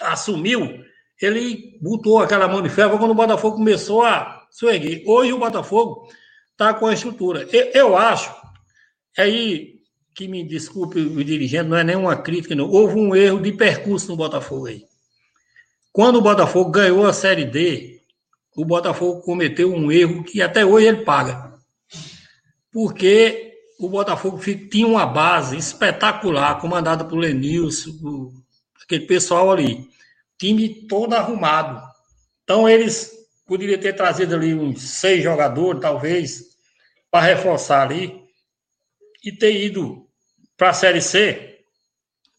[0.00, 0.84] assumiu,
[1.22, 5.04] ele botou aquela mão de ferro quando o Botafogo começou a se erguer.
[5.06, 6.08] Hoje o Botafogo
[6.50, 7.48] está com a estrutura.
[7.52, 8.34] Eu, eu acho,
[9.16, 9.74] aí
[10.12, 12.68] que me desculpe o dirigente, não é nenhuma crítica, não.
[12.68, 14.82] Houve um erro de percurso no Botafogo aí.
[15.94, 18.02] Quando o Botafogo ganhou a Série D,
[18.56, 21.54] o Botafogo cometeu um erro que até hoje ele paga.
[22.72, 28.32] Porque o Botafogo tinha uma base espetacular, comandada por Lenilson,
[28.82, 29.88] aquele pessoal ali.
[30.36, 31.80] Time todo arrumado.
[32.42, 33.12] Então, eles
[33.46, 36.42] poderiam ter trazido ali uns seis jogadores, talvez,
[37.08, 38.20] para reforçar ali,
[39.22, 40.08] e ter ido
[40.56, 41.60] para a Série C.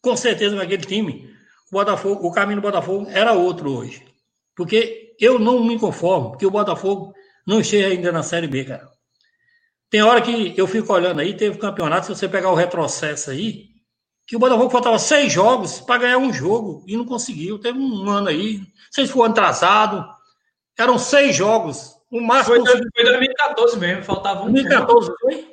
[0.02, 1.34] Com certeza, naquele time,
[1.76, 4.06] Botafogo, o caminho do Botafogo era outro hoje.
[4.56, 7.14] Porque eu não me conformo que o Botafogo
[7.46, 8.90] não esteja ainda na Série B, cara.
[9.90, 13.68] Tem hora que eu fico olhando aí, teve campeonato, se você pegar o retrocesso aí,
[14.26, 17.60] que o Botafogo faltava seis jogos para ganhar um jogo e não conseguiu.
[17.60, 20.06] Teve um ano aí, não sei se foi atrasado,
[20.78, 21.94] eram seis jogos.
[22.10, 22.66] O máximo.
[22.66, 24.52] Foi, foi 2014 mesmo, faltava um.
[24.52, 25.48] 2014 foi?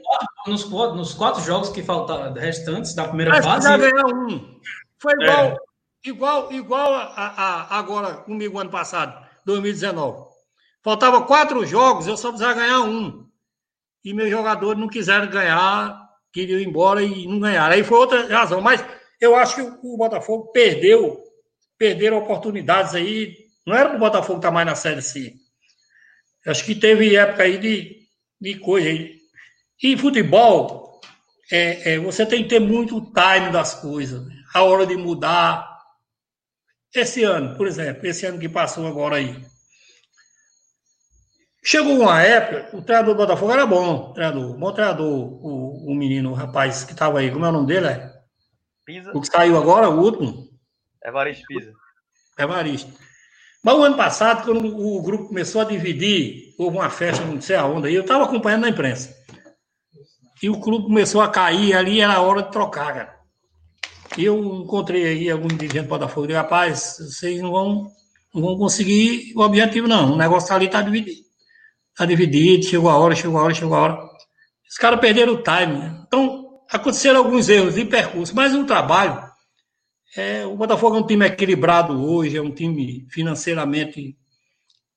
[0.47, 3.69] Nos, nos quatro jogos que faltavam restantes da primeira Mas fase.
[3.69, 4.61] Já ganhar um.
[4.99, 5.57] Foi igual, é.
[6.05, 10.33] Igual, igual a, a, agora comigo ano passado, 2019.
[10.83, 13.27] Faltava quatro jogos, eu só precisava ganhar um.
[14.05, 15.97] E meus jogadores não quiseram ganhar,
[16.33, 17.75] queriam ir embora e não ganharam.
[17.75, 18.61] Aí foi outra razão.
[18.61, 18.85] Mas
[19.21, 21.23] eu acho que o Botafogo perdeu,
[21.79, 23.37] perderam oportunidades aí.
[23.65, 25.35] Não era para o Botafogo estar mais na Série C.
[26.45, 27.97] Acho que teve época aí de,
[28.41, 29.17] de coisa aí.
[29.81, 31.01] E futebol,
[31.51, 34.27] é, é, você tem que ter muito time das coisas.
[34.53, 35.72] A hora de mudar.
[36.95, 39.43] Esse ano, por exemplo, esse ano que passou agora aí.
[41.65, 46.33] Chegou uma época, o treinador do Botafogo era bom, treinador, bom treinador, o, o menino,
[46.33, 47.87] o rapaz que estava aí, como é o nome dele?
[47.87, 48.13] É?
[48.85, 49.13] Pisa.
[49.15, 50.49] O que saiu agora, o último?
[51.05, 51.73] Evaristo Pisa.
[52.37, 52.93] Evaristo.
[53.63, 57.55] Mas o ano passado, quando o grupo começou a dividir, houve uma festa, não sei
[57.55, 59.17] aonde, aí eu estava acompanhando na imprensa.
[60.43, 63.22] E o clube começou a cair, ali era hora de trocar, cara.
[64.19, 67.87] Eu encontrei aí algum dirigente do Botafogo, e rapaz, vocês não vão,
[68.35, 70.13] não vão conseguir o objetivo, não.
[70.13, 71.21] O negócio ali está dividido.
[71.91, 73.99] Está dividido, chegou a hora, chegou a hora, chegou a hora.
[74.69, 75.79] Os caras perderam o time.
[75.79, 76.05] Né?
[76.07, 79.33] Então, aconteceram alguns erros de percurso, mas o trabalho
[80.15, 84.17] é, o Botafogo é um time equilibrado hoje, é um time financeiramente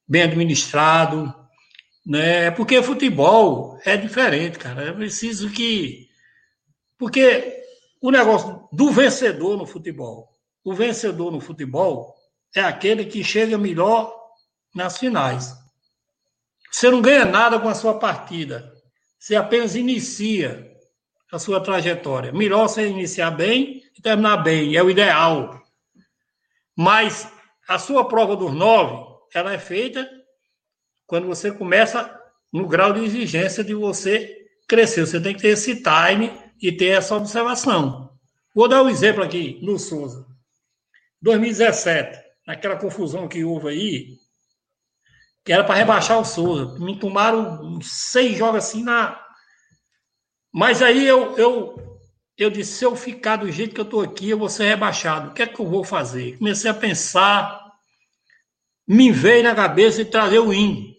[0.08, 1.34] bem administrado,
[2.06, 2.52] né?
[2.52, 4.90] Porque futebol é diferente, cara.
[4.90, 6.10] É preciso que.
[6.98, 7.65] Porque
[8.06, 10.30] o negócio do vencedor no futebol,
[10.64, 12.14] o vencedor no futebol
[12.56, 14.16] é aquele que chega melhor
[14.76, 15.56] nas finais.
[16.72, 18.72] Você não ganha nada com a sua partida.
[19.18, 20.72] Você apenas inicia
[21.32, 22.32] a sua trajetória.
[22.32, 25.60] Melhor você iniciar bem e terminar bem, é o ideal.
[26.78, 27.28] Mas
[27.68, 29.04] a sua prova dos nove,
[29.34, 30.08] ela é feita
[31.08, 32.16] quando você começa
[32.54, 35.08] no grau de exigência de você crescer.
[35.08, 38.10] Você tem que ter esse time e ter essa observação.
[38.54, 40.26] Vou dar um exemplo aqui no Souza.
[41.22, 44.18] 2017, naquela confusão que houve aí,
[45.44, 46.80] que era para rebaixar o Souza.
[46.80, 49.22] Me tomaram seis jogos assim na.
[50.54, 51.86] Mas aí eu, eu
[52.38, 55.30] eu disse: se eu ficar do jeito que eu estou aqui, eu vou ser rebaixado.
[55.32, 56.38] O que é que eu vou fazer?
[56.38, 57.74] Comecei a pensar,
[58.88, 60.94] me veio na cabeça de trazer o IN.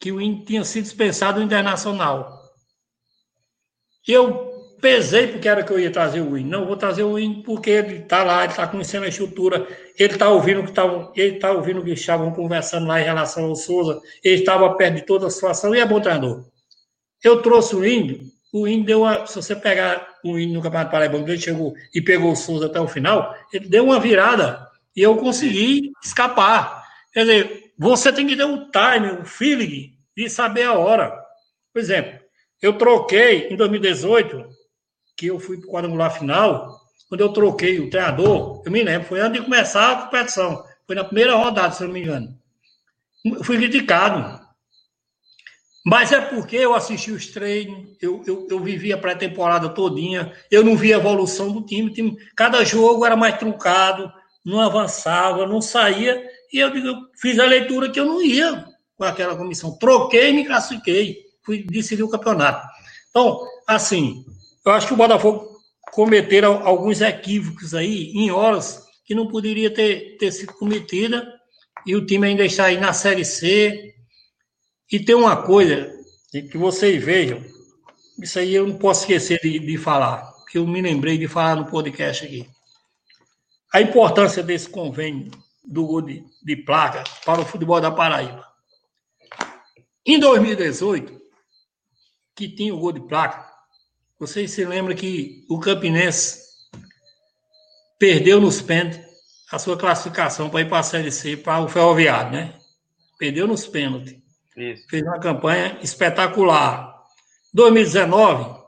[0.00, 2.41] Que o IN tinha sido dispensado no Internacional.
[4.06, 4.50] Eu
[4.80, 6.44] pesei porque era que eu ia trazer o IN.
[6.44, 9.66] Não, vou trazer o IN porque ele está lá, ele está conhecendo a estrutura,
[9.98, 13.44] ele está ouvindo que tavam, ele está ouvindo o que estavam conversando lá em relação
[13.44, 16.44] ao Souza, ele estava perto de toda a situação e é bom treinador.
[17.22, 19.26] Eu trouxe o IN o Índio deu uma.
[19.26, 22.78] Se você pegar o Índio no Campeonato Paraibano, ele chegou e pegou o Souza até
[22.78, 26.84] o final, ele deu uma virada e eu consegui escapar.
[27.12, 31.18] Quer dizer, você tem que ter o time, o feeling de saber a hora.
[31.72, 32.20] Por exemplo,
[32.62, 34.46] eu troquei em 2018,
[35.16, 39.08] que eu fui para o quadrangular final, quando eu troquei o treinador, eu me lembro,
[39.08, 40.64] foi antes de começar a competição.
[40.86, 42.28] Foi na primeira rodada, se eu não me engano.
[43.24, 44.40] Eu fui criticado.
[45.84, 50.64] Mas é porque eu assisti os treinos, eu, eu, eu vivi a pré-temporada todinha, eu
[50.64, 54.10] não vi a evolução do time, time, Cada jogo era mais truncado,
[54.44, 56.24] não avançava, não saía.
[56.52, 58.64] E eu, eu fiz a leitura que eu não ia
[58.96, 59.76] com aquela comissão.
[59.78, 61.21] Troquei e me classifiquei.
[61.44, 62.66] Fui decidir o campeonato.
[63.10, 64.24] Então, assim,
[64.64, 65.48] eu acho que o Botafogo
[65.92, 71.26] cometeram alguns equívocos aí em horas que não poderia ter, ter sido cometida.
[71.86, 73.92] E o time ainda está aí na Série C,
[74.92, 75.90] e tem uma coisa
[76.30, 77.42] que vocês vejam,
[78.22, 81.56] isso aí eu não posso esquecer de, de falar, que eu me lembrei de falar
[81.56, 82.46] no podcast aqui.
[83.72, 85.30] A importância desse convênio
[85.64, 88.46] do gol de, de placa para o futebol da Paraíba.
[90.04, 91.21] Em 2018,
[92.42, 93.48] que tinha o gol de placa,
[94.18, 96.40] vocês se lembram que o Campinense
[98.00, 99.00] perdeu nos pênaltis
[99.52, 102.58] a sua classificação para ir para a Série C, para o Ferroviário, né?
[103.16, 104.16] Perdeu nos pênaltis.
[104.56, 104.88] Isso.
[104.88, 107.04] Fez uma campanha espetacular.
[107.54, 108.60] 2019,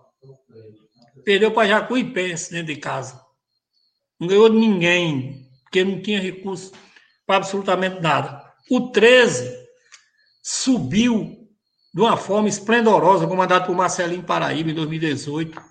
[1.24, 3.20] perdeu para Jacuipense dentro de casa.
[4.20, 6.70] Não ganhou de ninguém, porque não tinha recurso
[7.26, 8.44] para absolutamente nada.
[8.70, 9.52] O 13
[10.42, 11.43] subiu
[11.94, 15.62] de uma forma esplendorosa, comandado por Marcelinho Paraíba em 2018,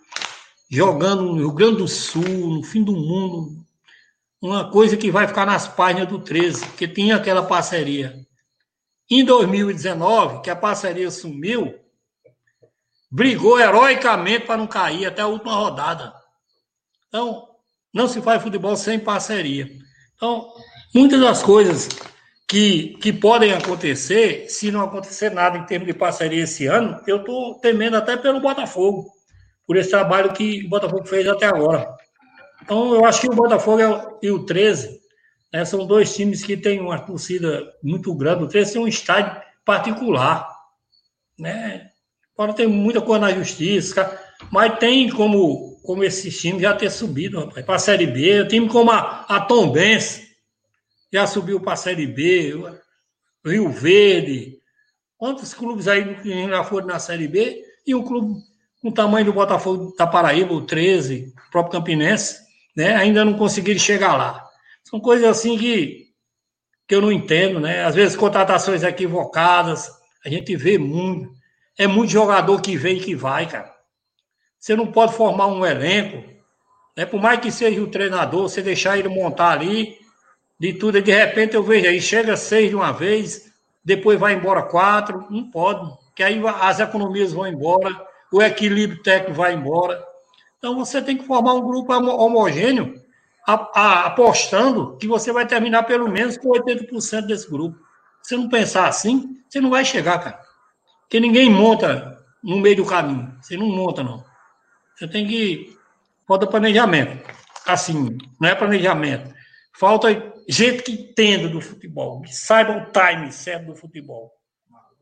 [0.71, 3.61] jogando no Rio Grande do Sul, no fim do mundo.
[4.41, 8.25] Uma coisa que vai ficar nas páginas do 13, que tinha aquela parceria.
[9.11, 11.75] Em 2019, que a parceria sumiu,
[13.11, 16.13] brigou heroicamente para não cair até a última rodada.
[17.09, 17.49] Então,
[17.93, 19.69] não se faz futebol sem parceria.
[20.15, 20.53] Então,
[20.95, 21.89] muitas das coisas
[22.47, 27.17] que, que podem acontecer, se não acontecer nada em termos de parceria esse ano, eu
[27.17, 29.11] estou temendo até pelo Botafogo,
[29.65, 31.87] por esse trabalho que o Botafogo fez até agora.
[32.61, 33.81] Então, eu acho que o Botafogo
[34.21, 35.01] e o 13
[35.51, 38.43] né, são dois times que têm uma torcida muito grande.
[38.43, 40.47] O 13 tem um estádio particular.
[41.37, 41.89] Né?
[42.37, 44.19] Agora tem muita coisa na justiça,
[44.51, 48.41] mas tem como, como esses times já ter subido para a Série B.
[48.41, 50.22] O time como a, a Tom Benz
[51.13, 52.55] já subiu para a Série B,
[53.45, 54.57] Rio Verde.
[55.15, 57.63] Quantos clubes aí já foram na Série B?
[57.85, 58.41] E o clube
[58.81, 62.41] com o tamanho do Botafogo da Paraíba, o 13, o próprio Campinense,
[62.75, 62.95] né?
[62.95, 64.43] ainda não conseguiram chegar lá.
[64.83, 66.07] São coisas assim que,
[66.87, 67.85] que eu não entendo, né?
[67.85, 69.89] Às vezes contratações equivocadas,
[70.25, 71.31] a gente vê muito.
[71.77, 73.73] É muito jogador que vem e que vai, cara.
[74.59, 76.27] Você não pode formar um elenco,
[76.97, 77.05] né?
[77.05, 80.02] Por mais que seja o treinador, você deixar ele montar ali,
[80.63, 83.51] de tudo, e de repente eu vejo aí, chega seis de uma vez,
[83.83, 87.93] depois vai embora quatro, não pode, que aí as economias vão embora,
[88.31, 90.01] o equilíbrio técnico vai embora.
[90.57, 92.97] Então você tem que formar um grupo homogêneo,
[93.45, 97.77] a, a, apostando que você vai terminar pelo menos com 80% desse grupo.
[98.21, 100.39] Se você não pensar assim, você não vai chegar, cara.
[101.01, 103.35] Porque ninguém monta no meio do caminho.
[103.41, 104.23] Você não monta, não.
[104.95, 105.77] Você tem que.
[106.25, 107.21] Falta planejamento.
[107.67, 109.29] Assim, não é planejamento.
[109.77, 114.33] Falta gente que entenda do futebol, que saiba o time certo do futebol.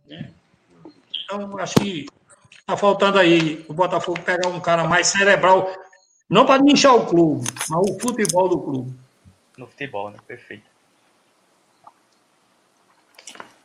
[0.07, 0.31] Né?
[1.23, 2.05] Então, acho que
[2.59, 5.73] está faltando aí o Botafogo pegar um cara mais cerebral,
[6.29, 8.93] não para inchar o clube, mas o futebol do clube.
[9.57, 10.17] No futebol, né?
[10.25, 10.69] Perfeito.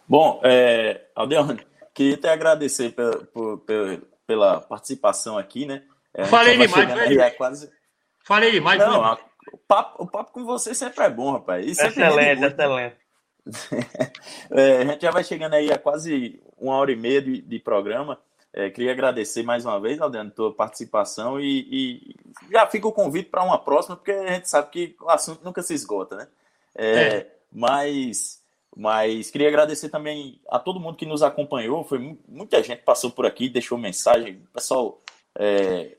[0.08, 3.26] Bom, é, Aldeone, queria até agradecer pela,
[3.66, 5.82] pela, pela participação aqui, né?
[6.14, 7.70] É, Falei demais, aí, é quase...
[8.24, 8.78] Falei demais.
[8.78, 9.18] Não, a,
[9.52, 11.66] o, papo, o papo com você sempre é bom, rapaz.
[11.66, 12.96] Isso excelente, excelente.
[14.50, 17.58] é, a gente já vai chegando aí a quase uma hora e meia de, de
[17.58, 18.18] programa.
[18.52, 22.16] É, queria agradecer mais uma vez, Aldeano, tua participação e, e
[22.50, 25.62] já fica o convite para uma próxima, porque a gente sabe que o assunto nunca
[25.62, 26.28] se esgota, né?
[26.74, 27.36] É, é.
[27.52, 28.42] Mas,
[28.74, 31.84] mas queria agradecer também a todo mundo que nos acompanhou.
[31.84, 34.42] Foi muita gente passou por aqui, deixou mensagem.
[34.50, 35.02] O pessoal
[35.38, 35.96] é,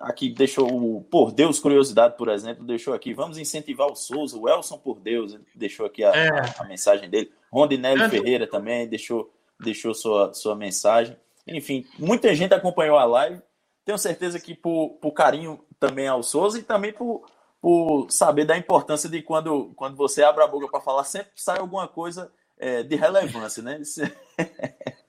[0.00, 3.14] aqui deixou o Por Deus Curiosidade, por exemplo, deixou aqui.
[3.14, 6.28] Vamos incentivar o Souza, o Elson Por Deus, deixou aqui a, é.
[6.28, 7.32] a, a mensagem dele.
[7.50, 8.08] Rondinelli é.
[8.08, 11.16] Ferreira também deixou, deixou sua, sua mensagem.
[11.46, 13.40] Enfim, muita gente acompanhou a live.
[13.84, 17.24] Tenho certeza que por, por carinho também ao Souza e também por,
[17.60, 21.58] por saber da importância de quando, quando você abre a boca para falar, sempre sai
[21.58, 23.80] alguma coisa é, de relevância, né?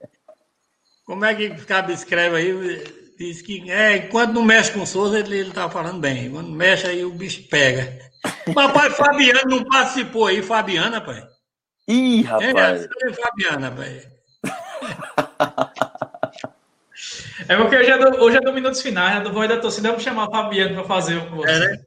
[1.05, 3.06] Como é que cabe escreve aí?
[3.17, 6.29] Diz que é, enquanto não mexe com o Souza, ele, ele tá falando bem.
[6.29, 7.97] Quando mexe aí, o bicho pega.
[8.53, 11.27] Papai Fabiano não participou aí, Fabiana, pai.
[11.87, 12.87] Ih, rapaz.
[13.03, 14.03] É, Fabiana, pai.
[17.47, 19.21] É porque hoje é, do, hoje é do Minutos Finais, né?
[19.21, 21.51] Do Voz da Torcida, vamos chamar o Fabiano para fazer o com você.
[21.51, 21.77] É, né?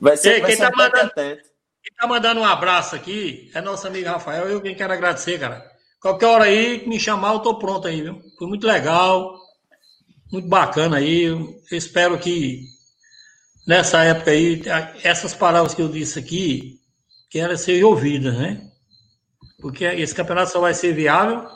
[0.00, 3.60] Vai ser, Ei, vai quem, ser tá mandando, quem tá mandando um abraço aqui é
[3.60, 4.48] nosso amigo Rafael.
[4.48, 5.64] Eu quem quero agradecer, cara.
[6.00, 8.20] Qualquer hora aí que me chamar, eu tô pronto aí, viu?
[8.38, 9.34] Foi muito legal,
[10.30, 11.24] muito bacana aí.
[11.24, 12.64] Eu espero que
[13.66, 14.62] nessa época aí,
[15.02, 16.80] essas palavras que eu disse aqui,
[17.30, 18.70] que elas sejam ouvidas, né?
[19.60, 21.46] Porque esse campeonato só vai ser viável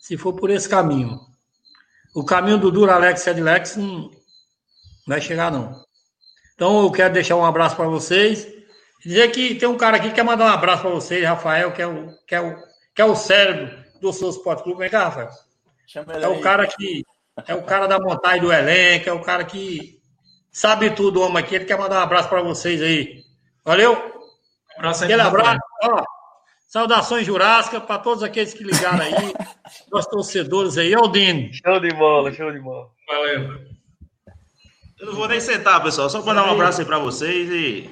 [0.00, 1.18] se for por esse caminho.
[2.14, 4.10] O caminho do Duralex e Adlex não
[5.06, 5.84] vai chegar, não.
[6.54, 8.46] Então eu quero deixar um abraço para vocês.
[9.04, 11.82] Dizer que tem um cara aqui que quer mandar um abraço para vocês, Rafael, que
[11.82, 12.56] é o, que é o,
[12.94, 13.70] que é o cérebro
[14.00, 14.80] do seu Sport Clube.
[14.80, 15.30] Vem cá, Rafael.
[16.20, 17.04] é o cara que
[17.46, 20.00] é o cara da montagem do elenco, é o cara que
[20.50, 21.54] sabe tudo, homem aqui.
[21.54, 23.22] Ele quer mandar um abraço para vocês aí.
[23.64, 23.92] Valeu?
[23.92, 25.12] Um abraço aí.
[25.12, 25.60] Aquele abraço.
[25.84, 26.04] Ó,
[26.68, 29.12] Saudações Jurássicas para todos aqueles que ligaram aí,
[29.92, 30.94] nossos torcedores aí.
[30.94, 31.50] Aldino.
[31.52, 32.88] Show de bola, show de bola.
[33.06, 33.66] Valeu.
[34.98, 36.08] Eu não vou nem sentar, pessoal.
[36.08, 37.90] Só mandar um abraço aí para vocês e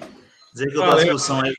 [0.54, 1.54] dizer que eu tô à discussão aí.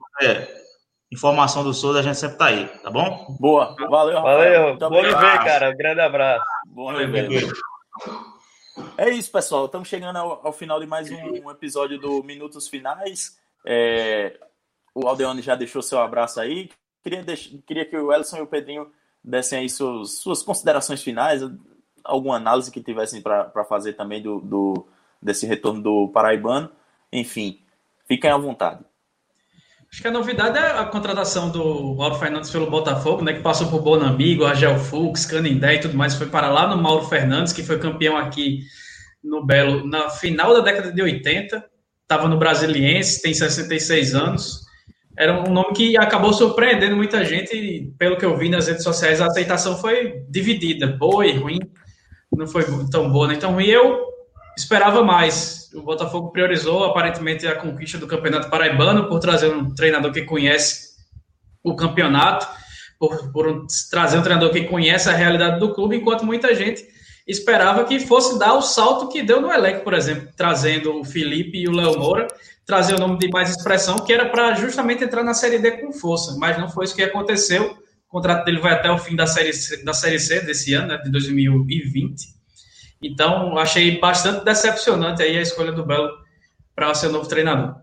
[1.12, 3.38] informação do Souza, a gente sempre tá aí, tá bom?
[3.40, 4.78] Boa, valeu, Rafael.
[4.78, 5.70] Valeu, bom lhe ver, cara.
[5.70, 6.46] Um grande abraço.
[6.68, 7.48] Bom lhe ver.
[8.98, 9.66] É isso, pessoal.
[9.66, 13.40] Estamos chegando ao, ao, final de mais um, um episódio do Minutos Finais.
[13.66, 14.40] É,
[14.94, 16.70] o Aldeone já deixou seu abraço aí.
[17.02, 17.24] Queria,
[17.66, 18.92] queria que o Ellison e o Pedrinho
[19.24, 21.42] dessem aí suas, suas considerações finais,
[22.04, 24.88] alguma análise que tivessem para fazer também do, do,
[25.22, 26.70] desse retorno do Paraibano.
[27.12, 27.62] Enfim,
[28.08, 28.84] fiquem à vontade.
[29.96, 33.32] Acho que a novidade é a contratação do Mauro Fernandes pelo Botafogo, né?
[33.32, 36.16] Que passou por Bonamigo, Argel Fux, Canindé e tudo mais.
[36.16, 38.60] Foi para lá no Mauro Fernandes, que foi campeão aqui
[39.24, 41.64] no Belo na final da década de 80.
[42.02, 44.66] Estava no Brasiliense, tem 66 anos.
[45.18, 47.56] Era um nome que acabou surpreendendo muita gente.
[47.56, 51.60] E, pelo que eu vi nas redes sociais, a aceitação foi dividida, boa e ruim.
[52.34, 53.68] Não foi tão boa nem tão ruim.
[53.68, 53.98] Eu
[54.58, 55.70] esperava mais.
[55.74, 60.96] O Botafogo priorizou aparentemente a conquista do Campeonato Paraibano por trazer um treinador que conhece
[61.64, 62.48] o campeonato,
[63.00, 66.86] por, por trazer um treinador que conhece a realidade do clube, enquanto muita gente
[67.28, 71.58] esperava que fosse dar o salto que deu no elenco, por exemplo, trazendo o Felipe
[71.58, 72.28] e o Léo Moura,
[72.66, 75.92] trazer o nome de mais expressão, que era para justamente entrar na Série D com
[75.92, 77.78] força, mas não foi isso que aconteceu.
[78.08, 80.88] O contrato dele vai até o fim da Série C, da série C desse ano,
[80.88, 82.36] né, de 2020.
[83.06, 86.12] Então, achei bastante decepcionante aí a escolha do Belo
[86.76, 87.76] para ser o novo treinador.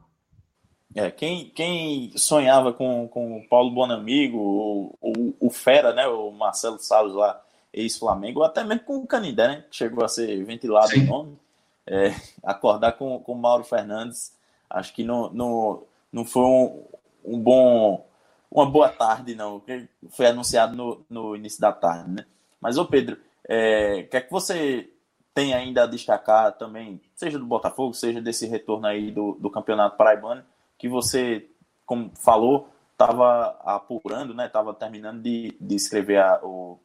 [0.95, 6.33] É, quem, quem sonhava com, com o Paulo Bonamigo, ou, ou o Fera, né, o
[6.33, 7.41] Marcelo Salles lá,
[7.73, 11.05] ex-Flamengo, ou até mesmo com o Canindé, né, que chegou a ser ventilado Sim.
[11.05, 11.39] o nome,
[11.87, 14.37] é, acordar com, o Mauro Fernandes,
[14.69, 16.85] acho que não, não, não foi um,
[17.25, 18.05] um bom,
[18.51, 22.27] uma boa tarde, não, porque foi anunciado no, no início da tarde, né.
[22.61, 23.17] Mas, ô Pedro,
[23.49, 24.92] é, quer que você
[25.35, 29.97] tem ainda a destacar também, seja do Botafogo, seja desse retorno aí do, do Campeonato
[29.97, 30.45] Paraibano,
[30.79, 31.49] que você,
[31.87, 34.47] como falou, estava apurando, né?
[34.47, 36.79] Estava terminando de, de escrever a, o,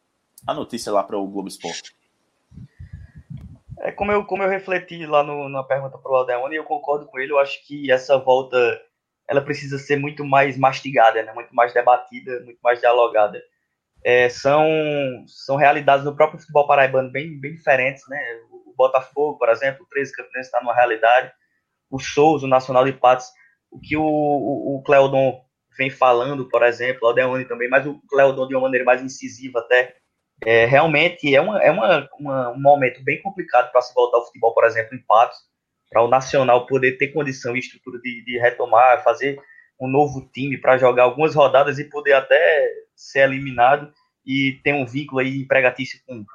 [0.46, 1.96] a notícia lá para o Globo Esporte.
[3.80, 7.06] É como eu, como eu refleti lá no, na pergunta para o Aldeone, eu concordo
[7.06, 8.58] com ele, eu acho que essa volta
[9.28, 11.34] ela precisa ser muito mais mastigada, né?
[11.34, 13.42] muito mais debatida, muito mais dialogada
[14.04, 14.66] é, são,
[15.28, 18.20] são realidades no próprio futebol paraibano bem, bem diferentes, né?
[18.66, 21.32] O Botafogo, por exemplo, o 13 Campinense está numa realidade,
[21.90, 23.28] o Souza, o Nacional de Patos,
[23.72, 25.42] o que o, o, o Cleodon
[25.78, 29.60] vem falando, por exemplo, o Aldeone também, mas o Cleodon de uma maneira mais incisiva
[29.60, 29.96] até,
[30.46, 34.26] é, realmente é, uma, é uma, uma, um momento bem complicado para se voltar ao
[34.26, 35.38] futebol, por exemplo, em Patos,
[35.90, 39.40] para o Nacional poder ter condição e estrutura de, de retomar, fazer
[39.80, 43.94] um novo time para jogar algumas rodadas e poder até ser eliminado
[44.26, 46.26] e ter um vínculo aí empregatício com,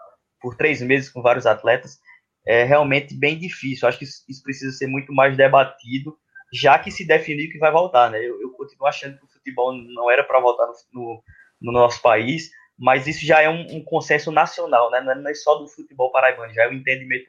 [0.40, 1.98] por três meses com vários atletas,
[2.46, 3.86] é realmente bem difícil.
[3.86, 6.16] Acho que isso precisa ser muito mais debatido,
[6.52, 8.18] já que se definiu que vai voltar, né?
[8.18, 11.22] Eu, eu continuo achando que o futebol não era para voltar no, no,
[11.60, 15.00] no, nosso país, mas isso já é um, um consenso nacional, né?
[15.00, 17.28] Não é só do futebol paraibano, já é o um entendimento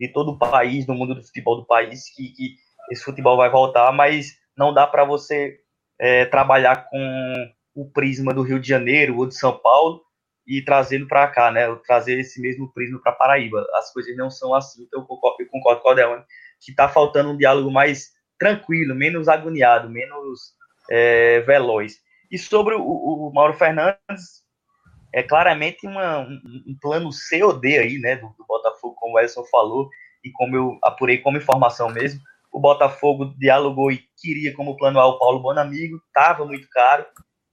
[0.00, 2.56] de todo o país, do mundo do futebol do país, que, que
[2.90, 5.58] esse futebol vai voltar, mas não dá para você
[5.98, 10.02] é, trabalhar com o prisma do Rio de Janeiro ou de São Paulo
[10.46, 11.72] e trazendo para cá, né?
[11.86, 13.66] Trazer esse mesmo prisma para Paraíba.
[13.74, 16.24] As coisas não são assim, então eu concordo, eu concordo com o Adelone,
[16.60, 20.54] que está faltando um diálogo mais tranquilo, menos agoniado, menos
[20.90, 21.96] é, veloz.
[22.30, 24.42] E sobre o, o, Mauro Fernandes,
[25.14, 29.14] é claramente uma, um, um, plano C ou D aí, né, do, do Botafogo, como
[29.14, 29.88] o Edson falou,
[30.24, 32.20] e como eu apurei como informação mesmo,
[32.50, 37.04] o Botafogo dialogou e queria como plano A o Paulo Bonamigo, estava muito caro.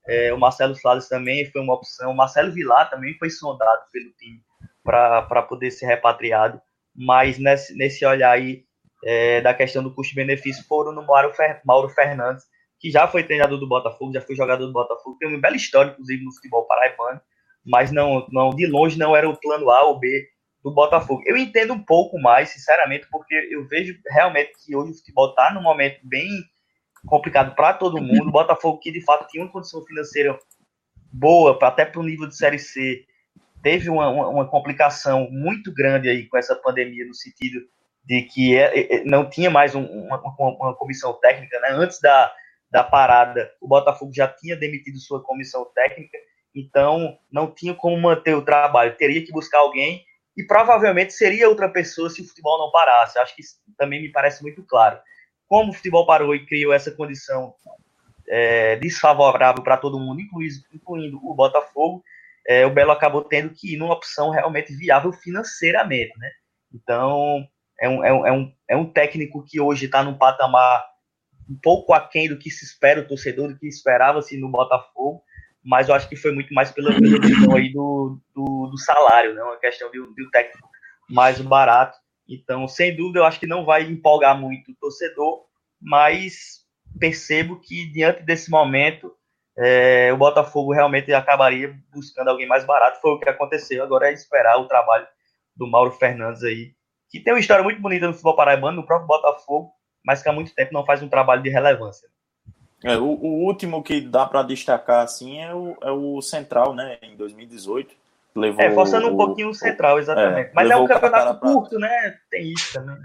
[0.06, 2.10] É, o Marcelo Salles também foi uma opção.
[2.10, 4.40] O Marcelo Vilar também foi sondado pelo time
[4.82, 6.60] para poder ser repatriado.
[6.94, 8.64] Mas nesse, nesse olhar aí
[9.04, 12.44] é, da questão do custo-benefício foram no Mauro, Fer, Mauro Fernandes,
[12.78, 15.90] que já foi treinador do Botafogo, já foi jogador do Botafogo, tem uma bela história,
[15.90, 17.20] inclusive, no futebol paraibano,
[17.64, 20.26] mas não, não de longe não era o plano A ou B
[20.62, 21.22] do Botafogo.
[21.26, 25.52] Eu entendo um pouco mais, sinceramente, porque eu vejo realmente que hoje o futebol está
[25.52, 26.28] num momento bem
[27.06, 28.28] complicado para todo mundo.
[28.28, 30.38] O Botafogo, que de fato tinha uma condição financeira
[31.12, 33.04] boa, até para o nível de Série C,
[33.62, 37.60] teve uma, uma, uma, complicação muito grande aí com essa pandemia, no sentido
[38.04, 41.58] de que é, é, não tinha mais um, uma, uma, comissão técnica.
[41.60, 41.70] Né?
[41.72, 42.32] Antes da,
[42.70, 46.16] da parada, o Botafogo já tinha demitido sua comissão técnica,
[46.54, 48.96] então não tinha como manter o trabalho.
[48.96, 50.04] Teria que buscar alguém
[50.36, 53.18] e provavelmente seria outra pessoa se o futebol não parasse.
[53.18, 54.98] Acho que isso também me parece muito claro.
[55.50, 57.52] Como o futebol parou e criou essa condição
[58.28, 62.04] é, desfavorável para todo mundo, incluindo, incluindo o Botafogo,
[62.46, 66.16] é, o Belo acabou tendo que ir numa opção realmente viável financeiramente.
[66.16, 66.30] Né?
[66.72, 67.44] Então,
[67.80, 70.84] é um, é um, é um, é um técnico que hoje está num patamar
[71.50, 75.20] um pouco aquém do que se espera o torcedor, do que esperava-se no Botafogo,
[75.64, 79.42] mas eu acho que foi muito mais pela, questão aí do, do, do, salário, né?
[79.42, 80.68] uma questão de, de um técnico
[81.08, 81.98] mais barato.
[82.30, 85.44] Então, sem dúvida, eu acho que não vai empolgar muito o torcedor,
[85.82, 86.60] mas
[86.98, 89.12] percebo que diante desse momento
[89.58, 93.00] é, o Botafogo realmente acabaria buscando alguém mais barato.
[93.00, 93.82] Foi o que aconteceu.
[93.82, 95.06] Agora é esperar o trabalho
[95.56, 96.72] do Mauro Fernandes aí,
[97.10, 99.72] que tem uma história muito bonita no futebol paraibano, no próprio Botafogo,
[100.04, 102.08] mas que há muito tempo não faz um trabalho de relevância.
[102.82, 106.96] É, o, o, último que dá para destacar assim é o, é o Central, né?
[107.02, 107.94] Em 2018.
[108.34, 110.50] Levou é, forçando um pouquinho o Central, exatamente.
[110.50, 111.80] É, mas é um campeonato curto, pra...
[111.80, 112.18] né?
[112.30, 112.96] Tem isso também.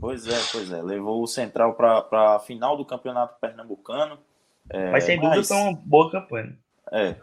[0.00, 0.82] Pois é, pois é.
[0.82, 4.18] Levou o Central para a final do campeonato pernambucano.
[4.70, 5.48] É, mas sem dúvida mas...
[5.48, 6.56] foi uma boa campanha.
[6.92, 7.14] É,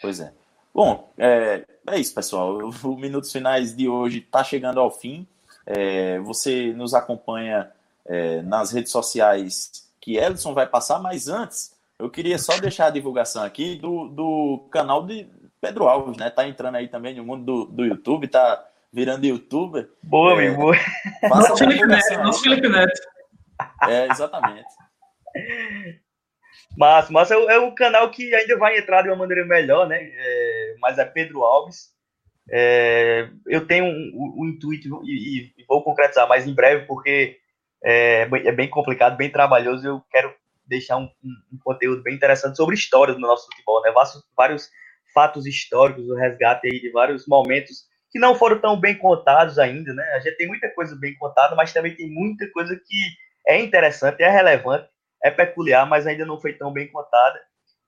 [0.00, 0.32] pois é.
[0.72, 2.58] Bom, é, é isso, pessoal.
[2.82, 5.26] O Minutos Finais de hoje está chegando ao fim.
[5.66, 7.70] É, você nos acompanha
[8.06, 12.90] é, nas redes sociais que Ellison vai passar, mas antes eu queria só deixar a
[12.90, 15.26] divulgação aqui do, do canal de
[15.64, 16.28] Pedro Alves, né?
[16.28, 18.62] Tá entrando aí também no mundo do, do YouTube, tá
[18.92, 19.88] virando youtuber.
[20.02, 20.76] Boa, é, meu, boa.
[21.22, 23.00] Nosso Felipe Neto, nosso Felipe Neto.
[23.88, 24.68] É, exatamente.
[26.76, 29.98] Mas, mas é, é um canal que ainda vai entrar de uma maneira melhor, né?
[30.02, 31.94] É, mas é Pedro Alves.
[32.50, 37.38] É, eu tenho um, um, um intuito e, e, vou concretizar mais em breve, porque
[37.82, 39.86] é, é, bem complicado, bem trabalhoso.
[39.86, 40.34] Eu quero
[40.66, 43.90] deixar um, um, conteúdo bem interessante sobre história do nosso futebol, né?
[43.92, 44.70] Vários, vários
[45.14, 49.92] fatos históricos, o resgate aí de vários momentos que não foram tão bem contados ainda,
[49.94, 50.04] né?
[50.14, 53.06] A gente tem muita coisa bem contada, mas também tem muita coisa que
[53.46, 54.88] é interessante, é relevante
[55.24, 57.40] é peculiar, mas ainda não foi tão bem contada.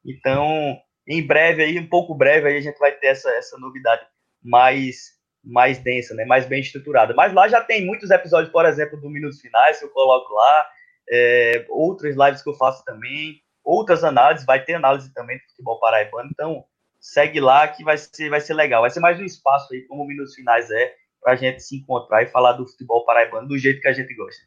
[0.03, 4.03] Então, em breve aí, um pouco breve aí a gente vai ter essa, essa novidade
[4.43, 5.15] mais
[5.48, 6.24] mais densa, né?
[6.24, 7.15] Mais bem estruturada.
[7.15, 10.69] Mas lá já tem muitos episódios, por exemplo, do Minutos Finais que eu coloco lá,
[11.09, 15.78] é, outras lives que eu faço também, outras análises, vai ter análise também do futebol
[15.78, 16.28] paraibano.
[16.32, 16.65] Então,
[17.06, 18.82] segue lá que vai ser, vai ser legal.
[18.82, 22.22] Vai ser mais um espaço aí, como Minutos Finais é, para a gente se encontrar
[22.22, 24.42] e falar do futebol paraibano do jeito que a gente gosta.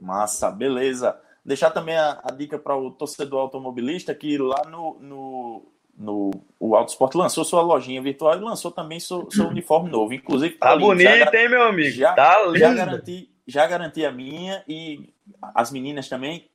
[0.00, 1.20] Massa, beleza.
[1.44, 6.74] Deixar também a, a dica para o torcedor automobilista que lá no, no, no o
[6.74, 10.14] Auto Sport lançou sua lojinha virtual e lançou também seu, seu uniforme novo.
[10.14, 11.90] Inclusive, tá, tá bonito, já, hein, meu amigo?
[11.90, 12.58] Já, tá lindo.
[12.58, 15.12] Já garanti, já garanti a minha e
[15.54, 16.48] as meninas também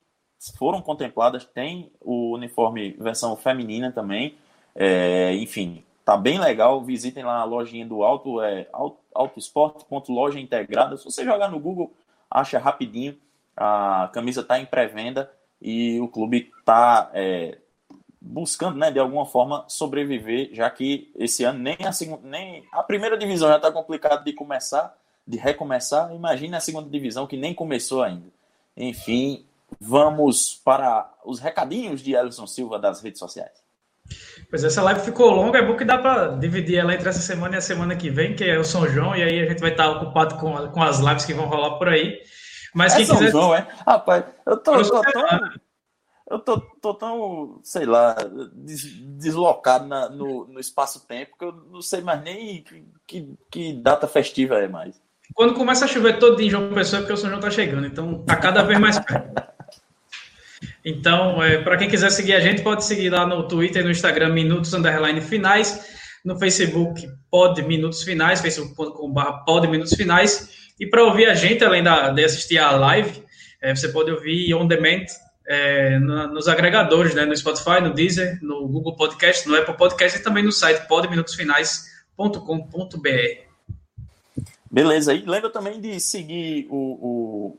[0.58, 1.46] foram contempladas.
[1.46, 4.36] Tem o uniforme versão feminina também.
[4.76, 6.84] É, enfim, tá bem legal.
[6.84, 8.68] Visitem lá a lojinha do Auto, é
[9.14, 10.98] autosport.loja integrada.
[10.98, 11.94] Se você jogar no Google,
[12.30, 13.18] acha rapidinho.
[13.56, 15.32] A camisa está em pré-venda
[15.62, 17.58] e o clube está é,
[18.20, 22.82] buscando, né, de alguma forma, sobreviver, já que esse ano nem a, segunda, nem a
[22.82, 24.98] primeira divisão já está complicado de começar,
[25.28, 26.14] de recomeçar.
[26.16, 28.28] Imagine a segunda divisão que nem começou ainda.
[28.76, 29.46] Enfim,
[29.80, 33.62] vamos para os recadinhos de Ellison Silva das redes sociais.
[34.54, 37.56] Pois essa live ficou longa, é bom que dá para dividir ela entre essa semana
[37.56, 39.72] e a semana que vem, que é o São João, e aí a gente vai
[39.72, 42.22] estar ocupado com, com as lives que vão rolar por aí.
[42.72, 43.32] Mas é quem São quiser.
[43.32, 43.68] João, é?
[43.84, 45.40] Rapaz, eu tô, eu tô tão.
[46.30, 48.16] Eu tô, tô tão, sei lá,
[48.54, 54.08] deslocado na, no, no espaço-tempo que eu não sei mais nem que, que, que, data
[54.08, 55.02] festiva é mais.
[55.34, 57.50] Quando começa a chover todo dia em João Pessoa, é porque o São João tá
[57.50, 59.34] chegando, então tá cada vez mais perto.
[60.86, 64.34] Então, é, para quem quiser seguir a gente, pode seguir lá no Twitter no Instagram,
[64.34, 65.86] Minutos Underline Finais,
[66.26, 70.50] no Facebook, Pod Minutos Finais, facebook.com.br Pod Minutos Finais.
[70.80, 73.24] E para ouvir a gente, além da, de assistir a live,
[73.62, 75.06] é, você pode ouvir on demand
[75.48, 80.20] é, no, nos agregadores, né, no Spotify, no Deezer, no Google Podcast, no Apple Podcast
[80.20, 83.44] e também no site podminutosfinais.com.br.
[84.70, 87.58] Beleza, e lembra também de seguir o, o,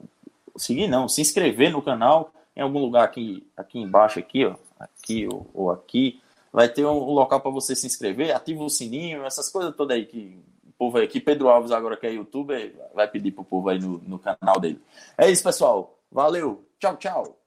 [0.58, 5.26] seguir não, se inscrever no canal em algum lugar aqui, aqui embaixo aqui, ó, aqui
[5.26, 6.20] ou, ou aqui,
[6.52, 10.06] vai ter um, local para você se inscrever, ativa o sininho, essas coisas todas aí
[10.06, 10.42] que
[10.78, 13.98] povo aí, que Pedro Alves agora que é youtuber, vai pedir pro povo aí no,
[13.98, 14.80] no canal dele.
[15.16, 15.98] É isso, pessoal.
[16.10, 16.64] Valeu.
[16.78, 17.43] Tchau, tchau.